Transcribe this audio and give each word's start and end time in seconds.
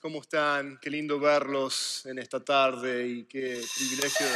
¿cómo 0.00 0.20
están? 0.20 0.78
Qué 0.80 0.90
lindo 0.90 1.18
verlos 1.18 2.06
en 2.06 2.18
esta 2.18 2.44
tarde 2.44 3.06
y 3.06 3.24
qué 3.24 3.60
privilegio. 3.76 4.26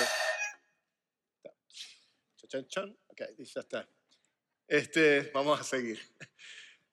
Chan, 2.48 2.66
chan. 2.68 2.98
Ok, 3.06 3.22
ya 3.38 3.60
está. 3.60 3.88
Este, 4.66 5.30
vamos 5.32 5.60
a 5.60 5.64
seguir. 5.64 6.00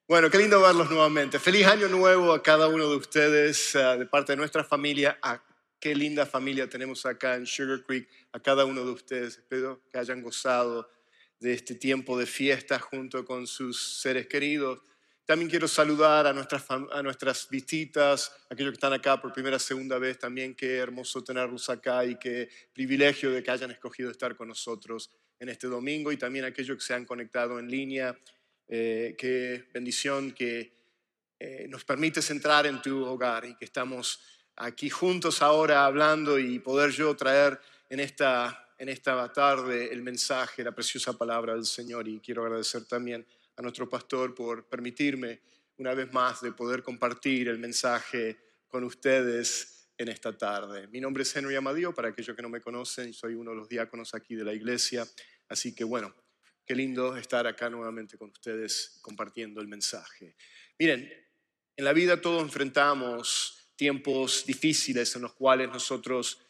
Bueno, 0.08 0.30
qué 0.30 0.38
lindo 0.38 0.60
verlos 0.60 0.90
nuevamente. 0.90 1.38
Feliz 1.38 1.66
año 1.66 1.86
nuevo 1.88 2.32
a 2.32 2.42
cada 2.42 2.66
uno 2.68 2.88
de 2.88 2.96
ustedes, 2.96 3.74
eh, 3.74 3.78
de 3.98 4.06
parte 4.06 4.32
de 4.32 4.36
nuestra 4.36 4.64
familia. 4.64 5.18
Ah, 5.22 5.40
qué 5.78 5.94
linda 5.94 6.26
familia 6.26 6.68
tenemos 6.68 7.06
acá 7.06 7.34
en 7.34 7.46
Sugar 7.46 7.84
Creek, 7.84 8.08
a 8.32 8.40
cada 8.40 8.64
uno 8.64 8.84
de 8.84 8.90
ustedes. 8.90 9.38
Espero 9.38 9.82
que 9.88 9.98
hayan 9.98 10.22
gozado 10.22 10.90
de 11.38 11.52
este 11.52 11.74
tiempo 11.74 12.18
de 12.18 12.26
fiesta 12.26 12.78
junto 12.78 13.24
con 13.24 13.46
sus 13.46 14.00
seres 14.00 14.26
queridos. 14.26 14.80
También 15.30 15.48
quiero 15.48 15.68
saludar 15.68 16.26
a 16.26 16.32
nuestras, 16.32 16.64
a 16.68 17.02
nuestras 17.04 17.48
visitas, 17.48 18.34
aquellos 18.50 18.72
que 18.72 18.78
están 18.78 18.92
acá 18.92 19.20
por 19.20 19.32
primera, 19.32 19.60
segunda 19.60 19.96
vez 19.96 20.18
también. 20.18 20.56
Qué 20.56 20.78
hermoso 20.78 21.22
tenerlos 21.22 21.70
acá 21.70 22.04
y 22.04 22.16
qué 22.16 22.48
privilegio 22.72 23.30
de 23.30 23.40
que 23.40 23.52
hayan 23.52 23.70
escogido 23.70 24.10
estar 24.10 24.34
con 24.34 24.48
nosotros 24.48 25.08
en 25.38 25.48
este 25.48 25.68
domingo 25.68 26.10
y 26.10 26.16
también 26.16 26.46
aquellos 26.46 26.78
que 26.78 26.82
se 26.84 26.94
han 26.94 27.04
conectado 27.04 27.60
en 27.60 27.70
línea. 27.70 28.18
Eh, 28.66 29.14
qué 29.16 29.68
bendición 29.72 30.32
que 30.32 30.72
eh, 31.38 31.66
nos 31.68 31.84
permites 31.84 32.28
entrar 32.32 32.66
en 32.66 32.82
tu 32.82 33.04
hogar 33.04 33.44
y 33.44 33.54
que 33.54 33.66
estamos 33.66 34.20
aquí 34.56 34.90
juntos 34.90 35.42
ahora 35.42 35.84
hablando 35.84 36.40
y 36.40 36.58
poder 36.58 36.90
yo 36.90 37.14
traer 37.14 37.60
en 37.88 38.00
esta, 38.00 38.74
en 38.76 38.88
esta 38.88 39.32
tarde 39.32 39.92
el 39.92 40.02
mensaje, 40.02 40.64
la 40.64 40.72
preciosa 40.72 41.12
palabra 41.12 41.54
del 41.54 41.66
Señor. 41.66 42.08
Y 42.08 42.18
quiero 42.18 42.44
agradecer 42.44 42.84
también 42.86 43.24
a 43.60 43.62
nuestro 43.62 43.86
pastor 43.86 44.34
por 44.34 44.66
permitirme 44.70 45.42
una 45.76 45.92
vez 45.92 46.10
más 46.14 46.40
de 46.40 46.52
poder 46.52 46.82
compartir 46.82 47.46
el 47.48 47.58
mensaje 47.58 48.38
con 48.66 48.84
ustedes 48.84 49.90
en 49.98 50.08
esta 50.08 50.36
tarde. 50.36 50.86
Mi 50.88 50.98
nombre 50.98 51.24
es 51.24 51.36
Henry 51.36 51.56
Amadío, 51.56 51.94
para 51.94 52.08
aquellos 52.08 52.34
que 52.34 52.40
no 52.40 52.48
me 52.48 52.62
conocen, 52.62 53.12
soy 53.12 53.34
uno 53.34 53.50
de 53.50 53.58
los 53.58 53.68
diáconos 53.68 54.14
aquí 54.14 54.34
de 54.34 54.44
la 54.44 54.54
iglesia, 54.54 55.06
así 55.50 55.74
que 55.74 55.84
bueno, 55.84 56.14
qué 56.64 56.74
lindo 56.74 57.14
estar 57.18 57.46
acá 57.46 57.68
nuevamente 57.68 58.16
con 58.16 58.30
ustedes 58.30 58.98
compartiendo 59.02 59.60
el 59.60 59.68
mensaje. 59.68 60.36
Miren, 60.78 61.12
en 61.76 61.84
la 61.84 61.92
vida 61.92 62.18
todos 62.18 62.42
enfrentamos 62.42 63.74
tiempos 63.76 64.46
difíciles 64.46 65.14
en 65.16 65.22
los 65.22 65.34
cuales 65.34 65.68
nosotros 65.68 66.40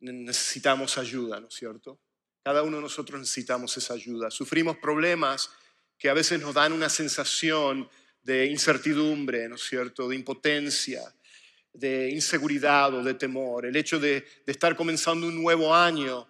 necesitamos 0.00 0.98
ayuda, 0.98 1.40
¿no 1.40 1.48
es 1.48 1.54
cierto? 1.54 1.98
Cada 2.42 2.62
uno 2.62 2.76
de 2.76 2.82
nosotros 2.82 3.18
necesitamos 3.18 3.74
esa 3.78 3.94
ayuda. 3.94 4.30
Sufrimos 4.30 4.76
problemas 4.76 5.50
que 5.98 6.08
a 6.08 6.14
veces 6.14 6.40
nos 6.40 6.54
dan 6.54 6.72
una 6.72 6.88
sensación 6.88 7.88
de 8.22 8.46
incertidumbre, 8.46 9.48
¿no 9.48 9.56
es 9.56 9.62
cierto?, 9.62 10.08
de 10.08 10.16
impotencia, 10.16 11.02
de 11.72 12.10
inseguridad 12.10 12.94
o 12.94 13.02
de 13.02 13.14
temor. 13.14 13.66
El 13.66 13.76
hecho 13.76 13.98
de, 13.98 14.24
estar 14.46 14.76
comenzando 14.76 15.26
un 15.26 15.42
nuevo 15.42 15.74
año 15.74 16.28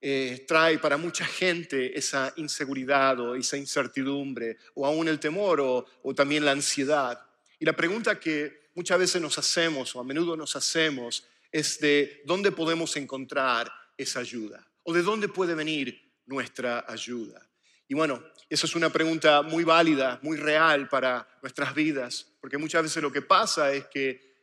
eh, 0.00 0.44
trae 0.46 0.78
para 0.78 0.96
mucha 0.96 1.24
gente 1.24 1.98
esa 1.98 2.32
inseguridad 2.36 3.18
o 3.20 3.34
esa 3.34 3.56
incertidumbre, 3.56 4.58
o 4.74 4.86
aún 4.86 5.08
el 5.08 5.18
temor 5.18 5.60
o, 5.60 5.86
o 6.02 6.14
también 6.14 6.44
la 6.44 6.52
ansiedad. 6.52 7.20
Y 7.58 7.64
la 7.64 7.74
pregunta 7.74 8.20
que 8.20 8.70
muchas 8.74 8.98
veces 8.98 9.22
nos 9.22 9.38
hacemos 9.38 9.94
o 9.96 10.00
a 10.00 10.04
menudo 10.04 10.36
nos 10.36 10.56
hacemos 10.56 11.26
es 11.50 11.80
de 11.80 12.22
dónde 12.24 12.52
podemos 12.52 12.96
encontrar 12.96 13.72
esa 13.96 14.20
ayuda 14.20 14.66
o 14.82 14.92
de 14.92 15.02
dónde 15.02 15.28
puede 15.28 15.54
venir 15.54 16.12
nuestra 16.26 16.84
ayuda. 16.86 17.46
Y 17.88 17.94
bueno, 17.94 18.22
esa 18.48 18.66
es 18.66 18.74
una 18.74 18.90
pregunta 18.90 19.42
muy 19.42 19.64
válida, 19.64 20.18
muy 20.22 20.36
real 20.36 20.88
para 20.88 21.28
nuestras 21.42 21.74
vidas, 21.74 22.32
porque 22.40 22.58
muchas 22.58 22.82
veces 22.82 23.02
lo 23.02 23.12
que 23.12 23.22
pasa 23.22 23.72
es 23.72 23.86
que 23.86 24.34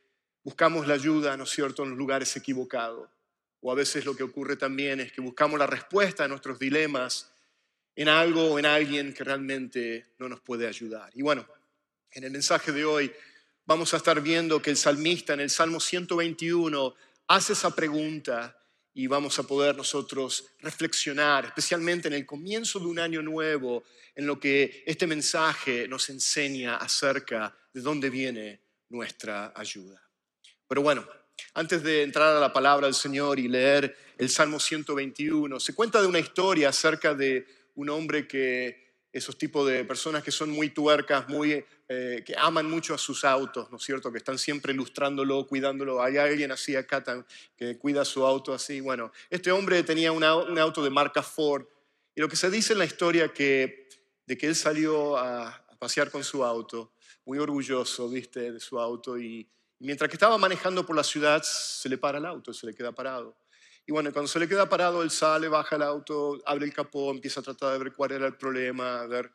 buscamos 0.42 0.86
la 0.86 0.94
ayuda, 0.94 1.36
¿no 1.36 1.44
es 1.44 1.50
cierto?, 1.50 1.82
en 1.82 1.90
los 1.90 1.98
lugares 1.98 2.34
equivocados. 2.36 3.08
O 3.60 3.72
a 3.72 3.74
veces 3.74 4.04
lo 4.04 4.14
que 4.14 4.22
ocurre 4.22 4.56
también 4.56 5.00
es 5.00 5.12
que 5.12 5.20
buscamos 5.20 5.58
la 5.58 5.66
respuesta 5.66 6.24
a 6.24 6.28
nuestros 6.28 6.58
dilemas 6.58 7.32
en 7.96 8.08
algo 8.08 8.52
o 8.52 8.58
en 8.58 8.66
alguien 8.66 9.14
que 9.14 9.24
realmente 9.24 10.14
no 10.18 10.28
nos 10.28 10.40
puede 10.40 10.66
ayudar. 10.66 11.10
Y 11.14 11.22
bueno, 11.22 11.46
en 12.10 12.24
el 12.24 12.30
mensaje 12.30 12.72
de 12.72 12.84
hoy 12.84 13.12
vamos 13.64 13.94
a 13.94 13.96
estar 13.96 14.20
viendo 14.20 14.60
que 14.60 14.70
el 14.70 14.76
salmista 14.76 15.32
en 15.32 15.40
el 15.40 15.50
Salmo 15.50 15.80
121 15.80 16.94
hace 17.28 17.54
esa 17.54 17.74
pregunta 17.74 18.58
y 18.94 19.08
vamos 19.08 19.38
a 19.40 19.42
poder 19.42 19.76
nosotros 19.76 20.46
reflexionar, 20.60 21.46
especialmente 21.46 22.06
en 22.06 22.14
el 22.14 22.24
comienzo 22.24 22.78
de 22.78 22.86
un 22.86 23.00
año 23.00 23.22
nuevo, 23.22 23.82
en 24.14 24.26
lo 24.26 24.38
que 24.38 24.84
este 24.86 25.06
mensaje 25.06 25.88
nos 25.88 26.08
enseña 26.10 26.76
acerca 26.76 27.56
de 27.72 27.80
dónde 27.80 28.08
viene 28.08 28.60
nuestra 28.88 29.52
ayuda. 29.56 30.00
Pero 30.68 30.82
bueno, 30.82 31.04
antes 31.54 31.82
de 31.82 32.02
entrar 32.02 32.36
a 32.36 32.40
la 32.40 32.52
palabra 32.52 32.86
del 32.86 32.94
Señor 32.94 33.40
y 33.40 33.48
leer 33.48 33.96
el 34.16 34.28
Salmo 34.30 34.60
121, 34.60 35.58
se 35.58 35.74
cuenta 35.74 36.00
de 36.00 36.06
una 36.06 36.20
historia 36.20 36.68
acerca 36.68 37.14
de 37.14 37.46
un 37.74 37.90
hombre 37.90 38.28
que 38.28 38.83
esos 39.14 39.38
tipos 39.38 39.66
de 39.68 39.84
personas 39.84 40.24
que 40.24 40.32
son 40.32 40.50
muy 40.50 40.70
tuercas, 40.70 41.28
muy, 41.28 41.64
eh, 41.88 42.24
que 42.26 42.34
aman 42.36 42.68
mucho 42.68 42.94
a 42.94 42.98
sus 42.98 43.24
autos, 43.24 43.70
¿no 43.70 43.76
es 43.76 43.84
cierto? 43.84 44.10
Que 44.10 44.18
están 44.18 44.38
siempre 44.38 44.72
ilustrándolo, 44.72 45.46
cuidándolo. 45.46 46.02
Hay 46.02 46.16
alguien 46.16 46.50
así 46.50 46.74
acá 46.74 47.24
que 47.56 47.78
cuida 47.78 48.04
su 48.04 48.26
auto 48.26 48.52
así. 48.52 48.80
Bueno, 48.80 49.12
este 49.30 49.52
hombre 49.52 49.84
tenía 49.84 50.10
un 50.10 50.24
auto 50.24 50.82
de 50.82 50.90
marca 50.90 51.22
Ford 51.22 51.64
y 52.16 52.20
lo 52.20 52.28
que 52.28 52.34
se 52.34 52.50
dice 52.50 52.72
en 52.72 52.80
la 52.80 52.86
historia 52.86 53.32
que, 53.32 53.88
de 54.26 54.36
que 54.36 54.48
él 54.48 54.56
salió 54.56 55.16
a, 55.16 55.48
a 55.48 55.78
pasear 55.78 56.10
con 56.10 56.24
su 56.24 56.44
auto, 56.44 56.92
muy 57.24 57.38
orgulloso, 57.38 58.08
viste, 58.10 58.50
de 58.50 58.58
su 58.58 58.80
auto 58.80 59.16
y, 59.16 59.48
y 59.78 59.86
mientras 59.86 60.08
que 60.08 60.16
estaba 60.16 60.38
manejando 60.38 60.84
por 60.84 60.96
la 60.96 61.04
ciudad 61.04 61.40
se 61.44 61.88
le 61.88 61.98
para 61.98 62.18
el 62.18 62.26
auto, 62.26 62.52
se 62.52 62.66
le 62.66 62.74
queda 62.74 62.90
parado. 62.90 63.36
Y 63.86 63.92
bueno, 63.92 64.12
cuando 64.12 64.28
se 64.28 64.38
le 64.38 64.48
queda 64.48 64.68
parado, 64.68 65.02
él 65.02 65.10
sale, 65.10 65.48
baja 65.48 65.76
el 65.76 65.82
auto, 65.82 66.40
abre 66.46 66.64
el 66.64 66.72
capó, 66.72 67.10
empieza 67.10 67.40
a 67.40 67.42
tratar 67.42 67.72
de 67.74 67.84
ver 67.84 67.92
cuál 67.92 68.12
era 68.12 68.26
el 68.26 68.36
problema, 68.36 69.02
a 69.02 69.06
ver, 69.06 69.30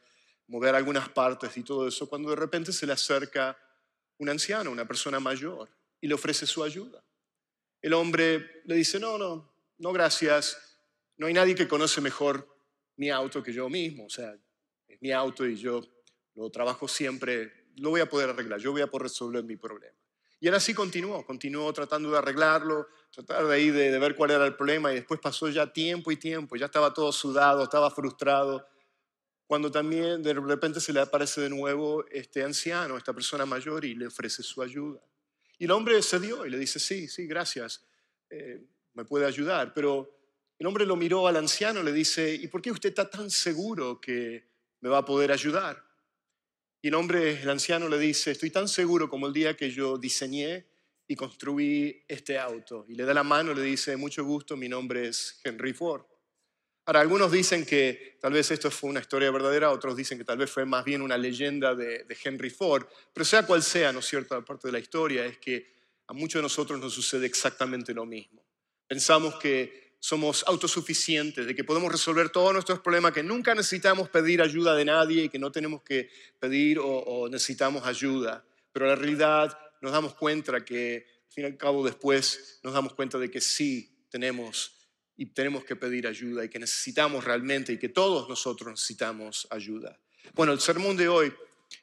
mover 0.48 0.76
algunas 0.76 1.10
partes 1.10 1.56
y 1.58 1.64
todo 1.64 1.88
eso, 1.88 2.10
cuando 2.10 2.32
de 2.32 2.36
repente 2.36 2.74
se 2.74 2.88
le 2.88 2.94
acerca 2.94 3.58
un 4.18 4.30
anciano, 4.30 4.72
una 4.72 4.88
persona 4.88 5.20
mayor, 5.20 5.70
y 6.02 6.08
le 6.08 6.16
ofrece 6.16 6.48
su 6.48 6.64
ayuda. 6.64 7.04
El 7.82 7.94
hombre 7.94 8.64
le 8.66 8.76
dice, 8.76 9.00
no, 9.00 9.18
no, 9.18 9.54
no, 9.78 9.94
gracias, 9.94 10.80
no 11.18 11.28
hay 11.28 11.34
nadie 11.34 11.54
que 11.54 11.68
conoce 11.68 12.02
mejor 12.02 12.48
mi 12.96 13.10
auto 13.10 13.44
que 13.44 13.54
yo 13.54 13.70
mismo, 13.70 14.06
o 14.06 14.10
sea, 14.10 14.36
es 14.88 15.02
mi 15.02 15.12
auto 15.12 15.46
y 15.46 15.56
yo 15.56 15.82
lo 16.34 16.50
trabajo 16.50 16.88
siempre, 16.88 17.68
lo 17.78 17.92
voy 17.92 18.02
a 18.02 18.10
poder 18.10 18.30
arreglar, 18.30 18.60
yo 18.60 18.72
voy 18.72 18.82
a 18.82 18.88
poder 18.88 19.04
resolver 19.04 19.44
mi 19.44 19.56
problema. 19.56 19.99
Y 20.40 20.48
él 20.48 20.56
así 20.56 20.74
continuó, 20.74 21.26
continuó 21.26 21.72
tratando 21.74 22.12
de 22.12 22.18
arreglarlo, 22.18 22.88
tratar 23.12 23.46
de 23.46 23.56
ahí 23.56 23.72
de, 23.72 23.98
ver 24.00 24.16
cuál 24.16 24.32
era 24.32 24.46
el 24.46 24.56
problema 24.56 24.92
y 24.92 24.96
después 24.96 25.20
pasó 25.20 25.50
ya 25.50 25.72
tiempo 25.72 26.12
y 26.12 26.18
tiempo, 26.18 26.56
ya 26.56 26.68
estaba 26.68 26.94
todo 26.94 27.12
sudado, 27.12 27.64
estaba 27.64 27.92
frustrado, 27.92 28.66
cuando 29.46 29.70
también 29.70 30.22
de 30.24 30.34
repente 30.34 30.80
se 30.80 30.94
le 30.94 31.02
aparece 31.02 31.42
de 31.42 31.50
nuevo 31.50 32.06
este 32.12 32.44
anciano, 32.44 32.98
esta 32.98 33.14
persona 33.14 33.46
mayor 33.46 33.84
y 33.84 33.96
le 33.96 34.08
ofrece 34.08 34.44
su 34.44 34.62
ayuda. 34.62 35.02
Y 35.58 35.66
el 35.66 35.72
hombre 35.72 36.02
cedió 36.02 36.46
y 36.46 36.50
le 36.50 36.58
dice, 36.58 36.80
sí, 36.80 37.08
sí, 37.08 37.28
gracias, 37.28 37.86
eh, 38.30 38.64
me 38.94 39.04
puede 39.04 39.26
ayudar, 39.26 39.74
pero 39.74 40.16
el 40.58 40.68
hombre 40.68 40.86
lo 40.86 40.96
miró 40.96 41.28
al 41.28 41.36
anciano 41.36 41.82
y 41.82 41.84
le 41.84 41.92
dice, 41.92 42.34
¿y 42.34 42.48
por 42.48 42.62
qué 42.62 42.72
usted 42.72 42.90
está 42.90 43.10
tan 43.10 43.30
seguro 43.30 44.00
que 44.00 44.48
me 44.80 44.90
va 44.90 45.00
a 45.00 45.06
poder 45.06 45.32
ayudar? 45.32 45.89
Y 46.82 46.88
el 46.88 46.94
hombre, 46.94 47.42
el 47.42 47.50
anciano, 47.50 47.90
le 47.90 48.00
dice, 48.00 48.32
estoy 48.32 48.52
tan 48.52 48.68
seguro 48.68 49.10
como 49.10 49.28
el 49.28 49.34
día 49.34 49.58
que 49.58 49.70
yo 49.70 49.98
diseñé 49.98 50.66
y 51.08 51.16
construí 51.16 52.04
este 52.08 52.38
auto. 52.40 52.86
Y 52.88 52.96
le 52.96 53.04
da 53.04 53.14
la 53.14 53.24
mano 53.24 53.52
y 53.52 53.56
le 53.56 53.64
dice, 53.64 53.98
mucho 53.98 54.24
gusto, 54.24 54.56
mi 54.56 54.70
nombre 54.70 55.08
es 55.08 55.42
Henry 55.44 55.74
Ford. 55.74 56.04
Ahora, 56.86 57.02
algunos 57.02 57.32
dicen 57.32 57.66
que 57.66 58.18
tal 58.22 58.34
vez 58.34 58.50
esto 58.50 58.72
fue 58.72 58.90
una 58.90 59.02
historia 59.02 59.30
verdadera, 59.30 59.72
otros 59.72 59.96
dicen 59.96 60.18
que 60.18 60.24
tal 60.24 60.38
vez 60.38 60.50
fue 60.50 60.66
más 60.66 60.86
bien 60.86 61.02
una 61.02 61.18
leyenda 61.18 61.76
de, 61.76 62.04
de 62.04 62.18
Henry 62.24 62.50
Ford, 62.50 62.88
pero 63.14 63.26
sea 63.26 63.46
cual 63.46 63.62
sea, 63.62 63.92
¿no 63.92 64.00
es 64.00 64.06
cierto?, 64.06 64.36
aparte 64.36 64.70
de 64.70 64.72
la 64.72 64.80
historia, 64.80 65.26
es 65.26 65.38
que 65.38 65.76
a 66.08 66.14
muchos 66.14 66.40
de 66.40 66.44
nosotros 66.44 66.80
nos 66.80 66.94
sucede 66.94 67.28
exactamente 67.28 67.94
lo 67.94 68.06
mismo. 68.06 68.44
Pensamos 68.88 69.36
que 69.36 69.89
somos 70.00 70.46
autosuficientes, 70.48 71.46
de 71.46 71.54
que 71.54 71.64
podemos 71.64 71.92
resolver 71.92 72.30
todos 72.30 72.54
nuestros 72.54 72.80
problemas, 72.80 73.12
que 73.12 73.24
nunca 73.24 73.54
necesitamos 73.54 74.10
pedir 74.10 74.42
ayuda 74.42 74.76
de 74.76 74.86
nadie 74.86 75.24
y 75.24 75.30
que 75.30 75.40
no 75.40 75.52
tenemos 75.52 75.82
que 75.84 76.10
pedir 76.40 76.80
o, 76.82 77.28
necesitamos 77.30 77.86
ayuda. 77.86 78.46
Pero 78.72 78.88
la 78.88 78.96
realidad 78.96 79.58
nos 79.82 79.92
damos 79.92 80.16
cuenta 80.16 80.64
que, 80.64 81.06
al 81.28 81.34
fin 81.34 81.44
y 81.44 81.48
al 81.48 81.58
cabo, 81.58 81.86
después 81.86 82.60
nos 82.64 82.74
damos 82.74 82.94
cuenta 82.94 83.18
de 83.18 83.30
que 83.30 83.42
sí 83.42 84.06
tenemos 84.10 84.74
y 85.18 85.26
tenemos 85.28 85.66
que 85.66 85.76
pedir 85.76 86.08
ayuda 86.08 86.46
y 86.46 86.50
que 86.50 86.60
necesitamos 86.60 87.26
realmente 87.26 87.74
y 87.74 87.78
que 87.78 87.90
todos 87.90 88.30
nosotros 88.30 88.72
necesitamos 88.72 89.48
ayuda. 89.50 90.00
Bueno, 90.34 90.54
el 90.54 90.62
sermón 90.62 90.96
de 90.96 91.10
hoy, 91.10 91.34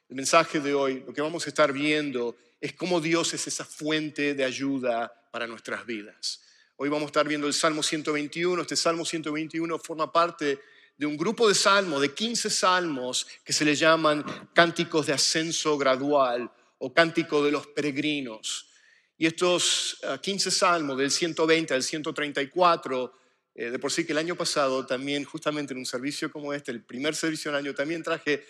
el 0.09 0.15
mensaje 0.15 0.59
de 0.59 0.73
hoy, 0.73 1.03
lo 1.05 1.13
que 1.13 1.21
vamos 1.21 1.45
a 1.45 1.49
estar 1.49 1.71
viendo 1.71 2.35
es 2.59 2.73
cómo 2.73 2.99
Dios 2.99 3.35
es 3.35 3.45
esa 3.45 3.63
fuente 3.63 4.33
de 4.33 4.43
ayuda 4.43 5.13
para 5.31 5.45
nuestras 5.45 5.85
vidas. 5.85 6.46
Hoy 6.79 6.89
vamos 6.89 7.05
a 7.05 7.07
estar 7.07 7.27
viendo 7.27 7.47
el 7.47 7.55
Salmo 7.55 7.81
121. 7.81 8.61
Este 8.61 8.75
Salmo 8.75 9.03
121 9.03 9.79
forma 9.79 10.11
parte 10.11 10.59
de 10.95 11.07
un 11.07 11.17
grupo 11.17 11.47
de 11.47 11.55
salmos, 11.55 11.99
de 12.01 12.13
15 12.13 12.51
salmos 12.51 13.25
que 13.43 13.51
se 13.51 13.65
le 13.65 13.75
llaman 13.75 14.23
cánticos 14.53 15.07
de 15.07 15.13
ascenso 15.13 15.75
gradual 15.75 16.51
o 16.77 16.93
cántico 16.93 17.43
de 17.43 17.49
los 17.49 17.65
peregrinos. 17.65 18.69
Y 19.17 19.25
estos 19.25 19.99
15 20.21 20.49
ah, 20.49 20.51
salmos 20.51 20.99
del 20.99 21.09
120 21.09 21.73
al 21.73 21.81
134, 21.81 23.13
eh, 23.55 23.71
de 23.71 23.79
por 23.79 23.91
sí 23.91 24.05
que 24.05 24.11
el 24.11 24.19
año 24.19 24.35
pasado 24.35 24.85
también, 24.85 25.23
justamente 25.23 25.73
en 25.73 25.79
un 25.79 25.85
servicio 25.87 26.31
como 26.31 26.53
este, 26.53 26.69
el 26.69 26.83
primer 26.83 27.15
servicio 27.15 27.49
del 27.49 27.57
año, 27.57 27.73
también 27.73 28.03
traje 28.03 28.45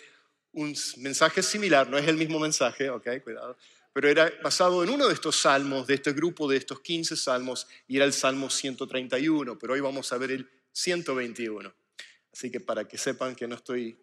un 0.52 0.76
mensaje 0.98 1.42
similar, 1.42 1.88
no 1.88 1.96
es 1.96 2.06
el 2.06 2.18
mismo 2.18 2.38
mensaje, 2.38 2.90
ok, 2.90 3.08
cuidado, 3.24 3.56
pero 3.98 4.10
era 4.10 4.32
basado 4.44 4.84
en 4.84 4.90
uno 4.90 5.08
de 5.08 5.14
estos 5.14 5.40
salmos, 5.40 5.88
de 5.88 5.94
este 5.94 6.12
grupo 6.12 6.48
de 6.48 6.56
estos 6.56 6.78
15 6.82 7.16
salmos, 7.16 7.66
y 7.88 7.96
era 7.96 8.04
el 8.04 8.12
Salmo 8.12 8.48
131, 8.48 9.58
pero 9.58 9.72
hoy 9.72 9.80
vamos 9.80 10.12
a 10.12 10.18
ver 10.18 10.30
el 10.30 10.48
121. 10.70 11.74
Así 12.32 12.48
que 12.48 12.60
para 12.60 12.86
que 12.86 12.96
sepan 12.96 13.34
que 13.34 13.48
no 13.48 13.56
estoy 13.56 13.98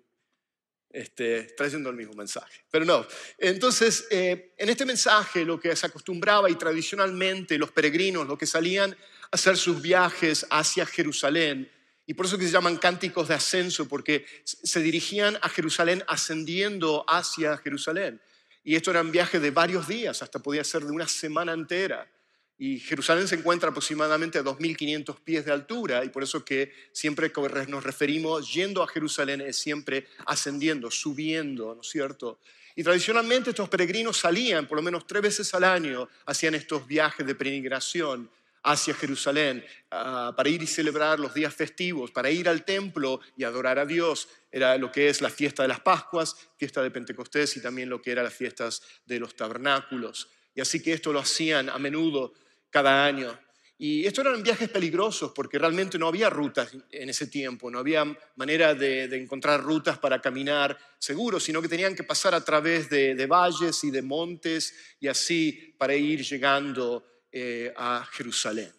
este, 0.89 1.43
trayendo 1.55 1.89
el 1.91 1.95
mismo 1.95 2.13
mensaje. 2.13 2.65
Pero 2.69 2.83
no, 2.83 3.07
entonces 3.37 4.05
eh, 4.11 4.53
en 4.57 4.67
este 4.67 4.85
mensaje 4.85 5.45
lo 5.45 5.57
que 5.57 5.73
se 5.77 5.85
acostumbraba 5.85 6.49
y 6.49 6.55
tradicionalmente 6.55 7.57
los 7.57 7.71
peregrinos, 7.71 8.27
los 8.27 8.37
que 8.37 8.47
salían 8.47 8.91
a 8.91 8.97
hacer 9.31 9.55
sus 9.55 9.81
viajes 9.81 10.45
hacia 10.49 10.85
Jerusalén, 10.85 11.71
y 12.05 12.15
por 12.15 12.25
eso 12.25 12.37
que 12.37 12.43
se 12.43 12.51
llaman 12.51 12.75
cánticos 12.75 13.29
de 13.29 13.35
ascenso, 13.35 13.87
porque 13.87 14.25
se 14.43 14.81
dirigían 14.81 15.37
a 15.41 15.47
Jerusalén 15.47 16.03
ascendiendo 16.05 17.05
hacia 17.07 17.55
Jerusalén. 17.59 18.19
Y 18.65 18.75
esto 18.75 18.89
eran 18.89 19.11
viajes 19.11 19.39
de 19.39 19.51
varios 19.51 19.87
días, 19.87 20.23
hasta 20.23 20.39
podía 20.39 20.63
ser 20.63 20.83
de 20.83 20.91
una 20.91 21.07
semana 21.07 21.53
entera. 21.53 22.11
Y 22.57 22.79
Jerusalén 22.79 23.27
se 23.27 23.35
encuentra 23.35 23.69
aproximadamente 23.69 24.39
a 24.39 24.43
2.500 24.43 25.19
pies 25.23 25.45
de 25.45 25.51
altura 25.51 26.03
y 26.03 26.09
por 26.09 26.23
eso 26.23 26.43
que 26.43 26.73
siempre 26.91 27.31
que 27.31 27.41
nos 27.67 27.83
referimos 27.83 28.51
yendo 28.51 28.81
a 28.81 28.87
Jerusalén 28.87 29.41
es 29.41 29.57
siempre 29.57 30.07
ascendiendo, 30.25 30.89
subiendo, 30.89 31.75
¿no 31.75 31.81
es 31.81 31.89
cierto? 31.89 32.39
Y 32.75 32.81
tradicionalmente 32.81 33.51
estos 33.51 33.69
peregrinos 33.69 34.17
salían 34.17 34.67
por 34.67 34.77
lo 34.77 34.81
menos 34.81 35.05
tres 35.05 35.21
veces 35.21 35.53
al 35.53 35.63
año, 35.63 36.09
hacían 36.25 36.55
estos 36.55 36.87
viajes 36.87 37.25
de 37.25 37.35
peregrinación 37.35 38.31
hacia 38.65 38.95
Jerusalén 38.95 39.63
ah, 39.91 40.33
para 40.35 40.49
ir 40.49 40.61
y 40.61 40.67
celebrar 40.67 41.19
los 41.19 41.33
días 41.33 41.53
festivos, 41.53 42.11
para 42.11 42.31
ir 42.31 42.49
al 42.49 42.65
templo 42.65 43.21
y 43.37 43.43
adorar 43.43 43.79
a 43.79 43.85
Dios. 43.85 44.27
Era 44.51 44.77
lo 44.77 44.91
que 44.91 45.07
es 45.07 45.21
la 45.21 45.29
fiesta 45.29 45.61
de 45.61 45.69
las 45.69 45.79
Pascuas, 45.79 46.35
fiesta 46.57 46.81
de 46.81 46.91
Pentecostés 46.91 47.55
y 47.57 47.61
también 47.61 47.89
lo 47.89 48.01
que 48.01 48.11
eran 48.11 48.25
las 48.25 48.33
fiestas 48.33 48.81
de 49.05 49.19
los 49.19 49.35
tabernáculos. 49.35 50.29
Y 50.55 50.61
así 50.61 50.81
que 50.81 50.93
esto 50.93 51.13
lo 51.13 51.19
hacían 51.19 51.69
a 51.69 51.77
menudo 51.77 52.33
cada 52.71 53.05
año. 53.05 53.39
Y 53.77 54.05
estos 54.05 54.25
eran 54.25 54.41
viajes 54.41 54.69
peligrosos 54.69 55.31
porque 55.35 55.59
realmente 55.59 55.99
no 55.99 56.07
había 56.07 56.29
rutas 56.29 56.71
en 56.91 57.09
ese 57.09 57.27
tiempo, 57.27 57.69
no 57.69 57.77
había 57.77 58.05
manera 58.37 58.73
de, 58.73 59.03
encontrar 59.15 59.61
rutas 59.61 59.99
para 59.99 60.21
caminar 60.21 60.77
seguros, 60.97 61.43
sino 61.43 61.61
que 61.61 61.67
tenían 61.67 61.93
que 61.93 62.03
pasar 62.03 62.33
a 62.33 62.43
través 62.43 62.89
de, 62.89 63.15
de 63.15 63.27
valles 63.27 63.83
y 63.83 63.91
de 63.91 64.01
montes 64.01 64.73
y 65.01 65.09
así 65.09 65.75
para 65.77 65.93
ir 65.93 66.23
llegando 66.23 67.14
eh, 67.37 67.73
a 67.75 68.07
Jerusalén. 68.13 68.71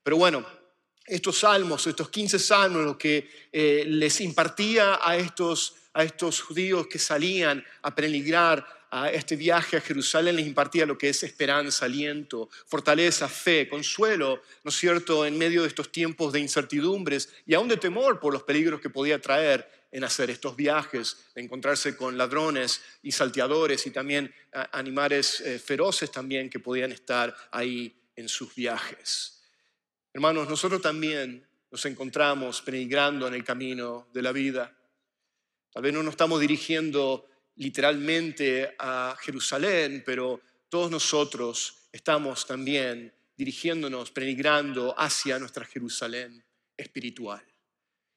Pero 0.00 0.16
bueno, 0.16 0.46
estos 1.04 1.38
salmos, 1.38 1.84
estos 1.88 2.10
15 2.10 2.38
salmos, 2.38 2.84
lo 2.84 2.96
que 2.96 3.28
eh, 3.50 3.82
les 3.88 4.20
impartía 4.20 5.00
a 5.02 5.16
estos, 5.16 5.74
a 5.92 6.04
estos 6.04 6.40
judíos 6.40 6.86
que 6.86 7.00
salían 7.00 7.64
a 7.82 7.92
peregrinar 7.92 8.64
a 8.92 9.10
este 9.10 9.34
viaje 9.34 9.78
a 9.78 9.80
Jerusalén, 9.80 10.36
les 10.36 10.46
impartía 10.46 10.86
lo 10.86 10.96
que 10.96 11.08
es 11.08 11.24
esperanza, 11.24 11.86
aliento, 11.86 12.48
fortaleza, 12.68 13.28
fe, 13.28 13.68
consuelo, 13.68 14.40
¿no 14.62 14.68
es 14.68 14.76
cierto?, 14.76 15.26
en 15.26 15.36
medio 15.36 15.62
de 15.62 15.68
estos 15.68 15.90
tiempos 15.90 16.32
de 16.32 16.38
incertidumbres 16.38 17.30
y 17.44 17.54
aún 17.54 17.66
de 17.66 17.78
temor 17.78 18.20
por 18.20 18.32
los 18.32 18.44
peligros 18.44 18.80
que 18.80 18.90
podía 18.90 19.20
traer 19.20 19.68
en 19.90 20.04
hacer 20.04 20.30
estos 20.30 20.54
viajes, 20.54 21.16
de 21.34 21.42
encontrarse 21.42 21.96
con 21.96 22.16
ladrones 22.16 22.80
y 23.02 23.10
salteadores 23.10 23.84
y 23.88 23.90
también 23.90 24.32
animales 24.70 25.40
eh, 25.40 25.58
feroces 25.58 26.12
también 26.12 26.48
que 26.48 26.60
podían 26.60 26.92
estar 26.92 27.34
ahí 27.50 28.03
en 28.16 28.28
sus 28.28 28.54
viajes. 28.54 29.42
Hermanos, 30.12 30.48
nosotros 30.48 30.80
también 30.80 31.46
nos 31.70 31.84
encontramos 31.86 32.62
peregrando 32.62 33.26
en 33.26 33.34
el 33.34 33.42
camino 33.42 34.08
de 34.12 34.22
la 34.22 34.32
vida. 34.32 34.76
Tal 35.72 35.82
vez 35.82 35.92
no 35.92 36.02
nos 36.02 36.12
estamos 36.12 36.40
dirigiendo 36.40 37.28
literalmente 37.56 38.76
a 38.78 39.16
Jerusalén, 39.20 40.02
pero 40.06 40.40
todos 40.68 40.90
nosotros 40.90 41.88
estamos 41.90 42.46
también 42.46 43.12
dirigiéndonos, 43.36 44.10
peregrando 44.12 44.94
hacia 44.96 45.38
nuestra 45.38 45.64
Jerusalén 45.64 46.44
espiritual. 46.76 47.44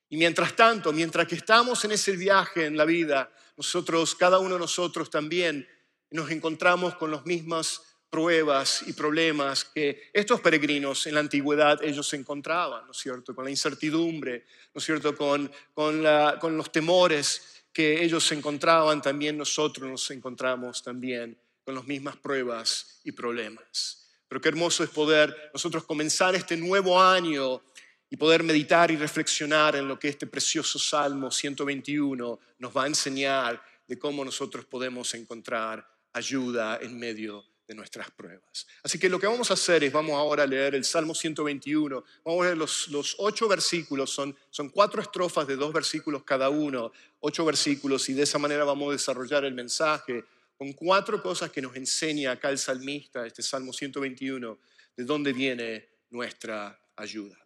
Y 0.09 0.17
mientras 0.17 0.55
tanto, 0.55 0.93
mientras 0.93 1.27
que 1.27 1.35
estamos 1.35 1.83
en 1.83 1.91
ese 1.91 2.15
viaje 2.15 2.65
en 2.65 2.77
la 2.77 2.85
vida, 2.85 3.31
nosotros, 3.57 4.15
cada 4.15 4.39
uno 4.39 4.53
de 4.53 4.59
nosotros 4.59 5.09
también 5.09 5.67
nos 6.11 6.29
encontramos 6.31 6.95
con 6.95 7.11
los 7.11 7.25
mismos 7.25 7.81
pruebas 8.09 8.83
y 8.87 8.93
problemas 8.93 9.65
que 9.65 10.09
estos 10.13 10.39
peregrinos 10.41 11.05
en 11.07 11.15
la 11.15 11.19
antigüedad 11.19 11.83
ellos 11.83 12.13
encontraban, 12.13 12.85
¿no 12.85 12.91
es 12.91 12.97
cierto? 12.97 13.35
Con 13.35 13.45
la 13.45 13.51
incertidumbre, 13.51 14.45
¿no 14.73 14.79
es 14.79 14.85
cierto? 14.85 15.15
Con, 15.15 15.51
con, 15.73 16.57
los 16.57 16.71
temores 16.71 17.63
que 17.73 18.03
ellos 18.03 18.31
encontraban, 18.31 19.01
también 19.01 19.37
nosotros 19.37 19.89
nos 19.89 20.09
encontramos 20.11 20.81
también 20.81 21.37
con 21.63 21.75
las 21.75 21.85
mismas 21.85 22.15
pruebas 22.17 23.01
y 23.03 23.11
problemas. 23.11 24.07
Pero 24.27 24.41
qué 24.41 24.49
hermoso 24.49 24.83
es 24.83 24.89
poder 24.89 25.51
nosotros 25.53 25.83
comenzar 25.83 26.33
este 26.35 26.57
nuevo 26.57 26.99
año 27.01 27.61
y 28.09 28.15
poder 28.15 28.41
meditar 28.41 28.89
y 28.89 28.95
reflexionar 28.95 29.75
en 29.75 29.87
lo 29.87 29.99
que 29.99 30.07
este 30.07 30.27
precioso 30.27 30.79
Salmo 30.79 31.29
121 31.29 32.39
nos 32.59 32.75
va 32.75 32.85
a 32.85 32.87
enseñar 32.87 33.61
de 33.85 33.99
cómo 33.99 34.23
nosotros 34.23 34.65
podemos 34.65 35.13
encontrar 35.13 35.85
ayuda 36.13 36.79
en 36.81 36.97
medio 36.97 37.41
de 37.41 37.56
nuestras 37.75 38.09
pruebas. 38.11 38.67
Así 38.83 38.97
que 38.97 39.09
lo 39.09 39.19
que 39.19 39.27
vamos 39.27 39.51
a 39.51 39.55
hacer 39.55 39.83
es, 39.83 39.91
vamos 39.91 40.15
ahora 40.15 40.43
a 40.43 40.47
leer 40.47 40.75
el 40.75 40.85
Salmo 40.85 41.13
121, 41.13 42.03
vamos 42.23 42.41
a 42.41 42.45
leer 42.45 42.57
los, 42.57 42.87
los 42.89 43.15
ocho 43.19 43.47
versículos, 43.47 44.09
son, 44.09 44.35
son 44.49 44.69
cuatro 44.69 45.01
estrofas 45.01 45.47
de 45.47 45.55
dos 45.55 45.73
versículos 45.73 46.23
cada 46.23 46.49
uno, 46.49 46.91
ocho 47.19 47.43
versículos, 47.45 48.07
y 48.09 48.13
de 48.13 48.23
esa 48.23 48.37
manera 48.37 48.63
vamos 48.63 48.89
a 48.89 48.91
desarrollar 48.93 49.43
el 49.45 49.53
mensaje 49.53 50.23
con 50.57 50.73
cuatro 50.73 51.21
cosas 51.21 51.51
que 51.51 51.61
nos 51.61 51.75
enseña 51.75 52.31
acá 52.31 52.49
el 52.49 52.57
salmista, 52.57 53.25
este 53.25 53.43
Salmo 53.43 53.71
121, 53.71 54.57
de 54.95 55.03
dónde 55.03 55.31
viene 55.33 55.87
nuestra 56.09 56.79
ayuda. 56.95 57.37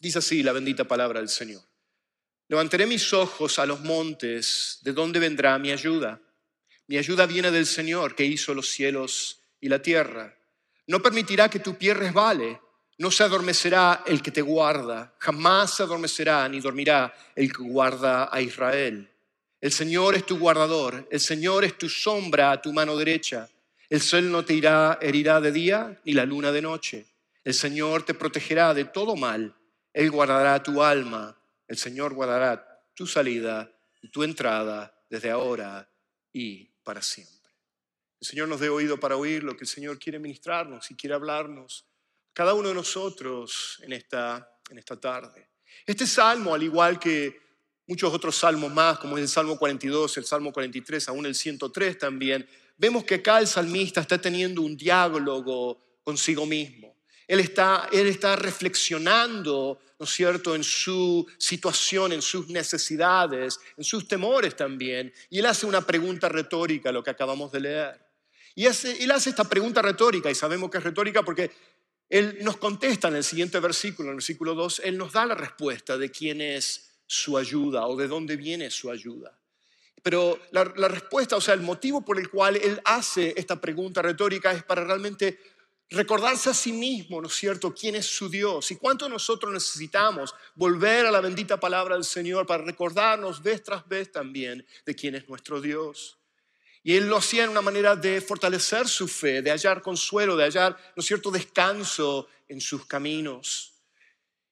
Dice 0.00 0.18
así 0.18 0.42
la 0.42 0.52
bendita 0.52 0.84
palabra 0.84 1.20
del 1.20 1.28
Señor. 1.28 1.62
Levantaré 2.48 2.86
mis 2.86 3.12
ojos 3.12 3.58
a 3.58 3.66
los 3.66 3.80
montes, 3.80 4.80
¿de 4.82 4.92
dónde 4.92 5.18
vendrá 5.18 5.58
mi 5.58 5.70
ayuda? 5.70 6.20
Mi 6.86 6.98
ayuda 6.98 7.26
viene 7.26 7.50
del 7.50 7.66
Señor 7.66 8.14
que 8.14 8.24
hizo 8.24 8.54
los 8.54 8.68
cielos 8.68 9.40
y 9.60 9.68
la 9.68 9.80
tierra. 9.80 10.36
No 10.86 11.00
permitirá 11.00 11.48
que 11.48 11.60
tu 11.60 11.76
pie 11.76 11.94
resbale. 11.94 12.60
No 12.98 13.10
se 13.10 13.24
adormecerá 13.24 14.02
el 14.06 14.22
que 14.22 14.30
te 14.30 14.42
guarda. 14.42 15.14
Jamás 15.18 15.76
se 15.76 15.82
adormecerá 15.82 16.48
ni 16.48 16.60
dormirá 16.60 17.14
el 17.34 17.52
que 17.52 17.62
guarda 17.62 18.28
a 18.30 18.40
Israel. 18.40 19.10
El 19.60 19.72
Señor 19.72 20.14
es 20.14 20.26
tu 20.26 20.38
guardador. 20.38 21.08
El 21.10 21.20
Señor 21.20 21.64
es 21.64 21.78
tu 21.78 21.88
sombra 21.88 22.52
a 22.52 22.60
tu 22.60 22.72
mano 22.72 22.96
derecha. 22.96 23.48
El 23.88 24.00
sol 24.00 24.30
no 24.30 24.44
te 24.44 24.54
irá, 24.54 24.98
herirá 25.00 25.40
de 25.40 25.52
día 25.52 26.00
ni 26.04 26.12
la 26.12 26.26
luna 26.26 26.52
de 26.52 26.62
noche. 26.62 27.06
El 27.42 27.54
Señor 27.54 28.04
te 28.04 28.14
protegerá 28.14 28.74
de 28.74 28.84
todo 28.84 29.16
mal. 29.16 29.56
Él 29.92 30.10
guardará 30.10 30.62
tu 30.62 30.82
alma. 30.82 31.36
El 31.66 31.78
Señor 31.78 32.12
guardará 32.12 32.84
tu 32.94 33.06
salida 33.06 33.72
y 34.02 34.10
tu 34.10 34.22
entrada 34.22 34.94
desde 35.08 35.30
ahora 35.30 35.88
y 36.34 36.73
para 36.84 37.02
siempre. 37.02 37.34
El 38.20 38.26
Señor 38.26 38.48
nos 38.48 38.60
dé 38.60 38.68
oído 38.68 38.98
para 38.98 39.16
oír 39.16 39.42
lo 39.42 39.56
que 39.56 39.64
el 39.64 39.68
Señor 39.68 39.98
quiere 39.98 40.18
ministrarnos 40.18 40.90
y 40.90 40.94
quiere 40.94 41.14
hablarnos. 41.14 41.86
Cada 42.32 42.54
uno 42.54 42.68
de 42.68 42.74
nosotros 42.74 43.80
en 43.82 43.92
esta, 43.92 44.48
en 44.70 44.78
esta 44.78 44.98
tarde. 44.98 45.48
Este 45.86 46.06
salmo, 46.06 46.54
al 46.54 46.62
igual 46.62 46.98
que 46.98 47.40
muchos 47.86 48.12
otros 48.12 48.36
salmos 48.36 48.72
más, 48.72 48.98
como 48.98 49.18
el 49.18 49.28
Salmo 49.28 49.58
42, 49.58 50.16
el 50.18 50.24
Salmo 50.24 50.52
43, 50.52 51.08
aún 51.08 51.26
el 51.26 51.34
103 51.34 51.98
también, 51.98 52.48
vemos 52.76 53.04
que 53.04 53.16
acá 53.16 53.38
el 53.38 53.46
salmista 53.46 54.00
está 54.00 54.18
teniendo 54.20 54.62
un 54.62 54.76
diálogo 54.76 56.00
consigo 56.02 56.46
mismo. 56.46 56.93
Él 57.26 57.40
está, 57.40 57.88
él 57.92 58.06
está 58.06 58.36
reflexionando, 58.36 59.80
¿no 59.98 60.04
es 60.04 60.10
cierto?, 60.10 60.54
en 60.54 60.64
su 60.64 61.26
situación, 61.38 62.12
en 62.12 62.22
sus 62.22 62.48
necesidades, 62.48 63.58
en 63.76 63.84
sus 63.84 64.06
temores 64.06 64.56
también. 64.56 65.12
Y 65.30 65.38
él 65.38 65.46
hace 65.46 65.66
una 65.66 65.80
pregunta 65.80 66.28
retórica, 66.28 66.92
lo 66.92 67.02
que 67.02 67.10
acabamos 67.10 67.50
de 67.52 67.60
leer. 67.60 68.00
Y 68.54 68.66
él 68.66 69.10
hace 69.10 69.30
esta 69.30 69.44
pregunta 69.44 69.82
retórica, 69.82 70.30
y 70.30 70.34
sabemos 70.34 70.70
que 70.70 70.78
es 70.78 70.84
retórica 70.84 71.22
porque 71.22 71.50
él 72.08 72.38
nos 72.42 72.58
contesta 72.58 73.08
en 73.08 73.16
el 73.16 73.24
siguiente 73.24 73.58
versículo, 73.58 74.08
en 74.08 74.12
el 74.12 74.16
versículo 74.16 74.54
2, 74.54 74.82
él 74.84 74.98
nos 74.98 75.12
da 75.12 75.26
la 75.26 75.34
respuesta 75.34 75.98
de 75.98 76.10
quién 76.10 76.40
es 76.40 76.90
su 77.06 77.36
ayuda 77.36 77.86
o 77.86 77.96
de 77.96 78.06
dónde 78.06 78.36
viene 78.36 78.70
su 78.70 78.90
ayuda. 78.90 79.36
Pero 80.02 80.38
la 80.52 80.88
respuesta, 80.88 81.34
o 81.34 81.40
sea, 81.40 81.54
el 81.54 81.62
motivo 81.62 82.04
por 82.04 82.18
el 82.18 82.28
cual 82.28 82.56
él 82.56 82.78
hace 82.84 83.32
esta 83.36 83.58
pregunta 83.58 84.02
retórica 84.02 84.52
es 84.52 84.62
para 84.62 84.84
realmente 84.84 85.38
recordarse 85.94 86.50
a 86.50 86.54
sí 86.54 86.72
mismo, 86.72 87.20
¿no 87.20 87.28
es 87.28 87.34
cierto?, 87.34 87.74
quién 87.74 87.94
es 87.94 88.06
su 88.06 88.28
Dios 88.28 88.70
y 88.70 88.76
cuánto 88.76 89.08
nosotros 89.08 89.52
necesitamos 89.52 90.34
volver 90.54 91.06
a 91.06 91.10
la 91.10 91.20
bendita 91.20 91.58
palabra 91.58 91.94
del 91.94 92.04
Señor 92.04 92.46
para 92.46 92.64
recordarnos 92.64 93.42
vez 93.42 93.62
tras 93.62 93.86
vez 93.88 94.12
también 94.12 94.66
de 94.84 94.94
quién 94.94 95.14
es 95.14 95.28
nuestro 95.28 95.60
Dios. 95.60 96.18
Y 96.82 96.96
él 96.96 97.08
lo 97.08 97.16
hacía 97.16 97.44
en 97.44 97.50
una 97.50 97.62
manera 97.62 97.96
de 97.96 98.20
fortalecer 98.20 98.86
su 98.86 99.08
fe, 99.08 99.40
de 99.40 99.50
hallar 99.50 99.80
consuelo, 99.80 100.36
de 100.36 100.44
hallar, 100.44 100.76
¿no 100.94 101.00
es 101.00 101.06
cierto?, 101.06 101.30
descanso 101.30 102.28
en 102.48 102.60
sus 102.60 102.84
caminos. 102.84 103.72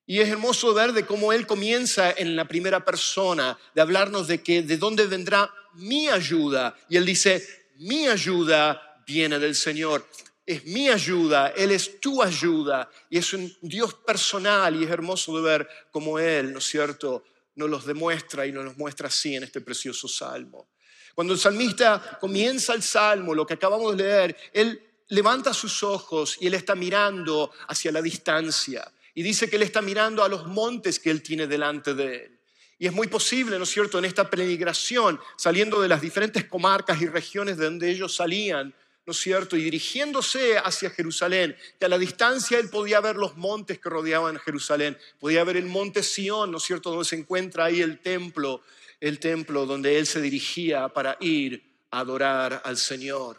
Y 0.07 0.19
es 0.21 0.29
hermoso 0.29 0.75
ver 0.75 0.93
de 0.93 1.07
cómo 1.07 1.33
él 1.33 1.47
comienza 1.47 2.11
en 2.11 2.35
la 2.35 2.49
primera 2.49 2.85
persona, 2.85 3.59
de 3.75 3.81
hablarnos 3.81 4.27
de 4.27 4.43
que 4.43 4.63
de 4.63 4.77
dónde 4.77 5.07
vendrá 5.07 5.53
mi 5.75 6.09
ayuda. 6.09 6.77
Y 6.89 6.97
él 6.97 7.07
dice, 7.07 7.47
mi 7.77 8.09
ayuda 8.09 9.03
viene 9.07 9.39
del 9.39 9.55
Señor. 9.55 10.07
Es 10.45 10.65
mi 10.65 10.89
ayuda, 10.89 11.49
Él 11.57 11.71
es 11.71 12.01
tu 12.01 12.23
ayuda. 12.23 12.91
Y 13.09 13.19
es 13.19 13.33
un 13.33 13.53
Dios 13.61 13.95
personal 13.95 14.75
y 14.77 14.85
es 14.85 14.91
hermoso 14.91 15.37
de 15.37 15.43
ver 15.43 15.69
cómo 15.91 16.19
Él, 16.19 16.53
¿no 16.53 16.59
es 16.59 16.65
cierto?, 16.65 17.25
nos 17.55 17.69
los 17.69 17.85
demuestra 17.85 18.47
y 18.47 18.53
nos 18.53 18.65
los 18.65 18.77
muestra 18.77 19.09
así 19.09 19.37
en 19.37 19.45
este 19.45 19.61
precioso 19.61 20.09
salmo. 20.09 20.69
Cuando 21.15 21.35
el 21.35 21.39
salmista 21.39 22.19
comienza 22.21 22.73
el 22.75 22.83
salmo, 22.83 23.35
lo 23.35 23.47
que 23.47 23.55
acabamos 23.55 23.97
de 23.97 24.03
leer, 24.03 24.37
él 24.53 24.81
levanta 25.09 25.53
sus 25.53 25.83
ojos 25.83 26.39
y 26.41 26.47
él 26.47 26.55
está 26.55 26.75
mirando 26.75 27.53
hacia 27.69 27.93
la 27.93 28.01
distancia. 28.01 28.91
Y 29.15 29.23
dice 29.23 29.51
que 29.51 29.57
él 29.57 29.63
está 29.63 29.83
mirando 29.83 30.25
a 30.25 30.29
los 30.29 30.47
montes 30.47 30.99
que 30.99 31.11
él 31.11 31.23
tiene 31.23 31.47
delante 31.47 31.93
de 31.95 32.25
él. 32.25 32.39
Y 32.79 32.87
es 32.87 32.93
muy 32.93 33.07
posible, 33.07 33.59
¿no 33.59 33.65
es 33.65 33.71
cierto?, 33.71 33.99
en 33.99 34.07
esta 34.07 34.29
peregrinación, 34.29 35.21
saliendo 35.37 35.81
de 35.81 35.89
las 35.89 36.01
diferentes 36.01 36.47
comarcas 36.47 37.01
y 37.03 37.07
regiones 37.07 37.59
de 37.59 37.67
donde 37.67 37.91
ellos 37.91 38.17
salían, 38.17 38.75
¿no 39.05 39.13
es 39.13 39.19
cierto?, 39.19 39.57
y 39.57 39.63
dirigiéndose 39.65 40.59
hacia 40.59 40.91
Jerusalén, 40.91 41.57
que 41.79 41.87
a 41.87 41.89
la 41.89 41.99
distancia 41.99 42.59
él 42.59 42.69
podía 42.71 43.01
ver 43.01 43.17
los 43.17 43.37
montes 43.37 43.79
que 43.79 43.89
rodeaban 43.89 44.39
Jerusalén, 44.39 44.97
podía 45.19 45.45
ver 45.45 45.57
el 45.57 45.67
monte 45.67 46.03
Sión, 46.03 46.51
¿no 46.51 46.59
es 46.59 46.65
cierto?, 46.65 46.91
donde 46.91 47.05
se 47.05 47.17
encuentra 47.17 47.65
ahí 47.65 47.81
el 47.81 48.01
templo, 48.01 48.63
el 49.01 49.19
templo 49.19 49.67
donde 49.67 49.99
él 49.99 50.07
se 50.07 50.21
dirigía 50.21 50.89
para 50.89 51.17
ir 51.21 51.63
a 51.91 52.01
adorar 52.01 52.63
al 52.65 52.77
Señor. 52.77 53.39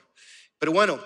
Pero 0.59 0.73
bueno, 0.73 1.01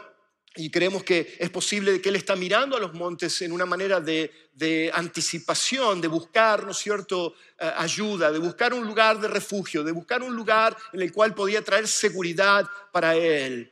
y 0.58 0.72
creemos 0.72 1.04
que 1.04 1.36
es 1.40 1.50
posible 1.50 2.02
que 2.02 2.10
Él 2.10 2.16
está 2.16 2.36
mirando 2.36 2.76
a 2.76 2.80
los 2.80 2.94
montes 2.94 3.42
en 3.44 3.52
una 3.52 3.66
manera 3.66 4.02
de, 4.02 4.92
anticipación, 4.94 6.02
de 6.02 6.08
buscar, 6.08 6.64
¿no 6.64 6.72
es 6.72 6.78
cierto?, 6.78 7.36
eh, 7.60 7.72
ayuda, 7.78 8.32
de 8.32 8.40
buscar 8.40 8.74
un 8.74 8.86
lugar 8.86 9.20
de 9.20 9.28
refugio, 9.28 9.84
de 9.84 9.92
buscar 9.92 10.24
un 10.24 10.36
lugar 10.36 10.76
en 10.94 11.02
el 11.02 11.12
cual 11.12 11.36
podía 11.36 11.64
traer 11.64 11.88
seguridad 11.88 12.68
para 12.92 13.16
Él, 13.16 13.72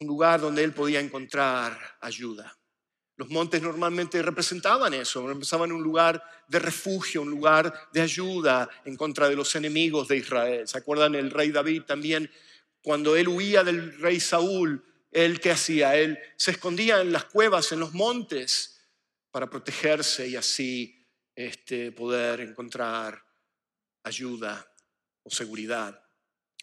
un 0.00 0.06
lugar 0.06 0.40
donde 0.40 0.64
Él 0.64 0.72
podía 0.72 0.98
encontrar 0.98 1.78
ayuda. 2.00 2.56
Los 3.16 3.28
montes 3.28 3.60
normalmente 3.60 4.22
representaban 4.22 4.94
eso, 4.94 5.26
representaban 5.26 5.72
un 5.72 5.82
lugar 5.82 6.22
de 6.48 6.58
refugio, 6.58 7.20
un 7.20 7.30
lugar 7.30 7.90
de 7.92 8.00
ayuda 8.00 8.68
en 8.86 8.96
contra 8.96 9.28
de 9.28 9.36
los 9.36 9.54
enemigos 9.56 10.08
de 10.08 10.16
Israel. 10.16 10.66
¿Se 10.66 10.78
acuerdan 10.78 11.14
el 11.14 11.30
rey 11.30 11.50
David 11.50 11.82
también? 11.82 12.30
Cuando 12.82 13.14
él 13.14 13.28
huía 13.28 13.62
del 13.62 13.98
rey 13.98 14.20
Saúl, 14.20 14.82
él 15.10 15.38
qué 15.38 15.50
hacía? 15.50 15.96
Él 15.96 16.18
se 16.36 16.52
escondía 16.52 17.02
en 17.02 17.12
las 17.12 17.26
cuevas, 17.26 17.70
en 17.72 17.80
los 17.80 17.92
montes, 17.92 18.80
para 19.30 19.50
protegerse 19.50 20.26
y 20.26 20.36
así 20.36 21.06
este, 21.34 21.92
poder 21.92 22.40
encontrar 22.40 23.22
ayuda 24.02 24.66
o 25.22 25.30
seguridad. 25.30 25.99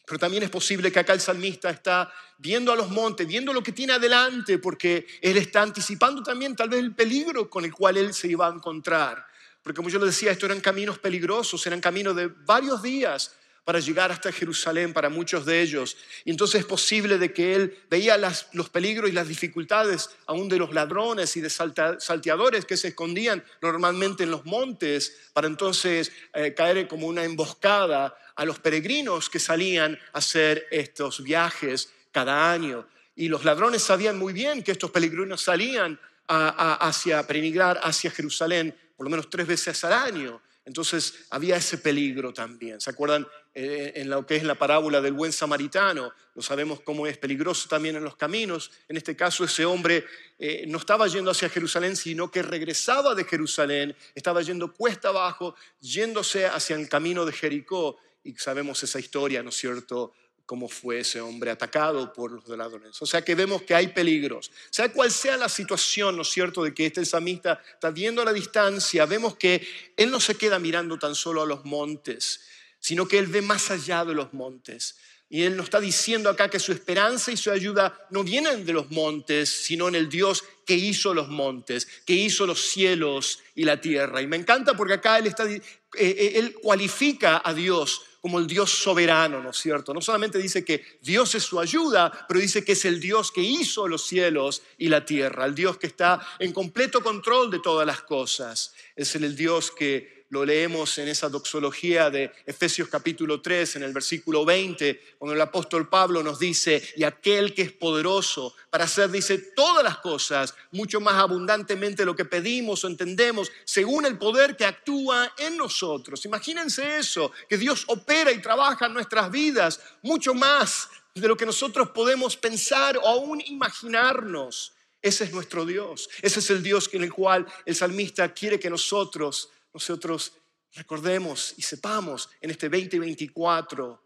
Pero 0.08 0.20
también 0.20 0.42
es 0.44 0.50
posible 0.50 0.90
que 0.90 1.00
acá 1.00 1.12
el 1.12 1.20
salmista 1.20 1.70
está 1.70 2.10
viendo 2.38 2.72
a 2.72 2.78
los 2.78 2.90
montes, 2.90 3.28
viendo 3.28 3.52
lo 3.52 3.62
que 3.62 3.74
tiene 3.74 3.92
adelante, 3.92 4.58
porque 4.58 5.06
él 5.22 5.36
está 5.36 5.62
anticipando 5.62 6.24
también 6.24 6.56
tal 6.56 6.70
vez 6.70 6.80
el 6.80 6.96
peligro 6.96 7.50
con 7.50 7.66
el 7.66 7.74
cual 7.74 7.98
él 7.98 8.14
se 8.14 8.30
iba 8.30 8.48
a 8.48 8.54
encontrar. 8.54 9.28
Porque 9.62 9.76
como 9.76 9.90
yo 9.90 10.00
le 10.00 10.06
decía, 10.06 10.32
estos 10.32 10.50
eran 10.50 10.62
caminos 10.62 10.98
peligrosos, 10.98 11.68
eran 11.68 11.82
caminos 11.82 12.16
de 12.16 12.28
varios 12.28 12.82
días, 12.82 13.36
para 13.68 13.82
llegar 13.82 14.14
hasta 14.14 14.32
Jerusalén 14.32 14.94
para 14.94 15.10
muchos 15.10 15.46
de 15.46 15.62
ellos. 15.62 15.98
Y 16.24 16.32
entonces 16.32 16.62
es 16.62 16.66
posible 16.66 17.18
de 17.18 17.34
que 17.34 17.54
él 17.54 17.78
veía 17.90 18.18
los 18.54 18.70
peligros 18.70 19.10
y 19.10 19.12
las 19.12 19.28
dificultades 19.28 20.10
aún 20.26 20.48
de 20.48 20.58
los 20.58 20.74
ladrones 20.74 21.36
y 21.36 21.42
de 21.42 21.50
salteadores 21.50 22.64
que 22.64 22.78
se 22.78 22.88
escondían 22.88 23.44
normalmente 23.62 24.24
en 24.24 24.32
los 24.32 24.46
montes 24.46 25.32
para 25.34 25.48
entonces 25.48 26.14
eh, 26.34 26.54
caer 26.54 26.88
como 26.88 27.08
una 27.08 27.26
emboscada 27.26 28.18
a 28.38 28.46
los 28.46 28.58
peregrinos 28.58 29.30
que 29.30 29.38
salían 29.38 30.00
a 30.14 30.20
hacer 30.20 30.66
estos 30.72 31.22
viajes 31.22 31.92
cada 32.14 32.50
año. 32.50 32.88
Y 33.18 33.28
los 33.28 33.44
ladrones 33.44 33.84
sabían 33.84 34.18
muy 34.18 34.32
bien 34.32 34.64
que 34.64 34.72
estos 34.72 34.92
peregrinos 34.92 35.42
salían 35.42 36.00
a, 36.30 36.88
hacia 36.88 37.28
peregrinar 37.28 37.82
hacia 37.84 38.12
Jerusalén 38.12 38.74
por 38.96 39.04
lo 39.04 39.10
menos 39.10 39.30
tres 39.30 39.46
veces 39.46 39.84
al 39.84 39.92
año. 39.92 40.42
Entonces 40.68 41.26
había 41.30 41.56
ese 41.56 41.78
peligro 41.78 42.34
también. 42.34 42.82
¿Se 42.82 42.90
acuerdan 42.90 43.26
eh, 43.56 43.94
en 43.96 44.10
lo 44.10 44.26
que 44.26 44.36
es 44.36 44.44
la 44.44 44.56
parábola 44.56 45.00
del 45.00 45.14
buen 45.14 45.32
samaritano? 45.32 46.12
Lo 46.36 46.42
sabemos 46.42 46.82
cómo 46.82 47.08
es 47.08 47.18
peligroso 47.18 47.70
también 47.70 47.96
en 47.96 48.04
los 48.04 48.18
caminos. 48.18 48.70
En 48.90 48.98
este 48.98 49.16
caso 49.16 49.46
ese 49.46 49.64
hombre 49.64 50.06
eh, 50.38 50.66
no 50.68 50.78
estaba 50.78 51.08
yendo 51.08 51.32
hacia 51.32 51.48
Jerusalén, 51.48 51.96
sino 51.96 52.30
que 52.30 52.42
regresaba 52.42 53.16
de 53.16 53.24
Jerusalén, 53.24 53.96
estaba 54.14 54.42
yendo 54.42 54.74
cuesta 54.74 55.08
abajo, 55.08 55.56
yéndose 55.80 56.46
hacia 56.46 56.76
el 56.76 56.90
camino 56.90 57.26
de 57.26 57.32
Jericó. 57.32 57.96
Y 58.26 58.36
sabemos 58.36 58.84
esa 58.84 59.00
historia, 59.00 59.42
¿no 59.42 59.52
es 59.52 59.56
cierto? 59.56 60.12
Cómo 60.48 60.70
fue 60.70 61.00
ese 61.02 61.20
hombre 61.20 61.52
atacado 61.52 62.14
por 62.14 62.32
los 62.32 62.48
ladrones. 62.48 63.00
O 63.02 63.06
sea 63.06 63.22
que 63.22 63.36
vemos 63.36 63.64
que 63.64 63.76
hay 63.76 63.90
peligros. 63.90 64.50
Sea 64.70 64.92
cual 64.94 65.12
sea 65.12 65.36
la 65.36 65.50
situación, 65.50 66.16
¿no 66.16 66.22
es 66.22 66.30
cierto?, 66.30 66.64
de 66.64 66.74
que 66.74 66.86
este 66.86 67.06
samista 67.06 67.62
está 67.74 67.92
viendo 67.92 68.22
a 68.22 68.26
la 68.26 68.32
distancia, 68.32 69.06
vemos 69.06 69.36
que 69.36 69.68
él 69.98 70.10
no 70.10 70.22
se 70.22 70.36
queda 70.36 70.58
mirando 70.58 70.98
tan 70.98 71.16
solo 71.16 71.42
a 71.42 71.46
los 71.46 71.66
montes, 71.66 72.48
sino 72.80 73.10
que 73.10 73.20
él 73.20 73.28
ve 73.28 73.42
más 73.42 73.70
allá 73.72 74.06
de 74.06 74.16
los 74.16 74.34
montes. 74.34 74.96
Y 75.30 75.44
él 75.44 75.58
nos 75.58 75.66
está 75.66 75.82
diciendo 75.82 76.30
acá 76.30 76.50
que 76.50 76.60
su 76.60 76.72
esperanza 76.72 77.30
y 77.30 77.36
su 77.36 77.52
ayuda 77.52 78.08
no 78.10 78.24
vienen 78.24 78.66
de 78.66 78.72
los 78.72 78.90
montes, 78.90 79.50
sino 79.50 79.90
en 79.90 79.96
el 79.96 80.08
Dios 80.08 80.46
que 80.66 80.76
hizo 80.76 81.14
los 81.14 81.28
montes, 81.28 81.86
que 82.06 82.14
hizo 82.14 82.46
los 82.46 82.62
cielos 82.70 83.40
y 83.54 83.66
la 83.66 83.82
tierra. 83.82 84.22
Y 84.22 84.28
me 84.28 84.38
encanta 84.38 84.78
porque 84.78 84.94
acá 84.94 85.18
él, 85.18 85.28
está, 85.28 85.44
eh, 85.52 85.62
eh, 85.98 86.34
él 86.36 86.54
cualifica 86.54 87.42
a 87.44 87.54
Dios 87.54 88.04
como 88.28 88.40
el 88.40 88.48
Dios 88.48 88.70
soberano, 88.70 89.42
¿no 89.42 89.52
es 89.52 89.58
cierto? 89.58 89.94
No 89.94 90.02
solamente 90.02 90.38
dice 90.38 90.66
que 90.66 90.84
Dios 91.02 91.34
es 91.36 91.44
su 91.44 91.62
ayuda, 91.62 92.12
pero 92.28 92.42
dice 92.42 92.62
que 92.62 92.74
es 92.74 92.84
el 92.84 93.00
Dios 93.00 93.32
que 93.32 93.40
hizo 93.40 93.88
los 93.88 94.06
cielos 94.06 94.64
y 94.78 94.90
la 94.90 95.06
tierra, 95.06 95.46
el 95.46 95.56
Dios 95.56 95.78
que 95.78 95.88
está 95.88 96.20
en 96.38 96.52
completo 96.52 97.02
control 97.02 97.50
de 97.50 97.60
todas 97.60 97.88
las 97.88 98.02
cosas. 98.02 98.74
Es 98.98 99.16
el 99.16 99.34
Dios 99.34 99.72
que 99.72 100.17
lo 100.30 100.44
leemos 100.44 100.98
en 100.98 101.08
esa 101.08 101.30
doxología 101.30 102.10
de 102.10 102.32
Efesios 102.46 102.90
capítulo 102.90 103.42
3, 103.42 103.78
en 103.78 103.84
el 103.84 103.94
versículo 103.94 104.44
20, 104.44 105.16
cuando 105.18 105.34
el 105.34 105.42
apóstol 105.42 105.88
Pablo 105.88 106.22
nos 106.22 106.38
dice, 106.38 106.84
y 106.98 107.04
aquel 107.04 107.54
que 107.54 107.62
es 107.62 107.72
poderoso 107.72 108.54
para 108.70 108.84
hacer, 108.84 109.10
dice, 109.10 109.38
todas 109.56 109.84
las 109.84 110.00
cosas, 110.00 110.54
mucho 110.72 111.00
más 111.00 111.16
abundantemente 111.16 112.06
lo 112.06 112.16
que 112.16 112.26
pedimos 112.26 112.84
o 112.84 112.88
entendemos, 112.88 113.50
según 113.64 114.06
el 114.06 114.18
poder 114.18 114.58
que 114.58 114.66
actúa 114.66 115.34
en 115.38 115.56
nosotros. 115.56 116.26
Imagínense 116.26 116.98
eso, 116.98 117.32
que 117.48 117.58
Dios 117.58 117.86
opera 117.88 118.32
y 118.32 118.42
trabaja 118.42 118.88
en 118.88 118.94
nuestras 118.94 119.32
vidas 119.32 119.80
mucho 120.02 120.34
más 120.34 120.90
de 121.16 121.28
lo 121.28 121.38
que 121.38 121.46
nosotros 121.46 121.90
podemos 121.92 122.36
pensar 122.36 122.98
o 122.98 123.08
aún 123.08 123.42
imaginarnos. 123.48 124.74
Ese 125.02 125.24
es 125.24 125.32
nuestro 125.32 125.66
Dios. 125.66 126.10
Ese 126.22 126.40
es 126.40 126.50
el 126.50 126.62
Dios 126.62 126.90
en 126.92 127.04
el 127.04 127.14
cual 127.14 127.46
el 127.66 127.76
salmista 127.76 128.34
quiere 128.34 128.60
que 128.60 128.70
nosotros 128.70 129.50
nosotros 129.78 130.34
recordemos 130.74 131.54
y 131.56 131.62
sepamos 131.62 132.32
en 132.42 132.50
este 132.50 132.68
2024. 132.68 134.04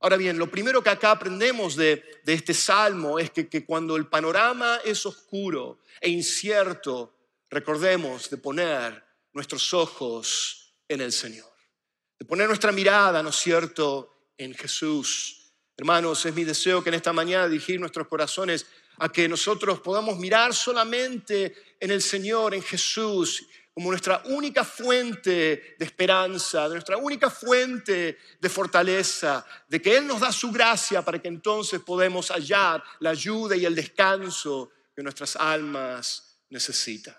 Ahora 0.00 0.16
bien, 0.16 0.38
lo 0.38 0.50
primero 0.50 0.82
que 0.82 0.88
acá 0.88 1.10
aprendemos 1.10 1.76
de, 1.76 2.02
este 2.24 2.54
salmo 2.54 3.18
es 3.18 3.30
que, 3.30 3.46
que 3.46 3.66
cuando 3.66 3.96
el 3.96 4.06
panorama 4.06 4.80
es 4.82 5.04
oscuro 5.04 5.80
e 6.00 6.08
incierto, 6.08 7.14
recordemos 7.50 8.30
de 8.30 8.38
poner 8.38 9.04
nuestros 9.34 9.74
ojos 9.74 10.74
en 10.88 11.02
el 11.02 11.12
Señor, 11.12 11.52
de 12.18 12.24
poner 12.24 12.48
nuestra 12.48 12.72
mirada, 12.72 13.22
¿no 13.22 13.28
es 13.28 13.36
cierto?, 13.36 14.32
en 14.38 14.54
Jesús. 14.54 15.52
Hermanos, 15.76 16.24
es 16.24 16.34
mi 16.34 16.44
deseo 16.44 16.82
que 16.82 16.88
en 16.88 16.94
esta 16.94 17.12
mañana 17.12 17.48
dirigir 17.48 17.78
nuestros 17.78 18.08
corazones 18.08 18.64
a 18.96 19.10
que 19.10 19.28
nosotros 19.28 19.80
podamos 19.80 20.18
mirar 20.18 20.54
solamente 20.54 21.76
en 21.78 21.90
el 21.90 22.00
Señor, 22.00 22.54
en 22.54 22.62
Jesús, 22.62 23.46
como 23.74 23.90
nuestra 23.90 24.22
única 24.26 24.64
fuente 24.64 25.76
de 25.78 25.84
esperanza, 25.84 26.68
de 26.68 26.74
nuestra 26.74 26.98
única 26.98 27.30
fuente 27.30 28.18
de 28.38 28.48
fortaleza, 28.48 29.44
de 29.66 29.80
que 29.80 29.96
Él 29.96 30.06
nos 30.06 30.20
da 30.20 30.30
su 30.30 30.52
gracia 30.52 31.02
para 31.02 31.20
que 31.20 31.28
entonces 31.28 31.80
podamos 31.80 32.30
hallar 32.30 32.84
la 33.00 33.10
ayuda 33.10 33.56
y 33.56 33.64
el 33.64 33.74
descanso 33.74 34.70
que 34.94 35.02
nuestras 35.02 35.36
almas 35.36 36.38
necesitan. 36.50 37.16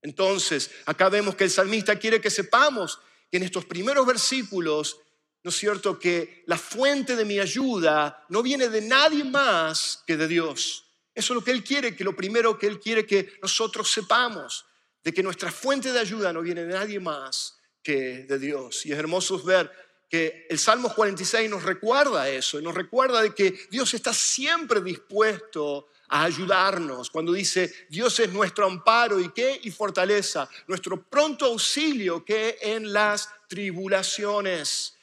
Entonces, 0.00 0.70
acá 0.86 1.08
vemos 1.08 1.34
que 1.34 1.44
el 1.44 1.50
salmista 1.50 1.98
quiere 1.98 2.20
que 2.20 2.30
sepamos 2.30 3.00
que 3.28 3.38
en 3.38 3.42
estos 3.42 3.64
primeros 3.64 4.06
versículos, 4.06 5.00
¿no 5.42 5.50
es 5.50 5.56
cierto?, 5.56 5.98
que 5.98 6.44
la 6.46 6.56
fuente 6.56 7.16
de 7.16 7.24
mi 7.24 7.40
ayuda 7.40 8.24
no 8.28 8.40
viene 8.40 8.68
de 8.68 8.82
nadie 8.82 9.24
más 9.24 10.04
que 10.06 10.16
de 10.16 10.28
Dios. 10.28 10.84
Eso 11.12 11.32
es 11.32 11.34
lo 11.34 11.42
que 11.42 11.50
Él 11.50 11.64
quiere, 11.64 11.96
que 11.96 12.04
lo 12.04 12.14
primero 12.14 12.56
que 12.56 12.68
Él 12.68 12.78
quiere 12.78 13.04
que 13.04 13.36
nosotros 13.42 13.90
sepamos 13.90 14.67
de 15.02 15.12
que 15.12 15.22
nuestra 15.22 15.50
fuente 15.50 15.92
de 15.92 16.00
ayuda 16.00 16.32
no 16.32 16.42
viene 16.42 16.64
de 16.64 16.74
nadie 16.74 17.00
más 17.00 17.58
que 17.82 18.24
de 18.24 18.38
Dios. 18.38 18.84
Y 18.86 18.92
es 18.92 18.98
hermoso 18.98 19.42
ver 19.42 19.70
que 20.08 20.46
el 20.48 20.58
Salmo 20.58 20.92
46 20.94 21.50
nos 21.50 21.62
recuerda 21.62 22.28
eso, 22.28 22.60
nos 22.60 22.74
recuerda 22.74 23.20
de 23.22 23.34
que 23.34 23.58
Dios 23.70 23.92
está 23.94 24.14
siempre 24.14 24.80
dispuesto 24.80 25.88
a 26.08 26.24
ayudarnos. 26.24 27.10
Cuando 27.10 27.32
dice, 27.32 27.72
Dios 27.90 28.18
es 28.20 28.32
nuestro 28.32 28.66
amparo 28.66 29.20
y 29.20 29.30
qué 29.30 29.60
y 29.62 29.70
fortaleza, 29.70 30.48
nuestro 30.66 31.02
pronto 31.02 31.44
auxilio 31.44 32.24
que 32.24 32.58
en 32.62 32.92
las 32.92 33.28
tribulaciones. 33.48 34.94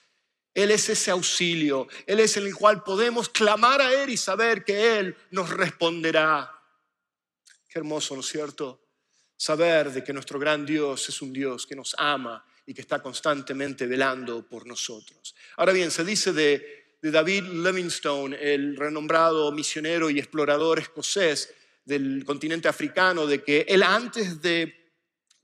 Él 0.54 0.72
es 0.72 0.88
ese 0.88 1.12
auxilio, 1.12 1.88
Él 2.08 2.22
es 2.22 2.38
el 2.38 2.56
cual 2.56 2.82
podemos 2.82 3.28
clamar 3.28 3.82
a 3.82 3.94
Él 3.94 4.10
y 4.10 4.18
saber 4.18 4.64
que 4.64 4.98
Él 4.98 5.16
nos 5.32 5.50
responderá. 5.50 6.50
Qué 7.68 7.80
hermoso, 7.80 8.16
¿no 8.16 8.22
es 8.22 8.28
cierto? 8.28 8.85
Saber 9.38 9.92
de 9.92 10.04
que 10.04 10.14
nuestro 10.14 10.40
gran 10.40 10.66
Dios 10.66 11.10
es 11.10 11.22
un 11.22 11.34
Dios 11.34 11.66
que 11.66 11.76
nos 11.76 11.96
ama 11.98 12.44
y 12.66 12.74
que 12.74 12.82
está 12.82 13.02
constantemente 13.02 13.86
velando 13.86 14.48
por 14.48 14.66
nosotros. 14.66 15.36
Ahora 15.58 15.74
bien, 15.74 15.92
se 15.92 16.04
dice 16.04 16.34
de, 16.34 16.84
David 17.02 17.44
Livingstone, 17.44 18.36
el 18.42 18.76
renombrado 18.76 19.52
misionero 19.52 20.10
y 20.10 20.18
explorador 20.18 20.80
escocés 20.80 21.54
del 21.84 22.26
continente 22.26 22.68
africano, 22.68 23.28
de 23.28 23.44
que 23.44 23.66
él 23.70 23.84
antes 23.84 24.42
de, 24.42 24.74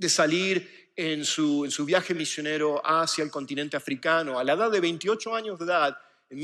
salir 0.08 0.90
en 0.96 1.24
su, 1.24 1.64
en 1.64 1.70
su, 1.70 1.86
viaje 1.86 2.16
misionero 2.16 2.82
hacia 2.84 3.24
el 3.24 3.30
continente 3.30 3.78
africano, 3.78 4.40
a 4.40 4.44
la 4.44 4.54
edad 4.54 4.72
de 4.72 4.80
28 4.80 5.36
años 5.36 5.60
de 5.60 5.66
edad, 5.66 5.96
en 6.32 6.40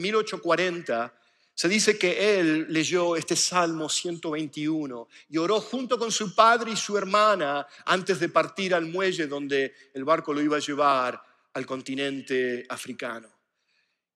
1840, 0.00 1.14
se 1.54 1.68
dice 1.68 1.96
que 1.96 2.38
él 2.40 2.66
leyó 2.68 3.14
este 3.14 3.36
Salmo 3.36 3.88
121 3.88 5.08
y 5.30 5.38
oró 5.38 5.60
junto 5.60 5.96
con 5.98 6.10
su 6.10 6.34
padre 6.34 6.72
y 6.72 6.76
su 6.76 6.98
hermana 6.98 7.66
antes 7.86 8.18
de 8.18 8.28
partir 8.28 8.74
al 8.74 8.86
muelle 8.86 9.28
donde 9.28 9.72
el 9.94 10.04
barco 10.04 10.34
lo 10.34 10.42
iba 10.42 10.56
a 10.56 10.60
llevar 10.60 11.22
al 11.52 11.64
continente 11.64 12.66
africano. 12.68 13.28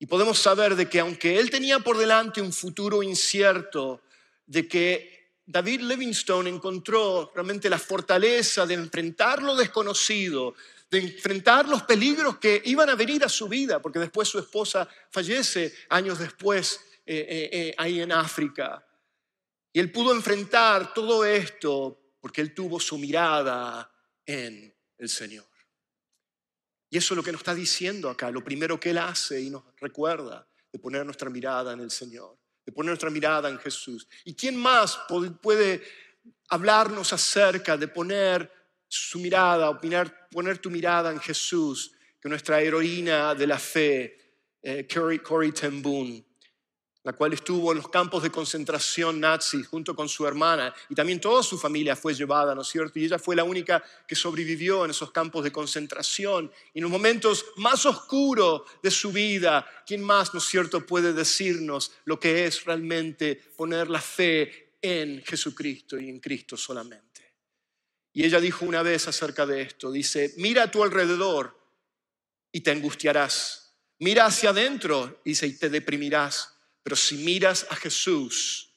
Y 0.00 0.06
podemos 0.06 0.38
saber 0.38 0.74
de 0.74 0.88
que 0.88 0.98
aunque 0.98 1.38
él 1.38 1.48
tenía 1.48 1.78
por 1.78 1.96
delante 1.96 2.40
un 2.40 2.52
futuro 2.52 3.04
incierto, 3.04 4.02
de 4.44 4.66
que 4.66 5.18
David 5.46 5.82
Livingstone 5.82 6.50
encontró 6.50 7.30
realmente 7.34 7.70
la 7.70 7.78
fortaleza 7.78 8.66
de 8.66 8.74
enfrentar 8.74 9.42
lo 9.42 9.54
desconocido, 9.54 10.54
de 10.90 10.98
enfrentar 10.98 11.68
los 11.68 11.82
peligros 11.82 12.38
que 12.38 12.60
iban 12.64 12.90
a 12.90 12.96
venir 12.96 13.24
a 13.24 13.28
su 13.28 13.48
vida, 13.48 13.80
porque 13.80 13.98
después 13.98 14.28
su 14.28 14.38
esposa 14.38 14.88
fallece 15.10 15.74
años 15.88 16.18
después 16.18 16.80
eh, 17.10 17.26
eh, 17.26 17.48
eh, 17.52 17.74
ahí 17.78 18.00
en 18.00 18.12
África. 18.12 18.86
Y 19.72 19.80
él 19.80 19.90
pudo 19.90 20.12
enfrentar 20.14 20.92
todo 20.92 21.24
esto 21.24 22.16
porque 22.20 22.42
él 22.42 22.52
tuvo 22.52 22.78
su 22.78 22.98
mirada 22.98 23.90
en 24.26 24.76
el 24.98 25.08
Señor. 25.08 25.46
Y 26.90 26.98
eso 26.98 27.14
es 27.14 27.16
lo 27.16 27.22
que 27.22 27.32
nos 27.32 27.40
está 27.40 27.54
diciendo 27.54 28.10
acá, 28.10 28.30
lo 28.30 28.44
primero 28.44 28.78
que 28.78 28.90
Él 28.90 28.98
hace 28.98 29.40
y 29.40 29.50
nos 29.50 29.62
recuerda 29.76 30.46
de 30.70 30.78
poner 30.78 31.04
nuestra 31.04 31.30
mirada 31.30 31.72
en 31.72 31.80
el 31.80 31.90
Señor, 31.90 32.38
de 32.64 32.72
poner 32.72 32.90
nuestra 32.90 33.10
mirada 33.10 33.48
en 33.48 33.58
Jesús. 33.58 34.06
¿Y 34.24 34.34
quién 34.34 34.56
más 34.56 34.98
puede 35.42 35.82
hablarnos 36.50 37.12
acerca 37.12 37.76
de 37.76 37.88
poner 37.88 38.52
su 38.86 39.18
mirada, 39.18 39.70
opinar, 39.70 40.28
poner 40.30 40.58
tu 40.58 40.70
mirada 40.70 41.10
en 41.10 41.20
Jesús, 41.20 41.92
que 42.20 42.28
nuestra 42.28 42.60
heroína 42.60 43.34
de 43.34 43.46
la 43.46 43.58
fe, 43.58 44.18
eh, 44.62 44.86
Corey 45.22 45.52
Ten 45.52 45.82
Boom, 45.82 46.24
la 47.04 47.12
cual 47.12 47.32
estuvo 47.32 47.72
en 47.72 47.78
los 47.78 47.88
campos 47.88 48.22
de 48.22 48.30
concentración 48.30 49.20
nazis 49.20 49.66
junto 49.66 49.94
con 49.94 50.08
su 50.08 50.26
hermana 50.26 50.74
y 50.88 50.94
también 50.94 51.20
toda 51.20 51.42
su 51.42 51.56
familia 51.56 51.96
fue 51.96 52.12
llevada, 52.12 52.54
¿no 52.54 52.62
es 52.62 52.68
cierto? 52.68 52.98
Y 52.98 53.04
ella 53.04 53.18
fue 53.18 53.36
la 53.36 53.44
única 53.44 53.82
que 54.06 54.16
sobrevivió 54.16 54.84
en 54.84 54.90
esos 54.90 55.12
campos 55.12 55.44
de 55.44 55.52
concentración. 55.52 56.50
Y 56.74 56.78
en 56.78 56.82
los 56.82 56.90
momentos 56.90 57.46
más 57.56 57.86
oscuros 57.86 58.62
de 58.82 58.90
su 58.90 59.12
vida, 59.12 59.66
¿quién 59.86 60.02
más, 60.02 60.34
¿no 60.34 60.40
es 60.40 60.46
cierto?, 60.46 60.84
puede 60.84 61.12
decirnos 61.12 61.92
lo 62.04 62.18
que 62.18 62.44
es 62.46 62.64
realmente 62.64 63.36
poner 63.56 63.88
la 63.88 64.00
fe 64.00 64.74
en 64.82 65.22
Jesucristo 65.24 65.98
y 65.98 66.08
en 66.08 66.20
Cristo 66.20 66.56
solamente. 66.56 67.36
Y 68.12 68.24
ella 68.24 68.40
dijo 68.40 68.64
una 68.64 68.82
vez 68.82 69.06
acerca 69.06 69.46
de 69.46 69.62
esto, 69.62 69.92
dice, 69.92 70.34
mira 70.38 70.64
a 70.64 70.70
tu 70.70 70.82
alrededor 70.82 71.56
y 72.50 72.60
te 72.60 72.72
angustiarás. 72.72 73.76
Mira 74.00 74.26
hacia 74.26 74.50
adentro, 74.50 75.20
dice, 75.24 75.46
y 75.46 75.56
te 75.56 75.70
deprimirás 75.70 76.57
pero 76.82 76.96
si 76.96 77.16
miras 77.18 77.66
a 77.70 77.76
Jesús, 77.76 78.70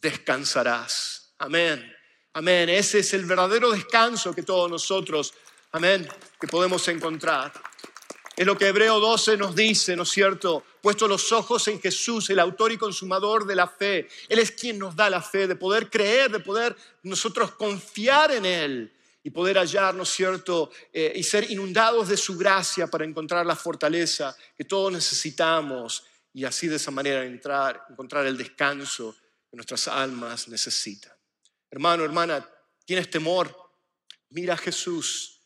descansarás. 0.00 1.34
Amén. 1.38 1.92
Amén. 2.32 2.68
Ese 2.68 2.98
es 2.98 3.14
el 3.14 3.24
verdadero 3.24 3.70
descanso 3.72 4.34
que 4.34 4.42
todos 4.42 4.70
nosotros, 4.70 5.32
amén, 5.72 6.06
que 6.40 6.46
podemos 6.46 6.86
encontrar. 6.88 7.52
Es 8.36 8.44
lo 8.44 8.58
que 8.58 8.66
Hebreo 8.66 9.00
12 9.00 9.38
nos 9.38 9.56
dice, 9.56 9.96
¿no 9.96 10.02
es 10.02 10.10
cierto? 10.10 10.62
Puesto 10.82 11.08
los 11.08 11.32
ojos 11.32 11.66
en 11.68 11.80
Jesús, 11.80 12.28
el 12.28 12.38
autor 12.38 12.70
y 12.70 12.76
consumador 12.76 13.46
de 13.46 13.56
la 13.56 13.66
fe. 13.66 14.06
Él 14.28 14.38
es 14.38 14.52
quien 14.52 14.78
nos 14.78 14.94
da 14.94 15.08
la 15.08 15.22
fe, 15.22 15.46
de 15.46 15.56
poder 15.56 15.88
creer, 15.88 16.30
de 16.30 16.40
poder 16.40 16.76
nosotros 17.02 17.52
confiar 17.52 18.32
en 18.32 18.44
Él 18.44 18.92
y 19.24 19.30
poder 19.30 19.56
hallar, 19.56 19.94
¿no 19.94 20.02
es 20.02 20.10
cierto? 20.10 20.70
Eh, 20.92 21.14
y 21.16 21.22
ser 21.22 21.50
inundados 21.50 22.08
de 22.08 22.18
su 22.18 22.36
gracia 22.36 22.86
para 22.86 23.06
encontrar 23.06 23.46
la 23.46 23.56
fortaleza 23.56 24.36
que 24.54 24.64
todos 24.64 24.92
necesitamos 24.92 26.04
y 26.36 26.44
así 26.44 26.68
de 26.68 26.76
esa 26.76 26.90
manera 26.90 27.24
entrar, 27.24 27.86
encontrar 27.88 28.26
el 28.26 28.36
descanso 28.36 29.16
que 29.50 29.56
nuestras 29.56 29.88
almas 29.88 30.48
necesitan. 30.48 31.14
Hermano, 31.70 32.04
hermana, 32.04 32.46
¿tienes 32.84 33.08
temor? 33.08 33.56
Mira 34.28 34.52
a 34.52 34.58
Jesús 34.58 35.40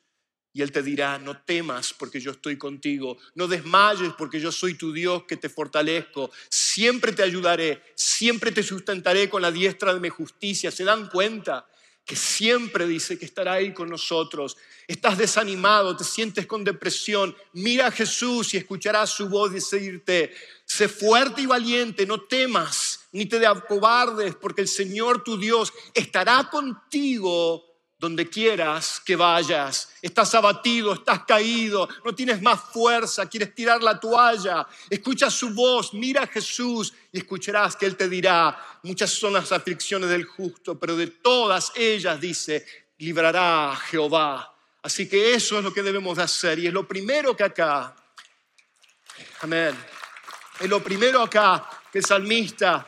y 0.52 0.62
Él 0.62 0.72
te 0.72 0.82
dirá, 0.82 1.16
no 1.20 1.42
temas 1.42 1.94
porque 1.94 2.18
yo 2.18 2.32
estoy 2.32 2.58
contigo, 2.58 3.18
no 3.36 3.46
desmayes 3.46 4.14
porque 4.18 4.40
yo 4.40 4.50
soy 4.50 4.74
tu 4.74 4.92
Dios 4.92 5.26
que 5.28 5.36
te 5.36 5.48
fortalezco, 5.48 6.32
siempre 6.48 7.12
te 7.12 7.22
ayudaré, 7.22 7.80
siempre 7.94 8.50
te 8.50 8.64
sustentaré 8.64 9.30
con 9.30 9.42
la 9.42 9.52
diestra 9.52 9.94
de 9.94 10.00
mi 10.00 10.08
justicia. 10.08 10.72
¿Se 10.72 10.82
dan 10.82 11.08
cuenta? 11.08 11.68
Que 12.10 12.16
siempre 12.16 12.88
dice 12.88 13.16
que 13.16 13.24
estará 13.24 13.52
ahí 13.52 13.72
con 13.72 13.88
nosotros. 13.88 14.56
Estás 14.88 15.16
desanimado, 15.16 15.96
te 15.96 16.02
sientes 16.02 16.44
con 16.44 16.64
depresión. 16.64 17.36
Mira 17.52 17.86
a 17.86 17.92
Jesús 17.92 18.52
y 18.52 18.56
escucharás 18.56 19.10
su 19.10 19.28
voz 19.28 19.52
decirte, 19.52 20.34
sé 20.64 20.88
fuerte 20.88 21.42
y 21.42 21.46
valiente, 21.46 22.06
no 22.06 22.22
temas 22.22 23.06
ni 23.12 23.26
te 23.26 23.46
acobardes, 23.46 24.34
porque 24.34 24.62
el 24.62 24.66
Señor 24.66 25.22
tu 25.22 25.38
Dios 25.38 25.72
estará 25.94 26.50
contigo 26.50 27.69
donde 28.00 28.30
quieras 28.30 28.98
que 29.04 29.14
vayas. 29.14 29.90
Estás 30.00 30.34
abatido, 30.34 30.94
estás 30.94 31.24
caído, 31.26 31.86
no 32.02 32.14
tienes 32.14 32.40
más 32.40 32.58
fuerza, 32.72 33.28
quieres 33.28 33.54
tirar 33.54 33.82
la 33.82 34.00
toalla. 34.00 34.66
Escucha 34.88 35.30
su 35.30 35.50
voz, 35.50 35.92
mira 35.92 36.22
a 36.22 36.26
Jesús 36.26 36.94
y 37.12 37.18
escucharás 37.18 37.76
que 37.76 37.84
Él 37.84 37.96
te 37.96 38.08
dirá, 38.08 38.58
muchas 38.84 39.10
son 39.10 39.34
las 39.34 39.52
aflicciones 39.52 40.08
del 40.08 40.24
justo, 40.24 40.78
pero 40.78 40.96
de 40.96 41.08
todas 41.08 41.72
ellas, 41.76 42.18
dice, 42.18 42.64
librará 42.96 43.78
Jehová. 43.90 44.50
Así 44.82 45.06
que 45.06 45.34
eso 45.34 45.58
es 45.58 45.64
lo 45.64 45.74
que 45.74 45.82
debemos 45.82 46.16
de 46.16 46.22
hacer 46.22 46.58
y 46.58 46.68
es 46.68 46.72
lo 46.72 46.88
primero 46.88 47.36
que 47.36 47.44
acá, 47.44 47.94
amén, 49.42 49.76
es 50.58 50.70
lo 50.70 50.82
primero 50.82 51.20
acá 51.20 51.68
que 51.92 51.98
el 51.98 52.04
salmista 52.06 52.86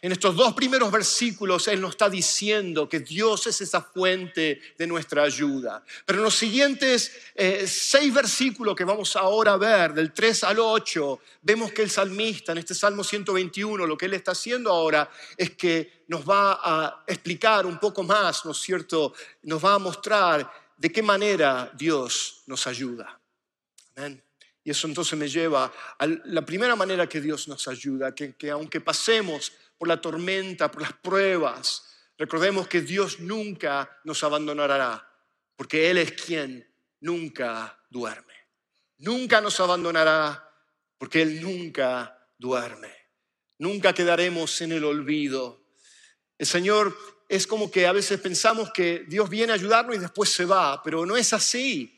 en 0.00 0.12
estos 0.12 0.36
dos 0.36 0.54
primeros 0.54 0.90
versículos 0.92 1.66
Él 1.68 1.80
nos 1.80 1.90
está 1.90 2.08
diciendo 2.08 2.88
que 2.88 3.00
Dios 3.00 3.46
es 3.46 3.60
esa 3.60 3.82
fuente 3.82 4.60
de 4.76 4.86
nuestra 4.86 5.22
ayuda. 5.24 5.82
Pero 6.06 6.18
en 6.18 6.24
los 6.24 6.34
siguientes 6.34 7.12
eh, 7.34 7.66
seis 7.66 8.12
versículos 8.14 8.76
que 8.76 8.84
vamos 8.84 9.16
ahora 9.16 9.54
a 9.54 9.56
ver, 9.56 9.94
del 9.94 10.12
3 10.12 10.44
al 10.44 10.58
8, 10.60 11.20
vemos 11.42 11.72
que 11.72 11.82
el 11.82 11.90
salmista 11.90 12.52
en 12.52 12.58
este 12.58 12.74
Salmo 12.74 13.02
121, 13.02 13.86
lo 13.86 13.98
que 13.98 14.06
Él 14.06 14.14
está 14.14 14.32
haciendo 14.32 14.70
ahora 14.70 15.10
es 15.36 15.50
que 15.50 16.04
nos 16.08 16.28
va 16.28 16.60
a 16.62 17.04
explicar 17.06 17.66
un 17.66 17.78
poco 17.78 18.02
más, 18.02 18.44
¿no 18.44 18.52
es 18.52 18.58
cierto? 18.58 19.14
Nos 19.42 19.64
va 19.64 19.74
a 19.74 19.78
mostrar 19.78 20.50
de 20.76 20.92
qué 20.92 21.02
manera 21.02 21.70
Dios 21.76 22.42
nos 22.46 22.66
ayuda. 22.66 23.20
Y 24.68 24.70
eso 24.70 24.86
entonces 24.86 25.18
me 25.18 25.30
lleva 25.30 25.72
a 25.98 26.06
la 26.06 26.44
primera 26.44 26.76
manera 26.76 27.08
que 27.08 27.22
Dios 27.22 27.48
nos 27.48 27.66
ayuda, 27.68 28.14
que, 28.14 28.34
que 28.34 28.50
aunque 28.50 28.82
pasemos 28.82 29.50
por 29.78 29.88
la 29.88 29.98
tormenta, 29.98 30.70
por 30.70 30.82
las 30.82 30.92
pruebas, 30.92 31.86
recordemos 32.18 32.68
que 32.68 32.82
Dios 32.82 33.18
nunca 33.18 33.98
nos 34.04 34.22
abandonará, 34.24 35.10
porque 35.56 35.88
Él 35.88 35.96
es 35.96 36.12
quien 36.12 36.70
nunca 37.00 37.82
duerme. 37.88 38.34
Nunca 38.98 39.40
nos 39.40 39.58
abandonará, 39.58 40.52
porque 40.98 41.22
Él 41.22 41.40
nunca 41.40 42.28
duerme. 42.36 42.92
Nunca 43.56 43.94
quedaremos 43.94 44.60
en 44.60 44.72
el 44.72 44.84
olvido. 44.84 45.62
El 46.36 46.46
Señor 46.46 46.94
es 47.26 47.46
como 47.46 47.70
que 47.70 47.86
a 47.86 47.92
veces 47.92 48.20
pensamos 48.20 48.70
que 48.70 49.06
Dios 49.08 49.30
viene 49.30 49.52
a 49.52 49.54
ayudarnos 49.54 49.96
y 49.96 50.00
después 50.00 50.28
se 50.28 50.44
va, 50.44 50.82
pero 50.82 51.06
no 51.06 51.16
es 51.16 51.32
así 51.32 51.97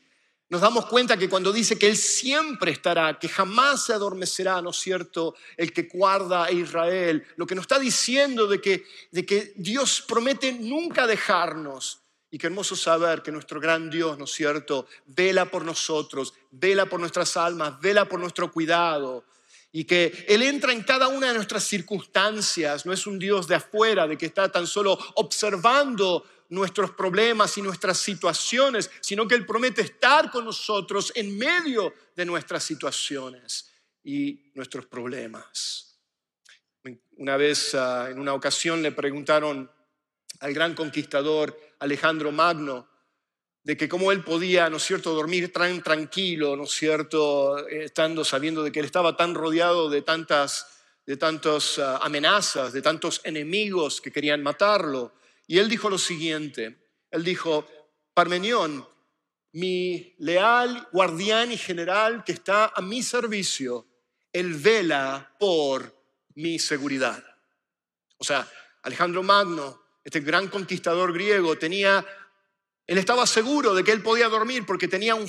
nos 0.51 0.59
damos 0.59 0.85
cuenta 0.87 1.15
que 1.15 1.29
cuando 1.29 1.53
dice 1.53 1.79
que 1.79 1.87
Él 1.87 1.95
siempre 1.95 2.73
estará, 2.73 3.17
que 3.17 3.29
jamás 3.29 3.85
se 3.85 3.93
adormecerá, 3.93 4.61
¿no 4.61 4.71
es 4.71 4.79
cierto?, 4.79 5.33
el 5.55 5.71
que 5.71 5.83
guarda 5.83 6.43
a 6.43 6.51
Israel, 6.51 7.25
lo 7.37 7.47
que 7.47 7.55
nos 7.55 7.63
está 7.63 7.79
diciendo 7.79 8.47
de 8.47 8.59
que, 8.59 8.83
de 9.11 9.25
que 9.25 9.53
Dios 9.55 10.03
promete 10.05 10.51
nunca 10.51 11.07
dejarnos 11.07 12.01
Y 12.31 12.37
qué 12.37 12.47
hermoso 12.47 12.75
saber 12.75 13.21
que 13.21 13.31
nuestro 13.31 13.61
gran 13.61 13.89
Dios, 13.89 14.17
¿no 14.17 14.25
es 14.25 14.31
cierto?, 14.31 14.87
vela 15.05 15.45
por 15.45 15.63
nosotros, 15.63 16.33
vela 16.51 16.85
por 16.85 16.99
nuestras 16.99 17.37
almas, 17.37 17.79
vela 17.79 18.03
por 18.03 18.19
nuestro 18.19 18.51
cuidado. 18.51 19.23
Y 19.71 19.85
que 19.85 20.25
Él 20.27 20.41
entra 20.41 20.73
en 20.73 20.83
cada 20.83 21.07
una 21.07 21.27
de 21.27 21.33
nuestras 21.33 21.63
circunstancias, 21.63 22.85
no 22.85 22.91
es 22.91 23.07
un 23.07 23.19
Dios 23.19 23.47
de 23.47 23.55
afuera, 23.55 24.05
de 24.05 24.17
que 24.17 24.25
está 24.25 24.51
tan 24.51 24.67
solo 24.67 24.99
observando 25.15 26.25
nuestros 26.51 26.91
problemas 26.91 27.57
y 27.57 27.61
nuestras 27.61 27.97
situaciones, 27.97 28.91
sino 28.99 29.25
que 29.25 29.35
Él 29.35 29.45
promete 29.45 29.81
estar 29.81 30.29
con 30.29 30.43
nosotros 30.43 31.11
en 31.15 31.37
medio 31.37 31.93
de 32.13 32.25
nuestras 32.25 32.63
situaciones 32.63 33.71
y 34.03 34.51
nuestros 34.53 34.85
problemas. 34.85 35.97
Una 37.17 37.37
vez, 37.37 37.73
ah, 37.75 38.09
en 38.09 38.19
una 38.19 38.33
ocasión, 38.33 38.81
le 38.81 38.91
preguntaron 38.91 39.71
al 40.41 40.53
gran 40.53 40.73
conquistador 40.73 41.57
Alejandro 41.79 42.31
Magno, 42.33 42.89
de 43.63 43.77
que 43.77 43.87
cómo 43.87 44.11
él 44.11 44.23
podía, 44.23 44.69
¿no 44.69 44.77
es 44.77 44.83
cierto?, 44.83 45.13
dormir 45.13 45.53
tan 45.53 45.81
tranquilo, 45.81 46.57
¿no 46.57 46.63
es 46.63 46.71
cierto?, 46.71 47.65
estando 47.67 48.25
sabiendo 48.25 48.61
de 48.63 48.71
que 48.71 48.79
él 48.79 48.85
estaba 48.87 49.15
tan 49.15 49.35
rodeado 49.35 49.89
de 49.89 50.01
tantas, 50.01 50.67
de 51.05 51.15
tantas 51.15 51.79
ah, 51.79 51.99
amenazas, 52.01 52.73
de 52.73 52.81
tantos 52.81 53.21
enemigos 53.23 54.01
que 54.01 54.11
querían 54.11 54.43
matarlo. 54.43 55.13
Y 55.47 55.59
él 55.59 55.69
dijo 55.69 55.89
lo 55.89 55.97
siguiente, 55.97 56.89
él 57.09 57.23
dijo, 57.23 57.67
Parmenión, 58.13 58.87
mi 59.53 60.15
leal 60.19 60.87
guardián 60.91 61.51
y 61.51 61.57
general 61.57 62.23
que 62.23 62.31
está 62.31 62.71
a 62.75 62.81
mi 62.81 63.03
servicio, 63.03 63.87
él 64.31 64.53
vela 64.53 65.35
por 65.39 65.95
mi 66.35 66.59
seguridad. 66.59 67.23
O 68.17 68.23
sea, 68.23 68.49
Alejandro 68.83 69.23
Magno 69.23 69.81
este 70.03 70.19
gran 70.21 70.47
conquistador 70.47 71.13
griego, 71.13 71.57
tenía, 71.57 72.05
él 72.87 72.97
estaba 72.97 73.27
seguro 73.27 73.73
de 73.73 73.83
que 73.83 73.91
él 73.91 74.01
podía 74.01 74.29
dormir 74.29 74.65
porque 74.65 74.87
tenía 74.87 75.15
un, 75.15 75.27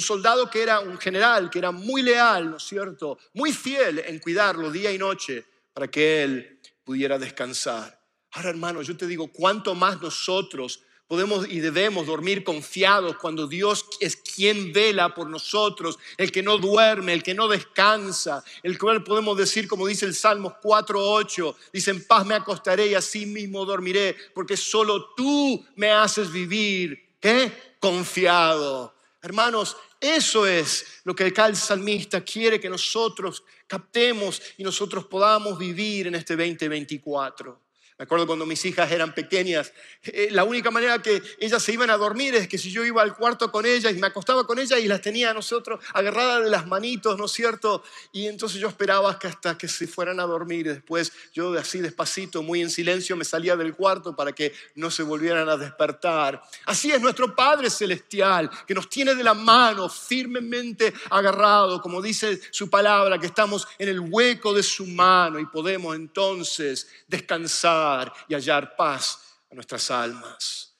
soldado 0.00 0.50
que 0.50 0.62
era 0.62 0.80
un 0.80 0.98
general, 0.98 1.48
que 1.48 1.58
era 1.58 1.70
muy 1.70 2.02
leal, 2.02 2.50
¿no 2.50 2.56
es 2.58 2.64
cierto? 2.64 3.18
Muy 3.32 3.52
fiel 3.52 4.00
en 4.00 4.18
cuidarlo 4.18 4.70
día 4.70 4.92
y 4.92 4.98
noche 4.98 5.46
para 5.72 5.88
que 5.88 6.22
él 6.22 6.60
pudiera 6.84 7.18
descansar. 7.18 7.98
Ahora, 8.36 8.50
hermano, 8.50 8.82
yo 8.82 8.96
te 8.96 9.06
digo, 9.06 9.28
cuánto 9.28 9.74
más 9.74 10.00
nosotros 10.00 10.80
Podemos 11.08 11.46
y 11.48 11.60
debemos 11.60 12.08
dormir 12.08 12.42
confiados 12.42 13.16
cuando 13.16 13.46
Dios 13.46 13.86
es 14.00 14.16
quien 14.16 14.72
vela 14.72 15.14
por 15.14 15.30
nosotros, 15.30 16.00
el 16.16 16.32
que 16.32 16.42
no 16.42 16.58
duerme, 16.58 17.12
el 17.12 17.22
que 17.22 17.32
no 17.32 17.46
descansa, 17.46 18.42
el 18.64 18.76
cual 18.76 19.04
podemos 19.04 19.38
decir, 19.38 19.68
como 19.68 19.86
dice 19.86 20.04
el 20.04 20.16
Salmos 20.16 20.54
4.8, 20.54 21.54
dice, 21.72 21.92
en 21.92 22.04
paz 22.04 22.26
me 22.26 22.34
acostaré 22.34 22.88
y 22.88 22.94
así 22.94 23.24
mismo 23.24 23.64
dormiré, 23.64 24.16
porque 24.34 24.56
solo 24.56 25.14
tú 25.14 25.64
me 25.76 25.92
haces 25.92 26.32
vivir, 26.32 27.14
¿qué? 27.20 27.52
Confiado. 27.78 28.92
Hermanos, 29.22 29.76
eso 30.00 30.44
es 30.44 31.02
lo 31.04 31.14
que 31.14 31.24
el 31.24 31.56
salmista 31.56 32.20
quiere 32.22 32.58
que 32.58 32.68
nosotros 32.68 33.44
captemos 33.68 34.42
y 34.56 34.64
nosotros 34.64 35.04
podamos 35.04 35.56
vivir 35.56 36.08
en 36.08 36.16
este 36.16 36.34
2024. 36.34 37.65
Me 37.98 38.02
acuerdo 38.02 38.26
cuando 38.26 38.44
mis 38.44 38.62
hijas 38.66 38.92
eran 38.92 39.14
pequeñas, 39.14 39.72
eh, 40.02 40.28
la 40.30 40.44
única 40.44 40.70
manera 40.70 41.00
que 41.00 41.22
ellas 41.40 41.62
se 41.62 41.72
iban 41.72 41.88
a 41.88 41.96
dormir 41.96 42.34
es 42.34 42.46
que 42.46 42.58
si 42.58 42.70
yo 42.70 42.84
iba 42.84 43.00
al 43.00 43.16
cuarto 43.16 43.50
con 43.50 43.64
ellas 43.64 43.94
y 43.94 43.98
me 43.98 44.08
acostaba 44.08 44.46
con 44.46 44.58
ellas 44.58 44.80
y 44.80 44.86
las 44.86 45.00
tenía 45.00 45.30
a 45.30 45.32
nosotros 45.32 45.82
agarradas 45.94 46.44
de 46.44 46.50
las 46.50 46.66
manitos, 46.66 47.16
¿no 47.16 47.24
es 47.24 47.32
cierto? 47.32 47.82
Y 48.12 48.26
entonces 48.26 48.60
yo 48.60 48.68
esperaba 48.68 49.18
que 49.18 49.28
hasta 49.28 49.56
que 49.56 49.66
se 49.66 49.86
fueran 49.86 50.20
a 50.20 50.24
dormir. 50.24 50.66
Después 50.66 51.10
yo 51.32 51.54
así 51.58 51.80
despacito, 51.80 52.42
muy 52.42 52.60
en 52.60 52.68
silencio, 52.68 53.16
me 53.16 53.24
salía 53.24 53.56
del 53.56 53.74
cuarto 53.74 54.14
para 54.14 54.32
que 54.32 54.52
no 54.74 54.90
se 54.90 55.02
volvieran 55.02 55.48
a 55.48 55.56
despertar. 55.56 56.42
Así 56.66 56.92
es 56.92 57.00
nuestro 57.00 57.34
Padre 57.34 57.70
Celestial, 57.70 58.50
que 58.66 58.74
nos 58.74 58.90
tiene 58.90 59.14
de 59.14 59.24
la 59.24 59.32
mano 59.32 59.88
firmemente 59.88 60.92
agarrado, 61.08 61.80
como 61.80 62.02
dice 62.02 62.38
su 62.50 62.68
palabra, 62.68 63.18
que 63.18 63.26
estamos 63.26 63.66
en 63.78 63.88
el 63.88 64.00
hueco 64.00 64.52
de 64.52 64.62
su 64.62 64.84
mano 64.86 65.38
y 65.38 65.46
podemos 65.46 65.96
entonces 65.96 66.86
descansar 67.08 67.85
y 68.28 68.34
hallar 68.34 68.76
paz 68.76 69.38
a 69.50 69.54
nuestras 69.54 69.90
almas. 69.90 70.74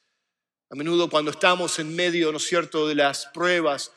A 0.70 0.74
menudo 0.74 1.08
cuando 1.08 1.30
estamos 1.30 1.78
en 1.78 1.94
medio, 1.94 2.32
¿no 2.32 2.38
es 2.38 2.46
cierto?, 2.46 2.88
de 2.88 2.94
las 2.94 3.26
pruebas, 3.26 3.92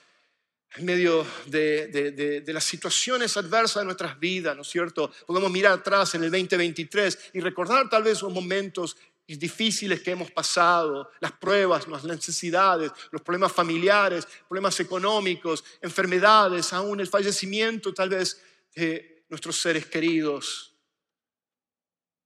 en 0.75 0.85
medio 0.85 1.25
de, 1.47 1.87
de, 1.87 2.53
las 2.53 2.63
situaciones 2.63 3.35
adversas 3.37 3.81
de 3.81 3.85
nuestras 3.85 4.19
vidas, 4.19 4.55
¿no 4.55 4.61
es 4.61 4.67
cierto? 4.67 5.11
Podemos 5.25 5.49
mirar 5.49 5.73
atrás 5.73 6.13
en 6.13 6.23
el 6.23 6.29
2023 6.29 7.31
y 7.33 7.39
recordar 7.39 7.89
tal 7.89 8.03
vez 8.03 8.21
los 8.21 8.31
momentos 8.31 8.95
difíciles 9.25 10.01
que 10.01 10.11
hemos 10.11 10.29
pasado, 10.29 11.09
las 11.19 11.31
pruebas, 11.31 11.87
las 11.87 12.03
necesidades, 12.03 12.91
los 13.11 13.21
problemas 13.23 13.51
familiares, 13.51 14.27
problemas 14.47 14.79
económicos, 14.79 15.63
enfermedades, 15.81 16.71
aún 16.73 16.99
el 16.99 17.07
fallecimiento 17.07 17.93
tal 17.93 18.09
vez 18.09 18.39
de 18.75 19.25
nuestros 19.27 19.59
seres 19.59 19.87
queridos 19.87 20.68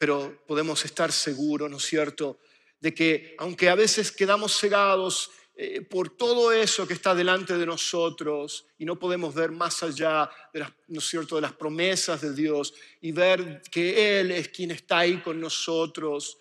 pero 0.03 0.43
podemos 0.45 0.83
estar 0.83 1.13
seguros, 1.13 1.71
¿no 1.71 1.77
es 1.77 1.85
cierto?, 1.85 2.37
de 2.81 2.93
que 2.93 3.35
aunque 3.37 3.69
a 3.69 3.75
veces 3.75 4.11
quedamos 4.11 4.59
cegados 4.59 5.31
eh, 5.55 5.79
por 5.79 6.09
todo 6.17 6.51
eso 6.51 6.85
que 6.85 6.93
está 6.93 7.15
delante 7.15 7.57
de 7.57 7.65
nosotros 7.65 8.67
y 8.77 8.83
no 8.83 8.99
podemos 8.99 9.33
ver 9.33 9.51
más 9.51 9.81
allá 9.81 10.29
¿no 10.89 10.99
es 10.99 11.07
cierto?, 11.07 11.37
de 11.37 11.43
las 11.43 11.53
promesas 11.53 12.19
de 12.19 12.33
Dios 12.33 12.73
y 12.99 13.13
ver 13.13 13.61
que 13.71 14.19
Él 14.19 14.31
es 14.31 14.49
quien 14.49 14.71
está 14.71 14.97
ahí 14.97 15.21
con 15.21 15.39
nosotros 15.39 16.37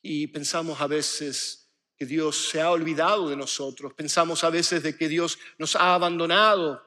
y 0.00 0.28
pensamos 0.28 0.80
a 0.80 0.86
veces 0.86 1.68
que 1.96 2.06
Dios 2.06 2.48
se 2.48 2.60
ha 2.60 2.70
olvidado 2.70 3.28
de 3.28 3.34
nosotros, 3.34 3.92
pensamos 3.92 4.44
a 4.44 4.50
veces 4.50 4.84
de 4.84 4.96
que 4.96 5.08
Dios 5.08 5.36
nos 5.58 5.74
ha 5.74 5.94
abandonado, 5.94 6.80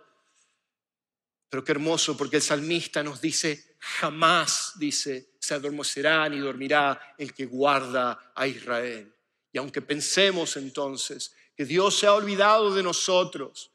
pero 1.49 1.65
qué 1.65 1.73
hermoso 1.73 2.15
porque 2.15 2.38
el 2.38 2.41
salmista 2.41 3.03
nos 3.03 3.19
dice, 3.19 3.75
jamás, 3.79 4.73
dice, 4.77 5.35
se 5.45 5.53
adormecerá 5.53 6.27
ni 6.29 6.39
dormirá 6.39 7.15
el 7.17 7.34
que 7.34 7.45
guarda 7.45 8.34
a 8.36 8.47
Israel. 8.47 9.13
Y 9.51 9.58
aunque 9.58 9.81
pensemos 9.81 10.58
entonces 10.58 11.34
que 11.55 11.65
Dios 11.65 11.97
se 11.97 12.08
ha 12.08 12.13
olvidado 12.13 12.73
de 12.73 12.84
nosotros, 12.84 13.71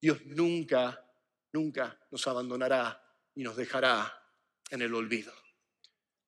Dios 0.00 0.24
nunca, 0.26 1.04
nunca 1.52 1.98
nos 2.10 2.26
abandonará 2.26 3.00
y 3.34 3.42
nos 3.42 3.56
dejará 3.56 4.12
en 4.70 4.82
el 4.82 4.94
olvido. 4.94 5.32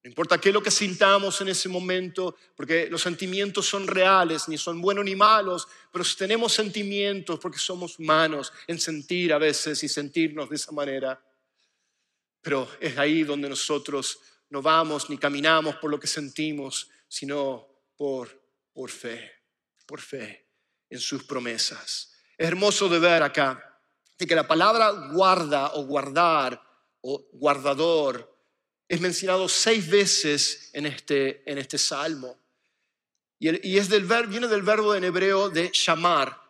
No 0.04 0.10
importa 0.10 0.38
qué 0.38 0.50
es 0.50 0.54
lo 0.54 0.62
que 0.62 0.70
sintamos 0.70 1.40
en 1.40 1.48
ese 1.48 1.68
momento, 1.68 2.36
porque 2.54 2.88
los 2.88 3.02
sentimientos 3.02 3.66
son 3.66 3.86
reales, 3.86 4.48
ni 4.48 4.56
son 4.56 4.80
buenos 4.80 5.04
ni 5.04 5.16
malos, 5.16 5.66
pero 5.90 6.04
si 6.04 6.16
tenemos 6.16 6.52
sentimientos, 6.52 7.40
porque 7.40 7.58
somos 7.58 7.98
humanos 7.98 8.52
en 8.68 8.78
sentir 8.78 9.32
a 9.32 9.38
veces 9.38 9.82
y 9.82 9.88
sentirnos 9.88 10.48
de 10.48 10.56
esa 10.56 10.70
manera. 10.70 11.20
Pero 12.40 12.70
es 12.80 12.96
ahí 12.96 13.24
donde 13.24 13.48
nosotros 13.48 14.20
no 14.50 14.62
vamos 14.62 15.10
ni 15.10 15.18
caminamos 15.18 15.76
por 15.76 15.90
lo 15.90 16.00
que 16.00 16.06
sentimos, 16.06 16.90
sino 17.08 17.66
por, 17.96 18.42
por 18.72 18.90
fe, 18.90 19.30
por 19.86 20.00
fe 20.00 20.46
en 20.90 21.00
sus 21.00 21.24
promesas. 21.24 22.12
Es 22.36 22.48
hermoso 22.48 22.88
de 22.88 22.98
ver 22.98 23.22
acá 23.22 23.80
de 24.18 24.26
que 24.26 24.34
la 24.34 24.46
palabra 24.46 24.90
guarda 25.12 25.72
o 25.74 25.84
guardar 25.84 26.62
o 27.00 27.28
guardador 27.32 28.36
es 28.88 29.00
mencionado 29.00 29.48
seis 29.48 29.88
veces 29.88 30.70
en 30.72 30.86
este, 30.86 31.42
en 31.50 31.58
este 31.58 31.76
salmo. 31.76 32.38
Y, 33.38 33.76
es 33.78 33.88
del 33.88 34.04
viene 34.26 34.48
del 34.48 34.62
verbo 34.62 34.94
en 34.94 35.04
hebreo 35.04 35.50
de 35.50 35.70
llamar. 35.72 36.40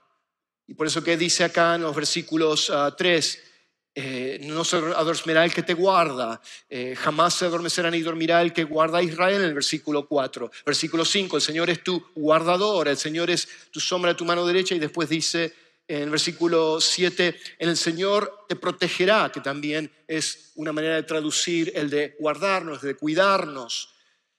Y 0.66 0.74
por 0.74 0.86
eso 0.86 1.02
que 1.02 1.16
dice 1.16 1.44
acá 1.44 1.74
en 1.74 1.82
los 1.82 1.94
versículos 1.94 2.72
3, 2.96 3.38
ah, 3.42 3.47
eh, 3.94 4.38
no 4.42 4.64
se 4.64 4.76
adormecerá 4.76 5.44
el 5.44 5.52
que 5.52 5.62
te 5.62 5.74
guarda, 5.74 6.40
eh, 6.68 6.94
jamás 6.96 7.34
se 7.34 7.46
adormecerá 7.46 7.90
ni 7.90 8.00
dormirá 8.00 8.42
el 8.42 8.52
que 8.52 8.64
guarda 8.64 8.98
a 8.98 9.02
Israel 9.02 9.42
en 9.42 9.48
el 9.48 9.54
versículo 9.54 10.06
4. 10.06 10.50
Versículo 10.64 11.04
5, 11.04 11.36
el 11.36 11.42
Señor 11.42 11.70
es 11.70 11.82
tu 11.82 12.04
guardador, 12.14 12.88
el 12.88 12.96
Señor 12.96 13.30
es 13.30 13.48
tu 13.70 13.80
sombra 13.80 14.16
tu 14.16 14.24
mano 14.24 14.46
derecha 14.46 14.74
y 14.74 14.78
después 14.78 15.08
dice 15.08 15.52
en 15.88 16.02
el 16.02 16.10
versículo 16.10 16.82
7, 16.82 17.40
el 17.58 17.76
Señor 17.76 18.44
te 18.46 18.56
protegerá, 18.56 19.32
que 19.32 19.40
también 19.40 19.90
es 20.06 20.52
una 20.56 20.70
manera 20.70 20.96
de 20.96 21.02
traducir 21.02 21.72
el 21.74 21.88
de 21.88 22.14
guardarnos, 22.20 22.82
de 22.82 22.94
cuidarnos. 22.94 23.94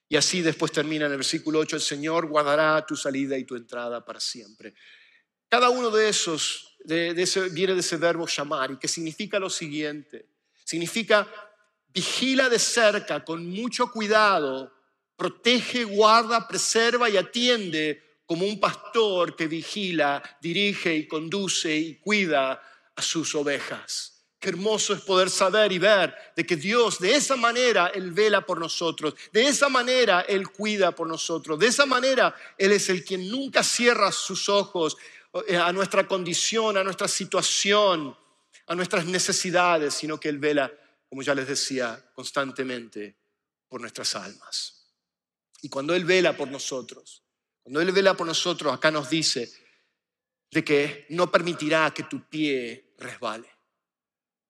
Y 0.07 0.15
así 0.15 0.41
después 0.41 0.71
termina 0.71 1.07
en 1.07 1.11
el 1.11 1.17
versículo 1.17 1.59
8, 1.59 1.77
el 1.77 1.81
Señor 1.81 2.27
guardará 2.27 2.85
tu 2.85 2.95
salida 2.95 3.35
y 3.35 3.45
tu 3.45 3.55
entrada 3.55 4.05
para 4.05 4.19
siempre. 4.19 4.75
Cada 5.49 5.71
uno 5.71 5.89
de 5.89 6.09
esos 6.09 6.68
viene 6.85 7.73
de 7.73 7.79
ese 7.79 7.97
verbo 7.97 8.25
llamar 8.27 8.71
y 8.71 8.77
que 8.77 8.87
significa 8.87 9.39
lo 9.39 9.49
siguiente. 9.49 10.25
Significa 10.63 11.27
vigila 11.93 12.49
de 12.49 12.59
cerca, 12.59 13.23
con 13.23 13.49
mucho 13.49 13.91
cuidado, 13.91 14.71
protege, 15.15 15.83
guarda, 15.83 16.47
preserva 16.47 17.09
y 17.09 17.17
atiende 17.17 18.21
como 18.25 18.45
un 18.45 18.59
pastor 18.59 19.35
que 19.35 19.47
vigila, 19.47 20.21
dirige 20.39 20.95
y 20.95 21.07
conduce 21.07 21.75
y 21.75 21.95
cuida 21.95 22.61
a 22.95 23.01
sus 23.01 23.33
ovejas. 23.33 24.19
Qué 24.39 24.49
hermoso 24.49 24.93
es 24.93 25.01
poder 25.01 25.29
saber 25.29 25.71
y 25.73 25.79
ver 25.79 26.15
de 26.33 26.45
que 26.45 26.55
Dios 26.55 26.99
de 26.99 27.13
esa 27.13 27.35
manera 27.35 27.87
Él 27.87 28.11
vela 28.11 28.45
por 28.45 28.57
nosotros, 28.57 29.13
de 29.33 29.47
esa 29.47 29.67
manera 29.67 30.21
Él 30.21 30.47
cuida 30.49 30.93
por 30.93 31.07
nosotros, 31.07 31.59
de 31.59 31.67
esa 31.67 31.85
manera 31.85 32.33
Él 32.57 32.71
es 32.71 32.87
el 32.89 33.03
quien 33.03 33.29
nunca 33.29 33.63
cierra 33.63 34.13
sus 34.13 34.47
ojos 34.47 34.95
a 35.33 35.71
nuestra 35.71 36.07
condición, 36.07 36.77
a 36.77 36.83
nuestra 36.83 37.07
situación, 37.07 38.15
a 38.67 38.75
nuestras 38.75 39.05
necesidades, 39.05 39.93
sino 39.93 40.19
que 40.19 40.29
Él 40.29 40.39
vela, 40.39 40.71
como 41.07 41.21
ya 41.21 41.35
les 41.35 41.47
decía, 41.47 42.11
constantemente 42.13 43.17
por 43.67 43.81
nuestras 43.81 44.15
almas. 44.15 44.93
Y 45.61 45.69
cuando 45.69 45.93
Él 45.93 46.05
vela 46.05 46.35
por 46.35 46.47
nosotros, 46.47 47.23
cuando 47.63 47.81
Él 47.81 47.91
vela 47.91 48.15
por 48.15 48.25
nosotros, 48.25 48.73
acá 48.73 48.91
nos 48.91 49.09
dice 49.09 49.51
de 50.51 50.63
que 50.63 51.05
no 51.09 51.31
permitirá 51.31 51.91
que 51.93 52.03
tu 52.03 52.27
pie 52.27 52.93
resbale. 52.97 53.49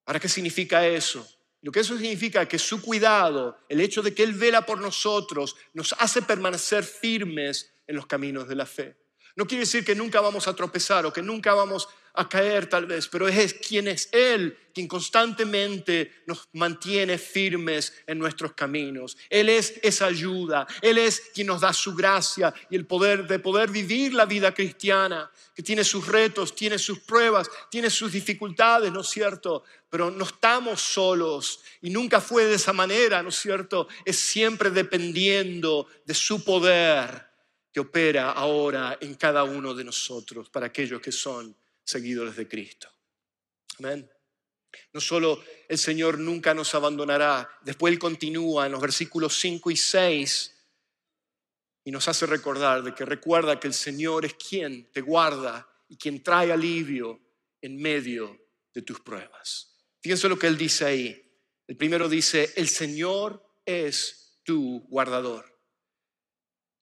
¿Para 0.03 0.19
qué 0.19 0.29
significa 0.29 0.85
eso? 0.87 1.27
Lo 1.61 1.71
que 1.71 1.81
eso 1.81 1.97
significa 1.97 2.41
es 2.41 2.47
que 2.49 2.59
su 2.59 2.81
cuidado, 2.81 3.57
el 3.67 3.81
hecho 3.81 4.01
de 4.01 4.13
que 4.13 4.23
Él 4.23 4.33
vela 4.33 4.65
por 4.65 4.79
nosotros, 4.79 5.55
nos 5.73 5.93
hace 5.99 6.21
permanecer 6.21 6.83
firmes 6.83 7.71
en 7.85 7.97
los 7.97 8.07
caminos 8.07 8.47
de 8.47 8.55
la 8.55 8.65
fe. 8.65 8.95
No 9.35 9.45
quiere 9.45 9.63
decir 9.63 9.85
que 9.85 9.95
nunca 9.95 10.21
vamos 10.21 10.47
a 10.47 10.55
tropezar 10.55 11.05
o 11.05 11.13
que 11.13 11.21
nunca 11.21 11.53
vamos 11.53 11.87
a 12.13 12.27
caer 12.27 12.67
tal 12.67 12.85
vez, 12.85 13.07
pero 13.07 13.27
es 13.27 13.53
quien 13.53 13.87
es 13.87 14.09
Él 14.11 14.57
quien 14.73 14.87
constantemente 14.87 16.21
nos 16.25 16.47
mantiene 16.53 17.17
firmes 17.17 17.93
en 18.07 18.17
nuestros 18.17 18.53
caminos. 18.53 19.17
Él 19.29 19.49
es 19.49 19.73
esa 19.83 20.05
ayuda, 20.05 20.67
Él 20.81 20.97
es 20.97 21.21
quien 21.33 21.47
nos 21.47 21.61
da 21.61 21.73
su 21.73 21.93
gracia 21.95 22.53
y 22.69 22.75
el 22.75 22.85
poder 22.85 23.27
de 23.27 23.39
poder 23.39 23.69
vivir 23.71 24.13
la 24.13 24.25
vida 24.25 24.53
cristiana, 24.53 25.29
que 25.55 25.63
tiene 25.63 25.83
sus 25.83 26.07
retos, 26.07 26.55
tiene 26.55 26.77
sus 26.77 26.99
pruebas, 26.99 27.49
tiene 27.69 27.89
sus 27.89 28.11
dificultades, 28.11 28.91
¿no 28.91 29.01
es 29.01 29.09
cierto? 29.09 29.63
Pero 29.89 30.11
no 30.11 30.23
estamos 30.23 30.81
solos 30.81 31.61
y 31.81 31.89
nunca 31.89 32.21
fue 32.21 32.45
de 32.45 32.55
esa 32.55 32.71
manera, 32.71 33.21
¿no 33.21 33.29
es 33.29 33.35
cierto? 33.35 33.87
Es 34.05 34.17
siempre 34.17 34.69
dependiendo 34.69 35.87
de 36.05 36.13
su 36.13 36.43
poder 36.43 37.28
opera 37.79 38.31
ahora 38.31 38.97
en 39.01 39.15
cada 39.15 39.43
uno 39.43 39.73
de 39.73 39.83
nosotros 39.83 40.49
para 40.49 40.67
aquellos 40.67 41.01
que 41.01 41.11
son 41.11 41.55
seguidores 41.83 42.35
de 42.35 42.47
Cristo. 42.47 42.89
Amén. 43.79 44.09
No 44.93 45.01
solo 45.01 45.43
el 45.67 45.77
Señor 45.77 46.19
nunca 46.19 46.53
nos 46.53 46.73
abandonará, 46.75 47.49
después 47.61 47.91
Él 47.93 47.99
continúa 47.99 48.65
en 48.65 48.71
los 48.71 48.81
versículos 48.81 49.39
5 49.39 49.71
y 49.71 49.75
6 49.75 50.55
y 51.85 51.91
nos 51.91 52.07
hace 52.07 52.25
recordar 52.25 52.83
de 52.83 52.93
que 52.93 53.05
recuerda 53.05 53.59
que 53.59 53.67
el 53.67 53.73
Señor 53.73 54.25
es 54.25 54.35
quien 54.35 54.91
te 54.91 55.01
guarda 55.01 55.67
y 55.87 55.97
quien 55.97 56.21
trae 56.21 56.51
alivio 56.51 57.19
en 57.61 57.81
medio 57.81 58.39
de 58.73 58.81
tus 58.81 58.99
pruebas. 58.99 59.75
Fíjense 60.01 60.29
lo 60.29 60.37
que 60.37 60.47
Él 60.47 60.57
dice 60.57 60.85
ahí. 60.85 61.25
El 61.67 61.77
primero 61.77 62.07
dice, 62.07 62.53
el 62.55 62.67
Señor 62.67 63.43
es 63.65 64.39
tu 64.43 64.81
guardador. 64.87 65.58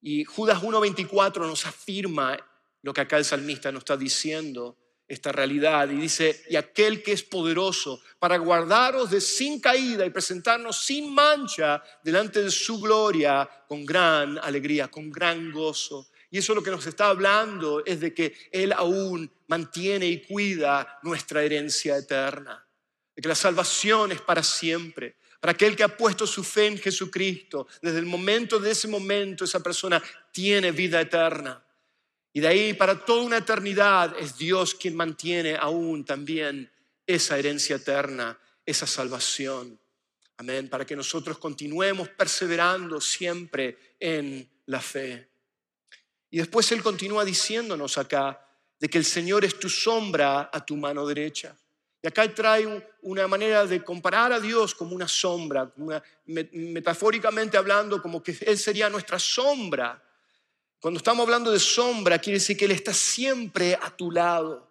Y 0.01 0.23
Judas 0.23 0.61
1.24 0.61 1.39
nos 1.39 1.65
afirma 1.65 2.37
lo 2.81 2.93
que 2.93 3.01
acá 3.01 3.17
el 3.17 3.25
salmista 3.25 3.71
nos 3.71 3.81
está 3.81 3.97
diciendo 3.97 4.77
esta 5.07 5.31
realidad 5.31 5.89
y 5.89 5.95
dice, 5.95 6.43
y 6.49 6.57
aquel 6.57 7.01
que 7.01 7.13
es 7.13 7.23
poderoso 7.23 8.01
para 8.19 8.37
guardaros 8.37 9.09
de 9.09 9.21
sin 9.21 9.61
caída 9.61 10.05
y 10.05 10.09
presentarnos 10.09 10.81
sin 10.81 11.13
mancha 11.13 11.81
delante 12.03 12.43
de 12.43 12.51
su 12.51 12.79
gloria 12.81 13.49
con 13.67 13.85
gran 13.85 14.37
alegría, 14.37 14.89
con 14.89 15.09
gran 15.09 15.51
gozo. 15.51 16.09
Y 16.29 16.39
eso 16.39 16.53
lo 16.53 16.61
que 16.61 16.71
nos 16.71 16.85
está 16.85 17.07
hablando 17.07 17.85
es 17.85 18.01
de 18.01 18.13
que 18.13 18.35
Él 18.51 18.73
aún 18.73 19.31
mantiene 19.47 20.07
y 20.07 20.21
cuida 20.25 20.99
nuestra 21.03 21.41
herencia 21.41 21.97
eterna, 21.97 22.67
de 23.15 23.21
que 23.21 23.29
la 23.29 23.35
salvación 23.35 24.11
es 24.11 24.21
para 24.21 24.43
siempre. 24.43 25.15
Para 25.47 25.55
aquel 25.55 25.77
que 25.77 25.83
ha 25.85 25.95
puesto 25.95 26.27
su 26.27 26.43
fe 26.43 26.65
en 26.65 26.77
Jesucristo, 26.77 27.69
desde 27.81 27.99
el 27.99 28.05
momento 28.05 28.59
de 28.59 28.71
ese 28.71 28.89
momento 28.89 29.45
esa 29.45 29.63
persona 29.63 30.03
tiene 30.29 30.73
vida 30.73 30.99
eterna. 30.99 31.63
Y 32.33 32.41
de 32.41 32.49
ahí 32.49 32.73
para 32.73 33.05
toda 33.05 33.23
una 33.23 33.37
eternidad 33.37 34.13
es 34.19 34.37
Dios 34.37 34.75
quien 34.75 34.97
mantiene 34.97 35.55
aún 35.55 36.03
también 36.03 36.69
esa 37.05 37.39
herencia 37.39 37.77
eterna, 37.77 38.37
esa 38.65 38.85
salvación. 38.85 39.79
Amén. 40.35 40.67
Para 40.67 40.85
que 40.85 40.97
nosotros 40.97 41.37
continuemos 41.37 42.09
perseverando 42.09 42.99
siempre 42.99 43.95
en 44.01 44.51
la 44.65 44.81
fe. 44.81 45.29
Y 46.29 46.39
después 46.39 46.69
Él 46.73 46.83
continúa 46.83 47.23
diciéndonos 47.23 47.97
acá 47.97 48.45
de 48.77 48.89
que 48.89 48.97
el 48.97 49.05
Señor 49.05 49.45
es 49.45 49.57
tu 49.57 49.69
sombra 49.69 50.49
a 50.51 50.65
tu 50.65 50.75
mano 50.75 51.07
derecha. 51.07 51.57
Y 52.01 52.07
acá 52.07 52.31
trae 52.33 52.89
una 53.01 53.27
manera 53.27 53.65
de 53.65 53.83
comparar 53.83 54.31
a 54.31 54.39
Dios 54.39 54.75
como 54.75 54.95
una 54.95 55.07
sombra, 55.07 55.71
metafóricamente 56.25 57.57
hablando, 57.57 58.01
como 58.01 58.21
que 58.21 58.37
Él 58.41 58.57
sería 58.57 58.89
nuestra 58.89 59.17
sombra 59.17 60.03
cuando 60.79 60.99
estamos 60.99 61.23
hablando 61.23 61.51
de 61.51 61.59
sombra, 61.59 62.19
quiere 62.19 62.37
decir 62.37 62.55
que 62.55 62.65
Él 62.65 62.71
está 62.71 62.93
siempre 62.93 63.77
a 63.81 63.89
tu 63.95 64.11
lado. 64.11 64.67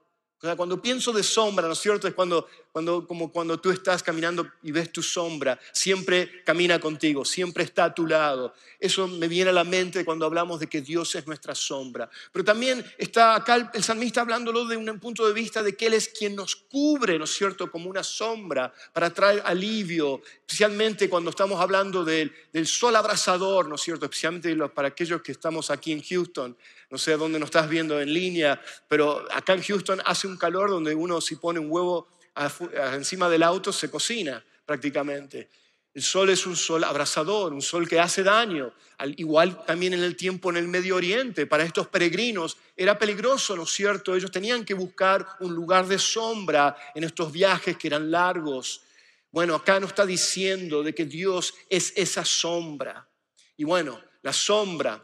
cuando 0.56 0.80
pienso 0.80 1.12
de 1.12 1.22
sombra, 1.22 1.66
¿no 1.66 1.72
es 1.72 1.80
cierto? 1.80 2.06
Es 2.06 2.14
cuando 2.14 2.46
cuando, 2.76 3.06
como 3.06 3.32
cuando 3.32 3.58
tú 3.58 3.70
estás 3.70 4.02
caminando 4.02 4.46
y 4.62 4.70
ves 4.70 4.92
tu 4.92 5.02
sombra, 5.02 5.58
siempre 5.72 6.44
camina 6.44 6.78
contigo, 6.78 7.24
siempre 7.24 7.64
está 7.64 7.84
a 7.84 7.94
tu 7.94 8.06
lado. 8.06 8.52
Eso 8.78 9.08
me 9.08 9.28
viene 9.28 9.48
a 9.48 9.54
la 9.54 9.64
mente 9.64 10.04
cuando 10.04 10.26
hablamos 10.26 10.60
de 10.60 10.66
que 10.66 10.82
Dios 10.82 11.14
es 11.14 11.26
nuestra 11.26 11.54
sombra. 11.54 12.10
Pero 12.30 12.44
también 12.44 12.84
está 12.98 13.34
acá 13.34 13.70
el, 13.72 13.82
salmista 13.82 14.20
hablándolo 14.20 14.66
de 14.66 14.76
un 14.76 15.00
punto 15.00 15.26
de 15.26 15.32
vista 15.32 15.62
de 15.62 15.74
que 15.74 15.86
Él 15.86 15.94
es 15.94 16.10
quien 16.10 16.36
nos 16.36 16.54
cubre, 16.54 17.18
¿no 17.18 17.24
es 17.24 17.34
cierto?, 17.34 17.70
como 17.70 17.88
una 17.88 18.04
sombra 18.04 18.70
para 18.92 19.08
traer 19.08 19.40
alivio, 19.46 20.20
especialmente 20.40 21.08
cuando 21.08 21.30
estamos 21.30 21.58
hablando 21.58 22.04
del, 22.04 22.30
del 22.52 22.66
sol 22.66 22.94
abrasador, 22.94 23.70
¿no 23.70 23.76
es 23.76 23.80
cierto?, 23.80 24.04
especialmente 24.04 24.54
para 24.68 24.88
aquellos 24.88 25.22
que 25.22 25.32
estamos 25.32 25.70
aquí 25.70 25.92
en 25.92 26.02
Houston. 26.02 26.54
No 26.90 26.98
sé 26.98 27.16
dónde 27.16 27.38
nos 27.38 27.46
estás 27.46 27.70
viendo 27.70 27.98
en 28.02 28.12
línea, 28.12 28.60
pero 28.86 29.24
acá 29.32 29.54
en 29.54 29.62
Houston 29.62 30.02
hace 30.04 30.26
un 30.26 30.36
calor 30.36 30.68
donde 30.68 30.94
uno 30.94 31.22
si 31.22 31.36
pone 31.36 31.58
un 31.58 31.70
huevo 31.70 32.06
encima 32.94 33.28
del 33.28 33.42
auto 33.42 33.72
se 33.72 33.90
cocina 33.90 34.44
prácticamente. 34.64 35.48
El 35.94 36.02
sol 36.02 36.28
es 36.28 36.44
un 36.46 36.56
sol 36.56 36.84
abrasador, 36.84 37.54
un 37.54 37.62
sol 37.62 37.88
que 37.88 37.98
hace 37.98 38.22
daño. 38.22 38.70
Al 38.98 39.18
igual 39.18 39.64
también 39.64 39.94
en 39.94 40.02
el 40.02 40.14
tiempo 40.14 40.50
en 40.50 40.58
el 40.58 40.68
Medio 40.68 40.96
Oriente, 40.96 41.46
para 41.46 41.64
estos 41.64 41.88
peregrinos 41.88 42.58
era 42.76 42.98
peligroso, 42.98 43.56
¿no 43.56 43.62
es 43.62 43.70
cierto? 43.70 44.14
Ellos 44.14 44.30
tenían 44.30 44.64
que 44.64 44.74
buscar 44.74 45.26
un 45.40 45.54
lugar 45.54 45.86
de 45.86 45.98
sombra 45.98 46.76
en 46.94 47.04
estos 47.04 47.32
viajes 47.32 47.78
que 47.78 47.86
eran 47.86 48.10
largos. 48.10 48.82
Bueno, 49.30 49.54
acá 49.54 49.80
nos 49.80 49.90
está 49.90 50.04
diciendo 50.04 50.82
de 50.82 50.94
que 50.94 51.06
Dios 51.06 51.54
es 51.70 51.94
esa 51.96 52.26
sombra. 52.26 53.08
Y 53.56 53.64
bueno, 53.64 53.98
la 54.20 54.34
sombra 54.34 55.02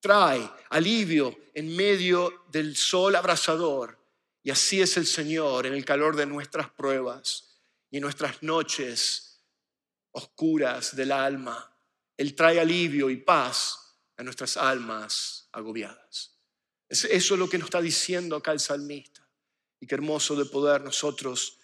trae 0.00 0.50
alivio 0.70 1.38
en 1.54 1.76
medio 1.76 2.44
del 2.50 2.76
sol 2.76 3.14
abrasador 3.14 3.97
y 4.48 4.50
así 4.50 4.80
es 4.80 4.96
el 4.96 5.06
Señor 5.06 5.66
en 5.66 5.74
el 5.74 5.84
calor 5.84 6.16
de 6.16 6.24
nuestras 6.24 6.70
pruebas 6.70 7.60
y 7.90 8.00
nuestras 8.00 8.42
noches 8.42 9.44
oscuras 10.12 10.96
del 10.96 11.12
alma. 11.12 11.70
Él 12.16 12.34
trae 12.34 12.58
alivio 12.58 13.10
y 13.10 13.18
paz 13.18 13.98
a 14.16 14.22
nuestras 14.22 14.56
almas 14.56 15.50
agobiadas. 15.52 16.38
Eso 16.88 17.08
es 17.10 17.30
lo 17.32 17.46
que 17.46 17.58
nos 17.58 17.66
está 17.66 17.82
diciendo 17.82 18.36
acá 18.36 18.52
el 18.52 18.60
salmista. 18.60 19.28
Y 19.80 19.86
qué 19.86 19.96
hermoso 19.96 20.34
de 20.34 20.46
poder 20.46 20.80
nosotros 20.80 21.58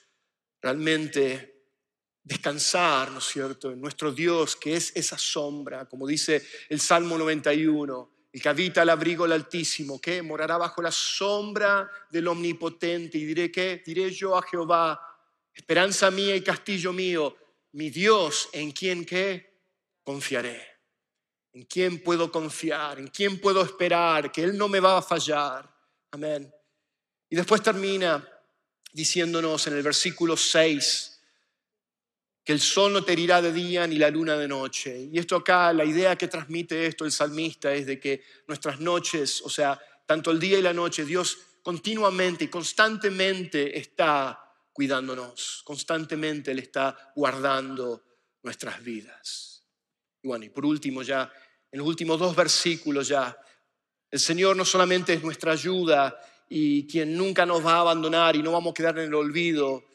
realmente 0.61 1.71
descansar, 2.23 3.11
¿no 3.13 3.19
es 3.21 3.25
cierto?, 3.25 3.73
en 3.73 3.81
nuestro 3.81 4.13
Dios, 4.13 4.57
que 4.57 4.77
es 4.77 4.93
esa 4.95 5.17
sombra, 5.17 5.89
como 5.89 6.07
dice 6.07 6.47
el 6.69 6.81
Salmo 6.81 7.17
91, 7.17 8.14
el 8.35 8.43
que 8.43 8.49
habita 8.49 8.83
al 8.83 8.89
abrigo 8.89 9.23
del 9.23 9.35
Altísimo, 9.35 10.01
que 10.01 10.21
morará 10.21 10.57
bajo 10.57 10.83
la 10.83 10.91
sombra 10.91 11.89
del 12.11 12.27
Omnipotente. 12.27 13.17
Y 13.17 13.27
diré 13.27 13.53
que, 13.53 13.81
diré 13.87 14.11
yo 14.11 14.37
a 14.37 14.43
Jehová, 14.43 15.01
esperanza 15.55 16.11
mía 16.11 16.35
y 16.35 16.41
castillo 16.41 16.93
mío, 16.93 17.37
mi 17.75 17.91
Dios, 17.91 18.49
en 18.53 18.73
quien 18.73 19.05
que 19.05 19.61
confiaré. 20.03 20.67
En 21.53 21.63
quién 21.67 22.03
puedo 22.03 22.33
confiar, 22.33 22.99
en 22.99 23.07
quién 23.07 23.41
puedo 23.41 23.63
esperar, 23.63 24.33
que 24.33 24.43
Él 24.43 24.59
no 24.59 24.67
me 24.67 24.81
va 24.81 24.99
a 24.99 25.03
fallar. 25.03 25.73
Amén. 26.11 26.53
Y 27.31 27.37
después 27.37 27.63
termina 27.63 28.29
diciéndonos 28.93 29.65
en 29.69 29.77
el 29.77 29.83
versículo 29.85 30.37
6, 30.37 31.14
que 32.45 32.53
el 32.53 32.61
sol 32.61 32.93
no 32.93 33.03
te 33.03 33.13
herirá 33.13 33.41
de 33.41 33.53
día 33.53 33.87
ni 33.87 33.97
la 33.97 34.11
luna 34.11 34.37
de 34.37 34.47
noche. 34.47 35.09
Y 35.11 35.19
esto 35.19 35.37
acá, 35.37 35.73
la 35.73 35.85
idea 35.85 36.17
que 36.17 36.29
transmite 36.29 36.87
esto 36.87 37.07
el 37.07 37.13
salmista 37.13 37.73
es 37.73 37.87
de 37.87 37.99
que 37.99 38.23
nuestras 38.47 38.81
noches, 38.81 39.41
o 39.43 39.49
sea, 39.49 39.81
tanto 40.05 40.31
el 40.31 40.39
día 40.39 40.59
y 40.59 40.63
la 40.63 40.75
noche, 40.75 41.07
Dios 41.07 41.39
continuamente 41.63 42.45
y 42.45 42.49
constantemente 42.49 43.79
está 43.79 44.39
cuidándonos, 44.75 45.63
constantemente 45.65 46.53
le 46.53 46.61
está 46.61 47.13
guardando 47.17 48.03
nuestras 48.43 48.85
vidas. 48.85 49.65
Y 50.23 50.29
bueno, 50.29 50.45
y 50.45 50.51
por 50.51 50.67
último 50.67 51.03
ya, 51.03 51.33
en 51.73 51.79
los 51.79 51.89
últimos 51.89 52.19
dos 52.19 52.37
versículos 52.37 53.09
ya, 53.09 53.39
el 54.11 54.21
Señor 54.21 54.55
no 54.55 54.67
solamente 54.67 55.15
es 55.15 55.23
nuestra 55.23 55.53
ayuda 55.53 56.21
y 56.49 56.87
quien 56.87 57.17
nunca 57.17 57.47
nos 57.47 57.65
va 57.65 57.77
a 57.77 57.81
abandonar 57.81 58.37
y 58.37 58.43
no 58.43 58.53
vamos 58.53 58.73
a 58.73 58.75
quedar 58.75 58.99
en 58.99 59.07
el 59.07 59.15
olvido, 59.15 59.87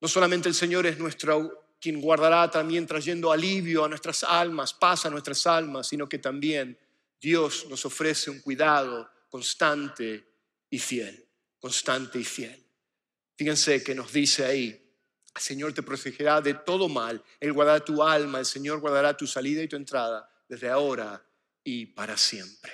No 0.00 0.08
solamente 0.08 0.48
el 0.48 0.54
Señor 0.54 0.86
es 0.86 0.98
nuestro 0.98 1.68
quien 1.80 2.00
guardará 2.00 2.50
también 2.50 2.86
trayendo 2.86 3.32
alivio 3.32 3.84
a 3.84 3.88
nuestras 3.88 4.22
almas, 4.22 4.74
paz 4.74 5.06
a 5.06 5.10
nuestras 5.10 5.46
almas, 5.46 5.88
sino 5.88 6.08
que 6.08 6.18
también 6.18 6.78
Dios 7.20 7.66
nos 7.68 7.84
ofrece 7.86 8.30
un 8.30 8.40
cuidado 8.40 9.10
constante 9.30 10.26
y 10.68 10.78
fiel, 10.78 11.26
constante 11.58 12.18
y 12.18 12.24
fiel. 12.24 12.62
Fíjense 13.36 13.82
que 13.82 13.94
nos 13.94 14.12
dice 14.12 14.44
ahí, 14.44 14.68
el 15.34 15.42
Señor 15.42 15.72
te 15.72 15.82
protegerá 15.82 16.40
de 16.40 16.54
todo 16.54 16.88
mal, 16.88 17.22
Él 17.38 17.52
guardará 17.52 17.82
tu 17.82 18.02
alma, 18.02 18.40
el 18.40 18.46
Señor 18.46 18.80
guardará 18.80 19.16
tu 19.16 19.26
salida 19.26 19.62
y 19.62 19.68
tu 19.68 19.76
entrada 19.76 20.28
desde 20.48 20.68
ahora 20.68 21.24
y 21.64 21.86
para 21.86 22.16
siempre. 22.16 22.72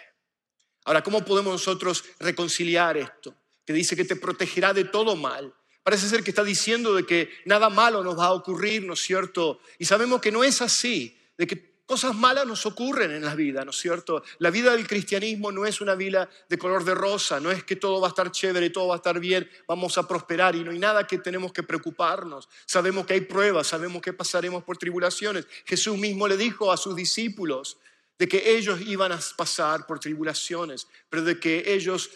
Ahora, 0.85 1.03
¿cómo 1.03 1.25
podemos 1.25 1.53
nosotros 1.53 2.05
reconciliar 2.19 2.97
esto? 2.97 3.35
Que 3.65 3.73
dice 3.73 3.97
que 3.97 4.05
te 4.05 4.17
protegerá 4.17 4.73
de 4.73 4.85
todo 4.85 5.17
mal. 5.17 5.53
Parece 5.87 6.09
ser 6.09 6.25
que 6.25 6.33
está 6.33 6.43
diciendo 6.43 6.95
de 6.95 7.07
que 7.07 7.31
nada 7.45 7.71
malo 7.71 8.03
nos 8.03 8.19
va 8.19 8.27
a 8.27 8.33
ocurrir, 8.33 8.83
¿no 8.85 8.95
es 8.95 9.01
cierto? 9.01 9.61
Y 9.79 9.85
sabemos 9.85 10.21
que 10.21 10.33
no 10.33 10.43
es 10.43 10.61
así, 10.61 11.17
de 11.39 11.47
que 11.47 11.77
cosas 11.87 12.13
malas 12.13 12.45
nos 12.45 12.67
ocurren 12.67 13.13
en 13.13 13.25
la 13.25 13.37
vida, 13.37 13.65
¿no 13.65 13.71
es 13.71 13.77
cierto? 13.77 14.25
La 14.39 14.51
vida 14.51 14.73
del 14.73 14.89
cristianismo 14.89 15.53
no 15.53 15.65
es 15.65 15.81
una 15.81 15.95
vida 15.95 16.29
de 16.49 16.59
color 16.59 16.83
de 16.83 16.97
rosa, 16.97 17.39
no 17.39 17.53
es 17.53 17.63
que 17.63 17.77
todo 17.77 18.01
va 18.01 18.09
a 18.09 18.11
estar 18.11 18.33
chévere, 18.33 18.71
todo 18.71 18.89
va 18.89 18.95
a 18.95 18.97
estar 18.97 19.21
bien, 19.21 19.49
vamos 19.69 19.97
a 19.97 20.09
prosperar 20.09 20.57
y 20.57 20.65
no 20.65 20.73
hay 20.73 20.81
nada 20.81 21.07
que 21.07 21.19
tenemos 21.19 21.53
que 21.53 21.63
preocuparnos. 21.63 22.49
Sabemos 22.65 23.07
que 23.07 23.15
hay 23.15 23.21
pruebas, 23.21 23.69
sabemos 23.69 24.03
que 24.03 24.13
pasaremos 24.13 24.65
por 24.65 24.79
tribulaciones. 24.79 25.47
Jesús 25.67 25.97
mismo 25.97 26.27
le 26.27 26.37
dijo 26.37 26.73
a 26.73 26.77
sus 26.77 26.97
discípulos, 26.97 27.79
de 28.19 28.29
que 28.29 28.57
ellos 28.57 28.81
iban 28.81 29.13
a 29.13 29.21
pasar 29.37 29.87
por 29.87 29.99
tribulaciones, 30.01 30.87
pero 31.09 31.23
de 31.23 31.39
que 31.39 31.63
ellos 31.67 32.11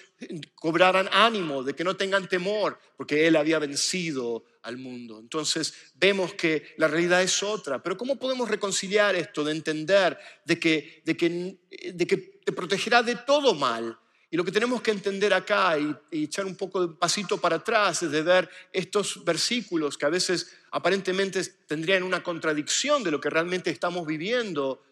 cobraran 0.54 1.08
ánimo, 1.12 1.62
de 1.62 1.74
que 1.74 1.84
no 1.84 1.96
tengan 1.96 2.28
temor, 2.28 2.78
porque 2.96 3.26
Él 3.26 3.36
había 3.36 3.58
vencido 3.58 4.44
al 4.62 4.76
mundo. 4.76 5.18
Entonces 5.18 5.74
vemos 5.94 6.34
que 6.34 6.74
la 6.76 6.88
realidad 6.88 7.22
es 7.22 7.42
otra, 7.42 7.82
pero 7.82 7.96
¿cómo 7.96 8.18
podemos 8.18 8.48
reconciliar 8.48 9.14
esto 9.14 9.44
de 9.44 9.52
entender 9.52 10.18
de 10.44 10.58
que, 10.58 11.02
de 11.04 11.16
que, 11.16 11.58
de 11.92 12.06
que 12.06 12.16
te 12.16 12.52
protegerá 12.52 13.02
de 13.02 13.16
todo 13.16 13.54
mal? 13.54 13.98
Y 14.32 14.36
lo 14.36 14.44
que 14.44 14.52
tenemos 14.52 14.80
que 14.80 14.92
entender 14.92 15.34
acá 15.34 15.76
y, 15.76 15.92
y, 16.12 16.24
echar 16.24 16.46
un 16.46 16.54
poco 16.54 16.86
de 16.86 16.94
pasito 16.94 17.38
para 17.38 17.56
atrás 17.56 18.04
es 18.04 18.12
de 18.12 18.22
ver 18.22 18.48
estos 18.72 19.24
versículos 19.24 19.98
que 19.98 20.06
a 20.06 20.10
veces 20.10 20.56
aparentemente 20.70 21.42
tendrían 21.66 22.04
una 22.04 22.22
contradicción 22.22 23.02
de 23.02 23.10
lo 23.10 23.20
que 23.20 23.28
realmente 23.28 23.70
estamos 23.70 24.06
viviendo 24.06 24.84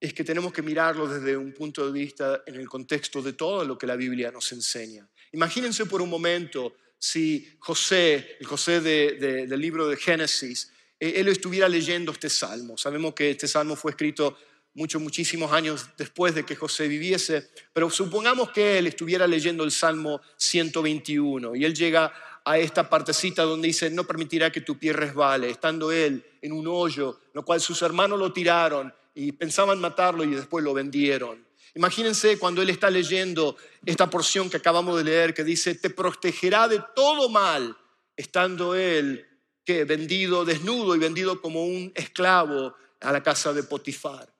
es 0.00 0.14
que 0.14 0.24
tenemos 0.24 0.52
que 0.52 0.62
mirarlo 0.62 1.08
desde 1.08 1.36
un 1.36 1.52
punto 1.52 1.84
de 1.86 1.92
vista 1.92 2.42
en 2.46 2.54
el 2.54 2.68
contexto 2.68 3.20
de 3.20 3.32
todo 3.32 3.64
lo 3.64 3.76
que 3.76 3.86
la 3.86 3.96
Biblia 3.96 4.30
nos 4.30 4.52
enseña. 4.52 5.08
Imagínense 5.32 5.86
por 5.86 6.00
un 6.00 6.08
momento 6.08 6.76
si 6.98 7.56
José, 7.58 8.36
el 8.40 8.46
José 8.46 8.80
del 8.80 9.60
libro 9.60 9.88
de 9.88 9.96
Génesis, 9.96 10.72
eh, 11.00 11.14
él 11.16 11.28
estuviera 11.28 11.68
leyendo 11.68 12.12
este 12.12 12.28
salmo. 12.28 12.76
Sabemos 12.76 13.14
que 13.14 13.30
este 13.30 13.48
salmo 13.48 13.76
fue 13.76 13.92
escrito 13.92 14.36
muchos, 14.74 15.02
muchísimos 15.02 15.52
años 15.52 15.88
después 15.96 16.34
de 16.34 16.44
que 16.44 16.54
José 16.54 16.86
viviese, 16.86 17.50
pero 17.72 17.90
supongamos 17.90 18.50
que 18.50 18.78
él 18.78 18.86
estuviera 18.86 19.26
leyendo 19.26 19.64
el 19.64 19.72
Salmo 19.72 20.20
121 20.36 21.56
y 21.56 21.64
él 21.64 21.74
llega 21.74 22.12
a 22.44 22.58
esta 22.58 22.88
partecita 22.88 23.42
donde 23.42 23.68
dice, 23.68 23.90
no 23.90 24.04
permitirá 24.04 24.50
que 24.50 24.60
tu 24.60 24.78
pie 24.78 24.92
resbale, 24.92 25.50
estando 25.50 25.90
él 25.90 26.24
en 26.40 26.52
un 26.52 26.66
hoyo, 26.68 27.20
lo 27.32 27.44
cual 27.44 27.60
sus 27.60 27.82
hermanos 27.82 28.18
lo 28.18 28.32
tiraron 28.32 28.92
y 29.18 29.32
pensaban 29.32 29.80
matarlo 29.80 30.22
y 30.22 30.30
después 30.30 30.62
lo 30.62 30.72
vendieron. 30.72 31.44
Imagínense 31.74 32.38
cuando 32.38 32.62
él 32.62 32.70
está 32.70 32.88
leyendo 32.88 33.56
esta 33.84 34.08
porción 34.08 34.48
que 34.48 34.58
acabamos 34.58 34.96
de 34.96 35.02
leer 35.02 35.34
que 35.34 35.42
dice, 35.42 35.74
te 35.74 35.90
protegerá 35.90 36.68
de 36.68 36.80
todo 36.94 37.28
mal, 37.28 37.76
estando 38.16 38.76
él 38.76 39.26
que 39.64 39.84
vendido 39.84 40.44
desnudo 40.44 40.94
y 40.94 41.00
vendido 41.00 41.40
como 41.40 41.64
un 41.64 41.90
esclavo 41.96 42.76
a 43.00 43.10
la 43.10 43.20
casa 43.20 43.52
de 43.52 43.64
Potifar. 43.64 44.32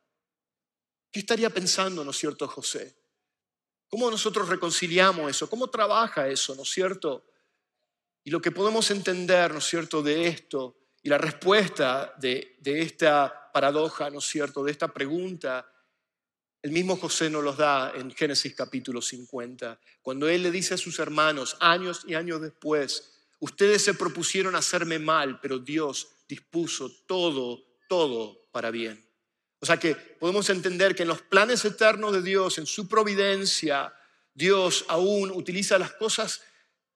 ¿Qué 1.10 1.18
estaría 1.18 1.50
pensando, 1.50 2.04
no 2.04 2.12
es 2.12 2.16
cierto, 2.16 2.46
José? 2.46 2.94
¿Cómo 3.88 4.08
nosotros 4.12 4.48
reconciliamos 4.48 5.28
eso? 5.28 5.50
¿Cómo 5.50 5.68
trabaja 5.70 6.28
eso, 6.28 6.54
no 6.54 6.62
es 6.62 6.70
cierto? 6.70 7.24
Y 8.22 8.30
lo 8.30 8.40
que 8.40 8.52
podemos 8.52 8.92
entender, 8.92 9.50
¿no 9.50 9.58
es 9.58 9.64
cierto?, 9.64 10.02
de 10.04 10.28
esto 10.28 10.76
y 11.02 11.08
la 11.08 11.18
respuesta 11.18 12.14
de, 12.18 12.56
de 12.60 12.82
esta 12.82 13.37
paradoja, 13.52 14.10
¿no 14.10 14.18
es 14.18 14.26
cierto?, 14.26 14.64
de 14.64 14.72
esta 14.72 14.88
pregunta, 14.88 15.70
el 16.62 16.72
mismo 16.72 16.96
José 16.96 17.30
nos 17.30 17.44
los 17.44 17.56
da 17.56 17.92
en 17.94 18.10
Génesis 18.10 18.54
capítulo 18.54 19.00
50, 19.00 19.78
cuando 20.02 20.28
él 20.28 20.42
le 20.42 20.50
dice 20.50 20.74
a 20.74 20.78
sus 20.78 20.98
hermanos, 20.98 21.56
años 21.60 22.02
y 22.06 22.14
años 22.14 22.40
después, 22.40 23.12
ustedes 23.40 23.82
se 23.84 23.94
propusieron 23.94 24.56
hacerme 24.56 24.98
mal, 24.98 25.40
pero 25.40 25.58
Dios 25.58 26.08
dispuso 26.28 26.90
todo, 27.06 27.64
todo 27.88 28.48
para 28.50 28.70
bien. 28.70 29.04
O 29.60 29.66
sea 29.66 29.76
que 29.78 29.94
podemos 29.94 30.50
entender 30.50 30.94
que 30.94 31.02
en 31.02 31.08
los 31.08 31.22
planes 31.22 31.64
eternos 31.64 32.12
de 32.12 32.22
Dios, 32.22 32.58
en 32.58 32.66
su 32.66 32.88
providencia, 32.88 33.92
Dios 34.34 34.84
aún 34.88 35.30
utiliza 35.30 35.78
las 35.78 35.92
cosas 35.92 36.42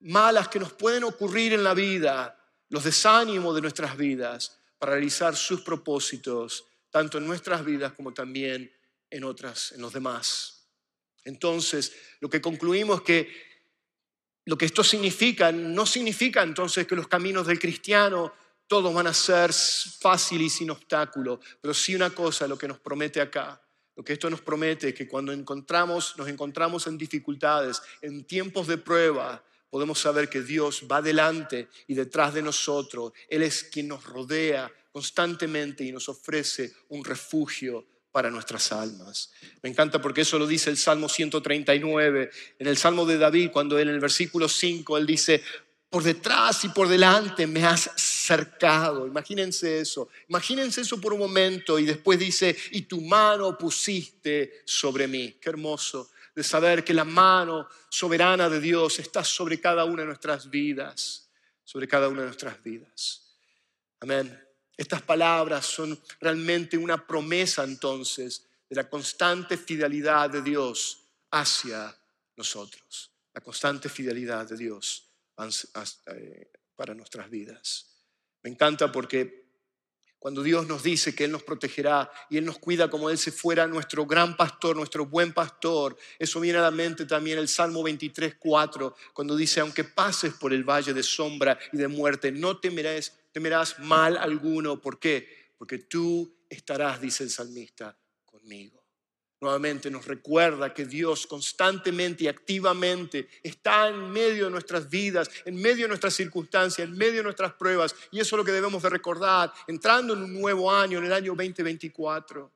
malas 0.01 0.49
que 0.49 0.61
nos 0.61 0.73
pueden 0.73 1.05
ocurrir 1.05 1.53
en 1.53 1.65
la 1.65 1.75
vida, 1.75 2.39
los 2.69 2.85
desánimos 2.85 3.55
de 3.55 3.61
nuestras 3.61 3.97
vidas, 3.97 4.61
para 4.83 4.95
realizar 4.95 5.37
sus 5.37 5.61
propósitos, 5.61 6.67
tanto 6.91 7.19
en 7.19 7.25
nuestras 7.25 7.65
vidas 7.65 7.93
como 7.93 8.13
también 8.13 8.69
en 9.11 9.23
otras, 9.23 9.71
en 9.71 9.81
los 9.81 9.93
demás. 9.93 10.67
Entonces, 11.23 11.93
lo 12.19 12.29
que 12.29 12.41
concluimos 12.41 13.01
que 13.03 13.31
lo 14.45 14.59
que 14.59 14.65
esto 14.65 14.83
significa, 14.83 15.53
no 15.53 15.87
significa 15.87 16.43
entonces 16.43 16.85
que 16.85 16.97
los 16.97 17.07
caminos 17.07 17.47
del 17.47 17.61
cristiano 17.61 18.35
todos 18.67 18.93
van 18.93 19.07
a 19.07 19.15
ser 19.15 19.53
fáciles 19.53 20.47
y 20.47 20.51
sin 20.51 20.71
obstáculo, 20.71 21.39
pero 21.61 21.73
sí 21.73 21.95
una 21.95 22.11
cosa, 22.11 22.49
lo 22.49 22.59
que 22.59 22.67
nos 22.67 22.81
promete 22.81 23.21
acá, 23.21 23.63
lo 23.95 24.03
que 24.03 24.15
esto 24.15 24.29
nos 24.29 24.41
promete 24.41 24.89
es 24.89 24.95
que 24.97 25.07
cuando 25.07 25.31
encontramos, 25.31 26.19
nos 26.19 26.27
encontramos 26.27 26.89
en 26.89 26.99
dificultades, 26.99 27.81
en 28.01 28.25
tiempos 28.25 28.67
de 28.67 28.79
prueba, 28.79 29.45
podemos 29.73 29.99
saber 29.99 30.29
que 30.29 30.43
Dios 30.43 30.83
va 30.83 31.01
delante 31.01 31.69
y 31.87 31.95
detrás 31.95 32.35
de 32.35 32.43
nosotros. 32.43 33.15
Él 33.27 33.43
es 33.43 33.65
quien 33.65 33.89
nos 33.89 34.05
rodea 34.05 34.71
constantemente 34.93 35.83
y 35.83 35.91
nos 35.91 36.11
ofrece 36.11 36.75
un 36.91 37.03
refugio 37.03 37.87
para 38.13 38.31
nuestras 38.31 38.71
almas. 38.71 39.33
Me 39.63 39.71
encanta 39.71 39.99
porque 40.03 40.21
eso 40.21 40.39
lo 40.39 40.47
dice 40.47 40.69
el 40.69 40.77
Salmo 40.77 41.09
139, 41.09 42.31
en 42.59 42.67
el 42.67 42.77
Salmo 42.77 43.07
de 43.07 43.17
David, 43.17 43.49
cuando 43.51 43.79
él 43.79 43.89
en 43.89 43.95
el 43.95 44.01
versículo 44.01 44.47
5, 44.47 44.99
él 44.99 45.07
dice, 45.07 45.43
por 45.89 46.03
detrás 46.03 46.67
y 46.67 46.69
por 46.69 46.87
delante 46.87 47.47
me 47.47 47.65
has 47.65 47.91
cercado. 47.97 49.07
Imagínense 49.07 49.81
eso, 49.81 50.11
imagínense 50.29 50.83
eso 50.83 51.01
por 51.01 51.15
un 51.15 51.21
momento 51.21 51.79
y 51.79 51.87
después 51.87 52.19
dice, 52.19 52.55
y 52.73 52.83
tu 52.83 53.01
mano 53.01 53.57
pusiste 53.57 54.61
sobre 54.67 55.09
mí. 55.09 55.39
Qué 55.41 55.49
hermoso 55.49 56.11
de 56.35 56.43
saber 56.43 56.83
que 56.83 56.95
la 56.95 57.05
mano 57.05 57.69
soberana 57.89 58.49
de 58.49 58.61
Dios 58.61 58.99
está 58.99 59.23
sobre 59.23 59.61
cada 59.61 59.85
una 59.85 60.03
de 60.03 60.07
nuestras 60.07 60.49
vidas, 60.49 61.31
sobre 61.65 61.87
cada 61.87 62.09
una 62.09 62.21
de 62.21 62.27
nuestras 62.27 62.63
vidas. 62.63 63.37
Amén. 64.01 64.49
Estas 64.77 65.03
palabras 65.03 65.67
son 65.67 66.01
realmente 66.21 66.79
una 66.79 67.07
promesa 67.07 67.65
entonces 67.65 68.47
de 68.69 68.77
la 68.77 68.89
constante 68.89 69.57
fidelidad 69.57 70.31
de 70.31 70.43
Dios 70.43 71.05
hacia 71.31 71.95
nosotros, 72.37 73.11
la 73.35 73.41
constante 73.43 73.89
fidelidad 73.89 74.47
de 74.47 74.57
Dios 74.57 75.09
eh, 76.07 76.51
para 76.75 76.95
nuestras 76.95 77.31
vidas. 77.31 77.87
Me 78.43 78.51
encanta 78.51 78.91
porque 78.91 79.42
cuando 80.23 80.45
Dios 80.45 80.69
nos 80.69 80.85
dice 80.85 81.17
que 81.17 81.25
Él 81.25 81.33
nos 81.33 81.43
protegerá 81.43 82.09
y 82.31 82.37
Él 82.37 82.45
nos 82.45 82.61
cuida 82.61 82.89
como 82.89 83.11
Él 83.11 83.19
se 83.19 83.33
fuera 83.33 83.67
nuestro 83.67 84.07
gran 84.07 84.37
pastor, 84.37 84.77
nuestro 84.77 85.05
buen 85.05 85.33
pastor, 85.33 85.97
eso 86.17 86.39
viene 86.39 86.61
a 86.61 86.63
la 86.63 86.71
mente 86.71 87.07
también 87.07 87.39
el 87.39 87.49
Salmo 87.49 87.83
23, 87.83 88.37
4, 88.39 88.95
cuando 89.13 89.35
dice, 89.35 89.59
aunque 89.59 89.83
pases 89.83 90.35
por 90.35 90.53
el 90.53 90.63
valle 90.63 90.95
de 90.95 91.03
sombra 91.03 91.59
y 91.73 91.77
de 91.77 91.89
muerte, 91.89 92.31
no 92.31 92.61
temerás, 92.61 93.19
temerás 93.33 93.81
mal 93.81 94.17
alguno. 94.17 94.81
¿Por 94.81 95.01
qué? 95.01 95.51
Porque 95.59 95.79
tú 95.79 96.33
estarás, 96.49 97.01
dice 97.01 97.25
el 97.25 97.31
salmista, 97.31 97.99
conmigo 98.25 98.82
nuevamente 99.43 99.91
nos 99.91 100.07
recuerda 100.07 100.73
que 100.73 100.87
Dios 100.87 101.27
constantemente 101.27 102.25
y 102.25 102.29
activamente 102.29 103.29
está 103.43 103.89
en 103.89 104.11
medio 104.11 104.45
de 104.45 104.53
nuestras 104.53 104.89
vidas, 104.89 105.29
en 105.45 105.57
medio 105.57 105.85
de 105.85 105.89
nuestras 105.89 106.15
circunstancias, 106.15 106.89
en 106.89 106.97
medio 106.97 107.17
de 107.17 107.25
nuestras 107.25 107.53
pruebas. 107.55 107.95
Y 108.13 108.21
eso 108.21 108.37
es 108.37 108.39
lo 108.39 108.45
que 108.45 108.53
debemos 108.53 108.83
de 108.83 108.89
recordar, 108.89 109.53
entrando 109.67 110.15
en 110.15 110.23
un 110.23 110.41
nuevo 110.41 110.73
año, 110.73 110.99
en 110.99 111.07
el 111.07 111.13
año 111.13 111.35
2024. 111.35 112.53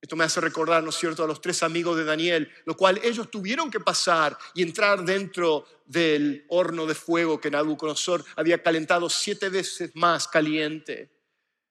Esto 0.00 0.16
me 0.16 0.24
hace 0.24 0.40
recordar, 0.40 0.82
¿no 0.82 0.90
es 0.90 0.96
cierto?, 0.96 1.24
a 1.24 1.26
los 1.26 1.42
tres 1.42 1.62
amigos 1.62 1.96
de 1.96 2.04
Daniel, 2.04 2.50
lo 2.64 2.76
cual 2.76 3.00
ellos 3.02 3.30
tuvieron 3.30 3.70
que 3.70 3.80
pasar 3.80 4.38
y 4.54 4.62
entrar 4.62 5.04
dentro 5.04 5.66
del 5.84 6.46
horno 6.48 6.86
de 6.86 6.94
fuego 6.94 7.40
que 7.40 7.50
Nabucodonosor 7.50 8.24
había 8.36 8.62
calentado 8.62 9.10
siete 9.10 9.50
veces 9.50 9.90
más 9.94 10.26
caliente. 10.26 11.17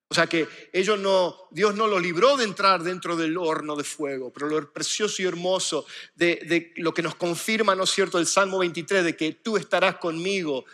O 0.10 0.16
sea 0.16 0.28
que 0.28 0.48
ellos 0.72 0.98
no, 1.00 1.36
Dios 1.52 1.76
no 1.76 1.86
los 1.86 2.02
libró 2.02 2.38
de 2.38 2.46
entrar 2.46 2.82
dentro 2.82 3.18
del 3.18 3.38
horno 3.38 3.76
de 3.76 3.84
fuego, 3.84 4.32
pero 4.32 4.48
lo 4.48 4.72
precioso 4.72 5.22
y 5.22 5.26
hermoso 5.26 5.86
de, 6.16 6.72
lo 6.78 6.94
que 6.94 7.02
nos 7.02 7.16
confirma, 7.16 7.76
¿no 7.76 7.84
es 7.84 7.90
cierto?, 7.90 8.18
el 8.18 8.26
Salmo 8.26 8.60
23, 8.60 9.04
de 9.04 9.18
que 9.18 9.34
tú 9.34 9.58
estarás 9.58 9.98
conmigo 9.98 10.66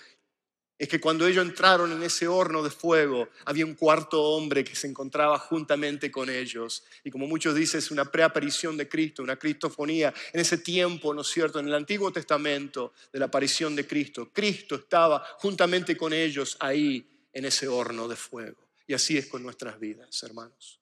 es 0.78 0.90
que 0.90 1.00
cuando 1.00 1.26
ellos 1.26 1.46
entraron 1.46 1.92
en 1.94 2.04
ese 2.04 2.28
horno 2.28 2.62
de 2.62 2.70
fuego, 2.70 3.30
había 3.46 3.66
un 3.66 3.76
cuarto 3.76 4.22
hombre 4.22 4.64
que 4.64 4.76
se 4.76 4.88
encontraba 4.88 5.40
juntamente 5.40 6.12
con 6.12 6.30
ellos. 6.30 6.84
Y 7.04 7.12
como 7.12 7.26
muchos 7.26 7.56
dicen, 7.56 7.78
es 7.78 7.90
una 7.90 8.06
preaparición 8.06 8.76
de 8.76 8.90
Cristo, 8.90 9.24
una 9.24 9.38
cristofonía. 9.38 10.14
En 10.34 10.42
ese 10.42 10.58
tiempo, 10.58 11.14
¿no 11.14 11.22
es 11.22 11.28
cierto? 11.28 11.60
En 11.60 11.68
el 11.68 11.76
Antiguo 11.76 12.12
Testamento 12.12 12.94
de 13.14 13.20
la 13.20 13.26
aparición 13.26 13.76
de 13.76 13.88
Cristo, 13.88 14.30
Cristo 14.34 14.76
estaba 14.76 15.26
juntamente 15.38 15.96
con 15.96 16.12
ellos 16.12 16.58
ahí 16.60 17.08
en 17.32 17.46
ese 17.46 17.68
horno 17.68 18.08
de 18.08 18.16
fuego. 18.18 18.73
Y 18.88 18.94
así 18.94 19.18
es 19.18 19.28
con 19.28 19.44
nuestras 19.44 19.80
vidas, 19.80 20.22
hermanos. 20.24 20.80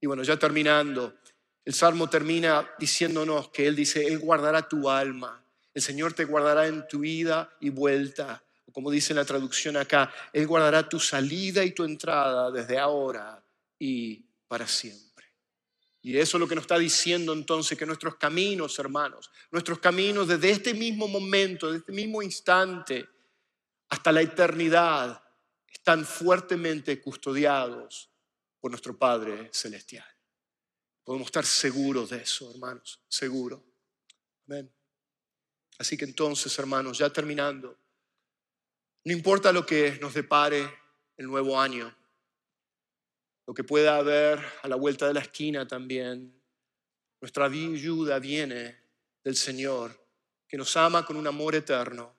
Y 0.00 0.06
bueno, 0.06 0.22
ya 0.22 0.38
terminando, 0.38 1.14
el 1.64 1.74
Salmo 1.74 2.08
termina 2.08 2.68
diciéndonos 2.78 3.50
que 3.50 3.66
Él 3.66 3.76
dice, 3.76 4.06
Él 4.06 4.18
guardará 4.18 4.68
tu 4.68 4.88
alma, 4.88 5.44
el 5.74 5.82
Señor 5.82 6.12
te 6.12 6.24
guardará 6.24 6.66
en 6.66 6.86
tu 6.86 7.04
ida 7.04 7.56
y 7.60 7.70
vuelta 7.70 8.42
como 8.72 8.90
dice 8.90 9.14
la 9.14 9.24
traducción 9.24 9.76
acá, 9.76 10.12
Él 10.32 10.46
guardará 10.46 10.88
tu 10.88 10.98
salida 10.98 11.64
y 11.64 11.72
tu 11.72 11.84
entrada 11.84 12.50
desde 12.50 12.78
ahora 12.78 13.42
y 13.78 14.24
para 14.48 14.66
siempre. 14.66 15.26
Y 16.00 16.16
eso 16.16 16.36
es 16.36 16.40
lo 16.40 16.48
que 16.48 16.54
nos 16.54 16.64
está 16.64 16.78
diciendo 16.78 17.32
entonces, 17.32 17.78
que 17.78 17.86
nuestros 17.86 18.16
caminos, 18.16 18.76
hermanos, 18.78 19.30
nuestros 19.50 19.78
caminos 19.78 20.26
desde 20.26 20.50
este 20.50 20.74
mismo 20.74 21.06
momento, 21.06 21.66
desde 21.66 21.78
este 21.78 21.92
mismo 21.92 22.22
instante 22.22 23.08
hasta 23.88 24.10
la 24.10 24.22
eternidad, 24.22 25.22
están 25.72 26.04
fuertemente 26.04 27.00
custodiados 27.00 28.10
por 28.60 28.70
nuestro 28.70 28.96
Padre 28.96 29.50
Celestial. 29.52 30.06
Podemos 31.02 31.26
estar 31.26 31.44
seguros 31.44 32.10
de 32.10 32.18
eso, 32.18 32.50
hermanos, 32.52 33.00
seguro. 33.08 33.64
Amén. 34.46 34.72
Así 35.78 35.96
que 35.96 36.04
entonces, 36.04 36.56
hermanos, 36.58 36.98
ya 36.98 37.10
terminando, 37.10 37.76
no 39.04 39.12
importa 39.12 39.50
lo 39.50 39.66
que 39.66 39.98
nos 40.00 40.14
depare 40.14 40.72
el 41.16 41.26
nuevo 41.26 41.60
año, 41.60 41.92
lo 43.46 43.54
que 43.54 43.64
pueda 43.64 43.96
haber 43.96 44.38
a 44.62 44.68
la 44.68 44.76
vuelta 44.76 45.08
de 45.08 45.14
la 45.14 45.20
esquina 45.20 45.66
también, 45.66 46.40
nuestra 47.20 47.46
ayuda 47.46 48.20
viene 48.20 48.78
del 49.24 49.36
Señor, 49.36 50.06
que 50.46 50.56
nos 50.56 50.76
ama 50.76 51.04
con 51.04 51.16
un 51.16 51.26
amor 51.26 51.54
eterno 51.54 52.16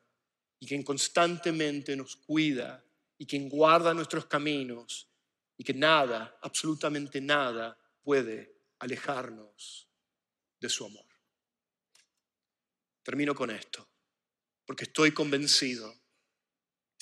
y 0.59 0.67
quien 0.67 0.83
constantemente 0.83 1.95
nos 1.95 2.15
cuida 2.17 2.82
y 3.17 3.25
quien 3.25 3.49
guarda 3.49 3.93
nuestros 3.93 4.25
caminos 4.25 5.09
y 5.57 5.63
que 5.63 5.73
nada, 5.73 6.37
absolutamente 6.41 7.21
nada, 7.21 7.77
puede 8.01 8.57
alejarnos 8.79 9.87
de 10.59 10.69
su 10.69 10.85
amor. 10.85 11.05
Termino 13.03 13.35
con 13.35 13.51
esto, 13.51 13.87
porque 14.65 14.85
estoy 14.85 15.11
convencido 15.11 15.93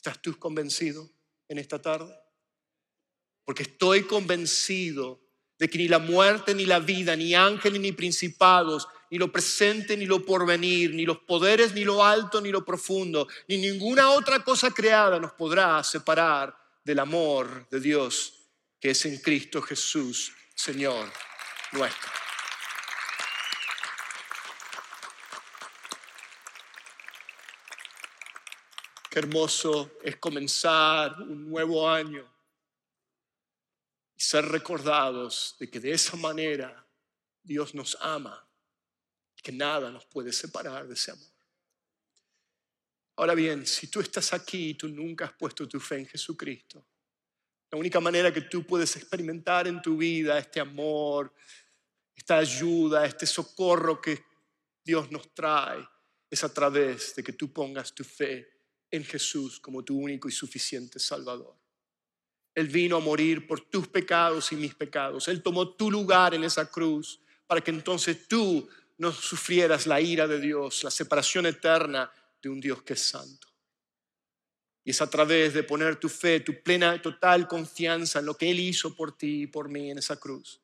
¿Estás 0.02 0.20
tú 0.20 0.36
convencido 0.40 1.08
en 1.48 1.60
esta 1.60 1.80
tarde? 1.80 2.12
Porque 3.46 3.62
estoy 3.62 4.08
convencido 4.08 5.22
de 5.60 5.70
que 5.70 5.78
ni 5.78 5.88
la 5.88 6.00
muerte, 6.00 6.56
ni 6.56 6.66
la 6.66 6.80
vida, 6.80 7.16
ni 7.16 7.36
ángeles, 7.36 7.80
ni 7.80 7.92
principados, 7.92 8.88
ni 9.12 9.18
lo 9.18 9.30
presente, 9.30 9.98
ni 9.98 10.06
lo 10.06 10.26
porvenir, 10.26 10.94
ni 10.94 11.06
los 11.06 11.20
poderes, 11.20 11.74
ni 11.74 11.84
lo 11.84 12.04
alto, 12.04 12.40
ni 12.40 12.50
lo 12.50 12.64
profundo, 12.64 13.28
ni 13.50 13.58
ninguna 13.58 14.10
otra 14.12 14.42
cosa 14.42 14.72
creada 14.72 15.20
nos 15.20 15.34
podrá 15.34 15.84
separar 15.84 16.58
del 16.82 17.00
amor 17.00 17.68
de 17.70 17.82
Dios 17.82 18.38
que 18.80 18.92
es 18.92 19.06
en 19.06 19.20
Cristo 19.20 19.62
Jesús, 19.62 20.34
Señor 20.56 21.12
nuestro. 21.74 22.12
Qué 29.10 29.20
hermoso 29.20 29.92
es 30.04 30.16
comenzar 30.16 31.22
un 31.22 31.50
nuevo 31.50 31.90
año 31.90 32.26
y 34.16 34.22
ser 34.22 34.46
recordados 34.46 35.58
de 35.60 35.70
que 35.70 35.82
de 35.82 35.92
esa 35.92 36.16
manera 36.16 36.88
Dios 37.44 37.76
nos 37.76 37.98
ama 38.00 38.48
que 39.42 39.52
nada 39.52 39.92
nos 39.92 40.06
puede 40.06 40.32
separar 40.32 40.88
de 40.88 40.94
ese 40.94 41.12
amor. 41.12 41.32
Ahora 43.18 43.36
bien, 43.36 43.66
si 43.66 43.88
tú 43.88 44.00
estás 44.00 44.34
aquí 44.34 44.70
y 44.70 44.74
tú 44.76 44.88
nunca 44.88 45.26
has 45.26 45.34
puesto 45.34 45.68
tu 45.68 45.80
fe 45.80 46.00
en 46.00 46.08
Jesucristo, 46.08 46.86
la 47.72 47.78
única 47.78 48.00
manera 48.00 48.34
que 48.34 48.42
tú 48.42 48.66
puedes 48.66 48.96
experimentar 48.96 49.68
en 49.68 49.82
tu 49.82 49.98
vida 49.98 50.38
este 50.38 50.60
amor, 50.60 51.34
esta 52.16 52.38
ayuda, 52.38 53.06
este 53.06 53.26
socorro 53.26 54.02
que 54.02 54.24
Dios 54.84 55.12
nos 55.12 55.34
trae, 55.34 55.88
es 56.30 56.44
a 56.44 56.54
través 56.54 57.16
de 57.16 57.24
que 57.24 57.34
tú 57.34 57.52
pongas 57.52 57.94
tu 57.94 58.04
fe 58.04 58.48
en 58.90 59.04
Jesús 59.04 59.60
como 59.60 59.84
tu 59.84 59.98
único 59.98 60.28
y 60.28 60.32
suficiente 60.32 61.00
Salvador. 61.00 61.56
Él 62.54 62.68
vino 62.68 62.98
a 62.98 63.00
morir 63.00 63.48
por 63.48 63.62
tus 63.62 63.88
pecados 63.88 64.52
y 64.52 64.56
mis 64.56 64.76
pecados. 64.76 65.28
Él 65.28 65.42
tomó 65.42 65.76
tu 65.76 65.90
lugar 65.90 66.34
en 66.34 66.44
esa 66.44 66.70
cruz 66.70 67.22
para 67.48 67.62
que 67.62 67.72
entonces 67.72 68.28
tú 68.28 68.68
no 69.02 69.12
sufrieras 69.12 69.88
la 69.88 70.00
ira 70.00 70.28
de 70.28 70.40
Dios, 70.40 70.84
la 70.84 70.92
separación 70.92 71.48
eterna 71.48 72.12
de 72.40 72.50
un 72.50 72.62
Dios 72.62 72.84
que 72.84 72.94
es 72.94 73.02
santo. 73.02 73.48
Y 74.84 74.92
es 74.92 75.02
a 75.02 75.10
través 75.10 75.56
de 75.56 75.64
poner 75.64 75.96
tu 75.96 76.08
fe, 76.08 76.42
tu 76.42 76.62
plena, 76.62 76.96
y 76.96 77.02
total 77.02 77.48
confianza 77.48 78.20
en 78.20 78.28
lo 78.28 78.38
que 78.38 78.52
Él 78.52 78.60
hizo 78.60 78.96
por 78.96 79.18
ti 79.18 79.42
y 79.42 79.48
por 79.48 79.70
mí 79.70 79.90
en 79.90 79.98
esa 79.98 80.18
cruz, 80.18 80.62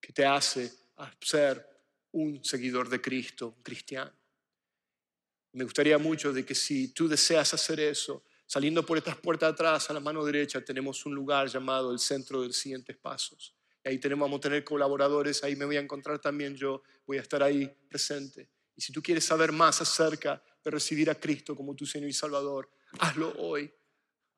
que 0.00 0.12
te 0.12 0.24
hace 0.24 0.72
ser 1.20 1.68
un 2.12 2.44
seguidor 2.44 2.88
de 2.88 3.00
Cristo, 3.00 3.48
un 3.48 3.62
cristiano. 3.64 4.12
Me 5.54 5.64
gustaría 5.64 5.98
mucho 5.98 6.32
de 6.32 6.46
que 6.46 6.54
si 6.54 6.88
tú 6.92 7.08
deseas 7.08 7.52
hacer 7.52 7.80
eso, 7.80 8.22
saliendo 8.46 8.86
por 8.86 8.96
estas 8.96 9.16
puertas 9.16 9.54
atrás, 9.54 9.90
a 9.90 9.92
la 9.92 10.00
mano 10.00 10.24
derecha, 10.24 10.64
tenemos 10.64 11.04
un 11.04 11.16
lugar 11.16 11.48
llamado 11.48 11.90
el 11.90 11.98
Centro 11.98 12.42
de 12.42 12.46
los 12.46 12.56
Siguientes 12.56 12.96
Pasos. 12.96 13.56
Ahí 13.84 13.98
tenemos, 13.98 14.26
vamos 14.26 14.38
a 14.38 14.42
tener 14.42 14.64
colaboradores, 14.64 15.42
ahí 15.42 15.56
me 15.56 15.64
voy 15.64 15.76
a 15.76 15.80
encontrar 15.80 16.20
también 16.20 16.54
yo, 16.54 16.82
voy 17.06 17.18
a 17.18 17.22
estar 17.22 17.42
ahí 17.42 17.66
presente. 17.88 18.48
Y 18.76 18.80
si 18.80 18.92
tú 18.92 19.02
quieres 19.02 19.24
saber 19.24 19.52
más 19.52 19.80
acerca 19.80 20.42
de 20.64 20.70
recibir 20.70 21.10
a 21.10 21.14
Cristo 21.14 21.56
como 21.56 21.74
tu 21.74 21.84
Señor 21.84 22.08
y 22.08 22.12
Salvador, 22.12 22.70
hazlo 23.00 23.34
hoy. 23.38 23.72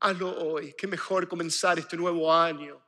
Hazlo 0.00 0.36
hoy. 0.44 0.74
Qué 0.76 0.86
mejor 0.86 1.28
comenzar 1.28 1.78
este 1.78 1.96
nuevo 1.96 2.32
año 2.32 2.82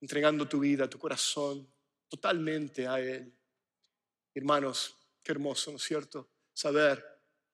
entregando 0.00 0.48
tu 0.48 0.60
vida, 0.60 0.88
tu 0.88 0.98
corazón 0.98 1.70
totalmente 2.08 2.86
a 2.86 2.98
Él. 3.00 3.32
Hermanos, 4.34 4.96
qué 5.22 5.32
hermoso, 5.32 5.70
¿no 5.70 5.76
es 5.76 5.82
cierto? 5.82 6.30
Saber 6.52 7.04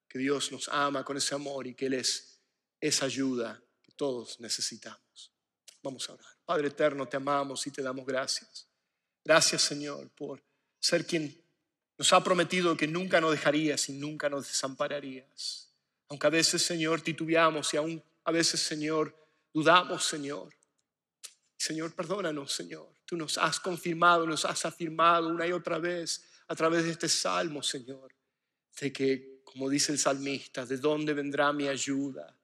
que 0.08 0.18
Dios 0.18 0.50
nos 0.50 0.68
ama 0.68 1.04
con 1.04 1.16
ese 1.16 1.34
amor 1.34 1.66
y 1.66 1.74
que 1.74 1.86
Él 1.86 1.94
es 1.94 2.42
esa 2.80 3.04
ayuda 3.04 3.62
que 3.82 3.92
todos 3.92 4.40
necesitamos. 4.40 5.29
Vamos 5.82 6.08
a 6.08 6.14
orar. 6.14 6.26
Padre 6.44 6.68
eterno, 6.68 7.06
te 7.06 7.16
amamos 7.16 7.66
y 7.66 7.70
te 7.70 7.82
damos 7.82 8.04
gracias. 8.04 8.68
Gracias 9.24 9.62
Señor 9.62 10.10
por 10.10 10.42
ser 10.78 11.06
quien 11.06 11.34
nos 11.96 12.12
ha 12.12 12.22
prometido 12.22 12.76
que 12.76 12.86
nunca 12.86 13.20
nos 13.20 13.32
dejarías 13.32 13.88
y 13.88 13.92
nunca 13.92 14.28
nos 14.28 14.46
desampararías. 14.46 15.70
Aunque 16.08 16.26
a 16.26 16.30
veces 16.30 16.62
Señor 16.62 17.00
titubeamos 17.00 17.72
y 17.74 17.76
aún 17.76 18.02
a 18.24 18.32
veces 18.32 18.60
Señor 18.60 19.14
dudamos 19.52 20.04
Señor. 20.04 20.54
Señor, 21.56 21.94
perdónanos 21.94 22.52
Señor. 22.52 22.88
Tú 23.04 23.16
nos 23.16 23.38
has 23.38 23.60
confirmado, 23.60 24.26
nos 24.26 24.44
has 24.44 24.64
afirmado 24.64 25.28
una 25.28 25.46
y 25.46 25.52
otra 25.52 25.78
vez 25.78 26.24
a 26.48 26.54
través 26.54 26.84
de 26.84 26.90
este 26.90 27.08
salmo 27.08 27.62
Señor, 27.62 28.14
de 28.80 28.92
que 28.92 29.40
como 29.44 29.68
dice 29.68 29.92
el 29.92 29.98
salmista, 29.98 30.64
¿de 30.64 30.76
dónde 30.76 31.12
vendrá 31.12 31.52
mi 31.52 31.66
ayuda? 31.66 32.36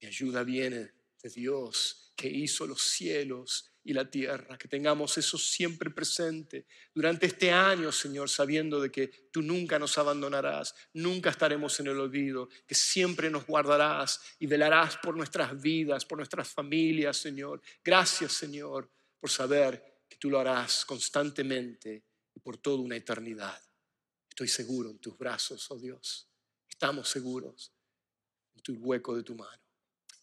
Mi 0.00 0.08
ayuda 0.08 0.42
viene 0.42 0.90
de 1.22 1.28
Dios 1.28 2.09
que 2.20 2.28
hizo 2.28 2.66
los 2.66 2.82
cielos 2.82 3.70
y 3.82 3.94
la 3.94 4.10
tierra, 4.10 4.58
que 4.58 4.68
tengamos 4.68 5.16
eso 5.16 5.38
siempre 5.38 5.90
presente 5.90 6.66
durante 6.94 7.26
este 7.26 7.50
año, 7.50 7.90
Señor, 7.90 8.28
sabiendo 8.28 8.80
de 8.80 8.90
que 8.90 9.08
tú 9.32 9.40
nunca 9.40 9.78
nos 9.78 9.96
abandonarás, 9.96 10.74
nunca 10.92 11.30
estaremos 11.30 11.80
en 11.80 11.86
el 11.86 11.98
olvido, 11.98 12.48
que 12.66 12.74
siempre 12.74 13.30
nos 13.30 13.46
guardarás 13.46 14.20
y 14.38 14.46
velarás 14.46 14.98
por 14.98 15.16
nuestras 15.16 15.58
vidas, 15.60 16.04
por 16.04 16.18
nuestras 16.18 16.48
familias, 16.48 17.16
Señor. 17.16 17.62
Gracias, 17.82 18.32
Señor, 18.32 18.90
por 19.18 19.30
saber 19.30 20.02
que 20.08 20.16
tú 20.16 20.28
lo 20.28 20.38
harás 20.38 20.84
constantemente 20.84 22.04
y 22.34 22.40
por 22.40 22.58
toda 22.58 22.82
una 22.82 22.96
eternidad. 22.96 23.58
Estoy 24.28 24.48
seguro 24.48 24.90
en 24.90 24.98
tus 24.98 25.16
brazos, 25.16 25.70
oh 25.70 25.78
Dios 25.78 26.30
estamos 26.80 27.10
seguros 27.10 27.74
en 28.54 28.62
tu 28.62 28.72
hueco 28.72 29.14
de 29.14 29.22
tu 29.22 29.34
mano. 29.34 29.62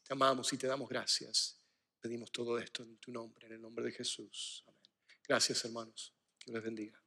Te 0.04 0.14
amamos 0.14 0.52
y 0.54 0.58
te 0.58 0.66
damos 0.66 0.89
gracias. 0.89 1.57
Pedimos 2.00 2.32
todo 2.32 2.58
esto 2.60 2.84
en 2.84 2.98
tu 2.98 3.12
nombre, 3.12 3.48
en 3.48 3.54
el 3.54 3.62
nombre 3.62 3.86
de 3.86 3.91
Jesús. 3.91 4.64
Amén. 4.68 4.82
Gracias, 5.28 5.66
hermanos. 5.66 6.14
Que 6.39 6.52
les 6.52 6.64
bendiga. 6.64 7.02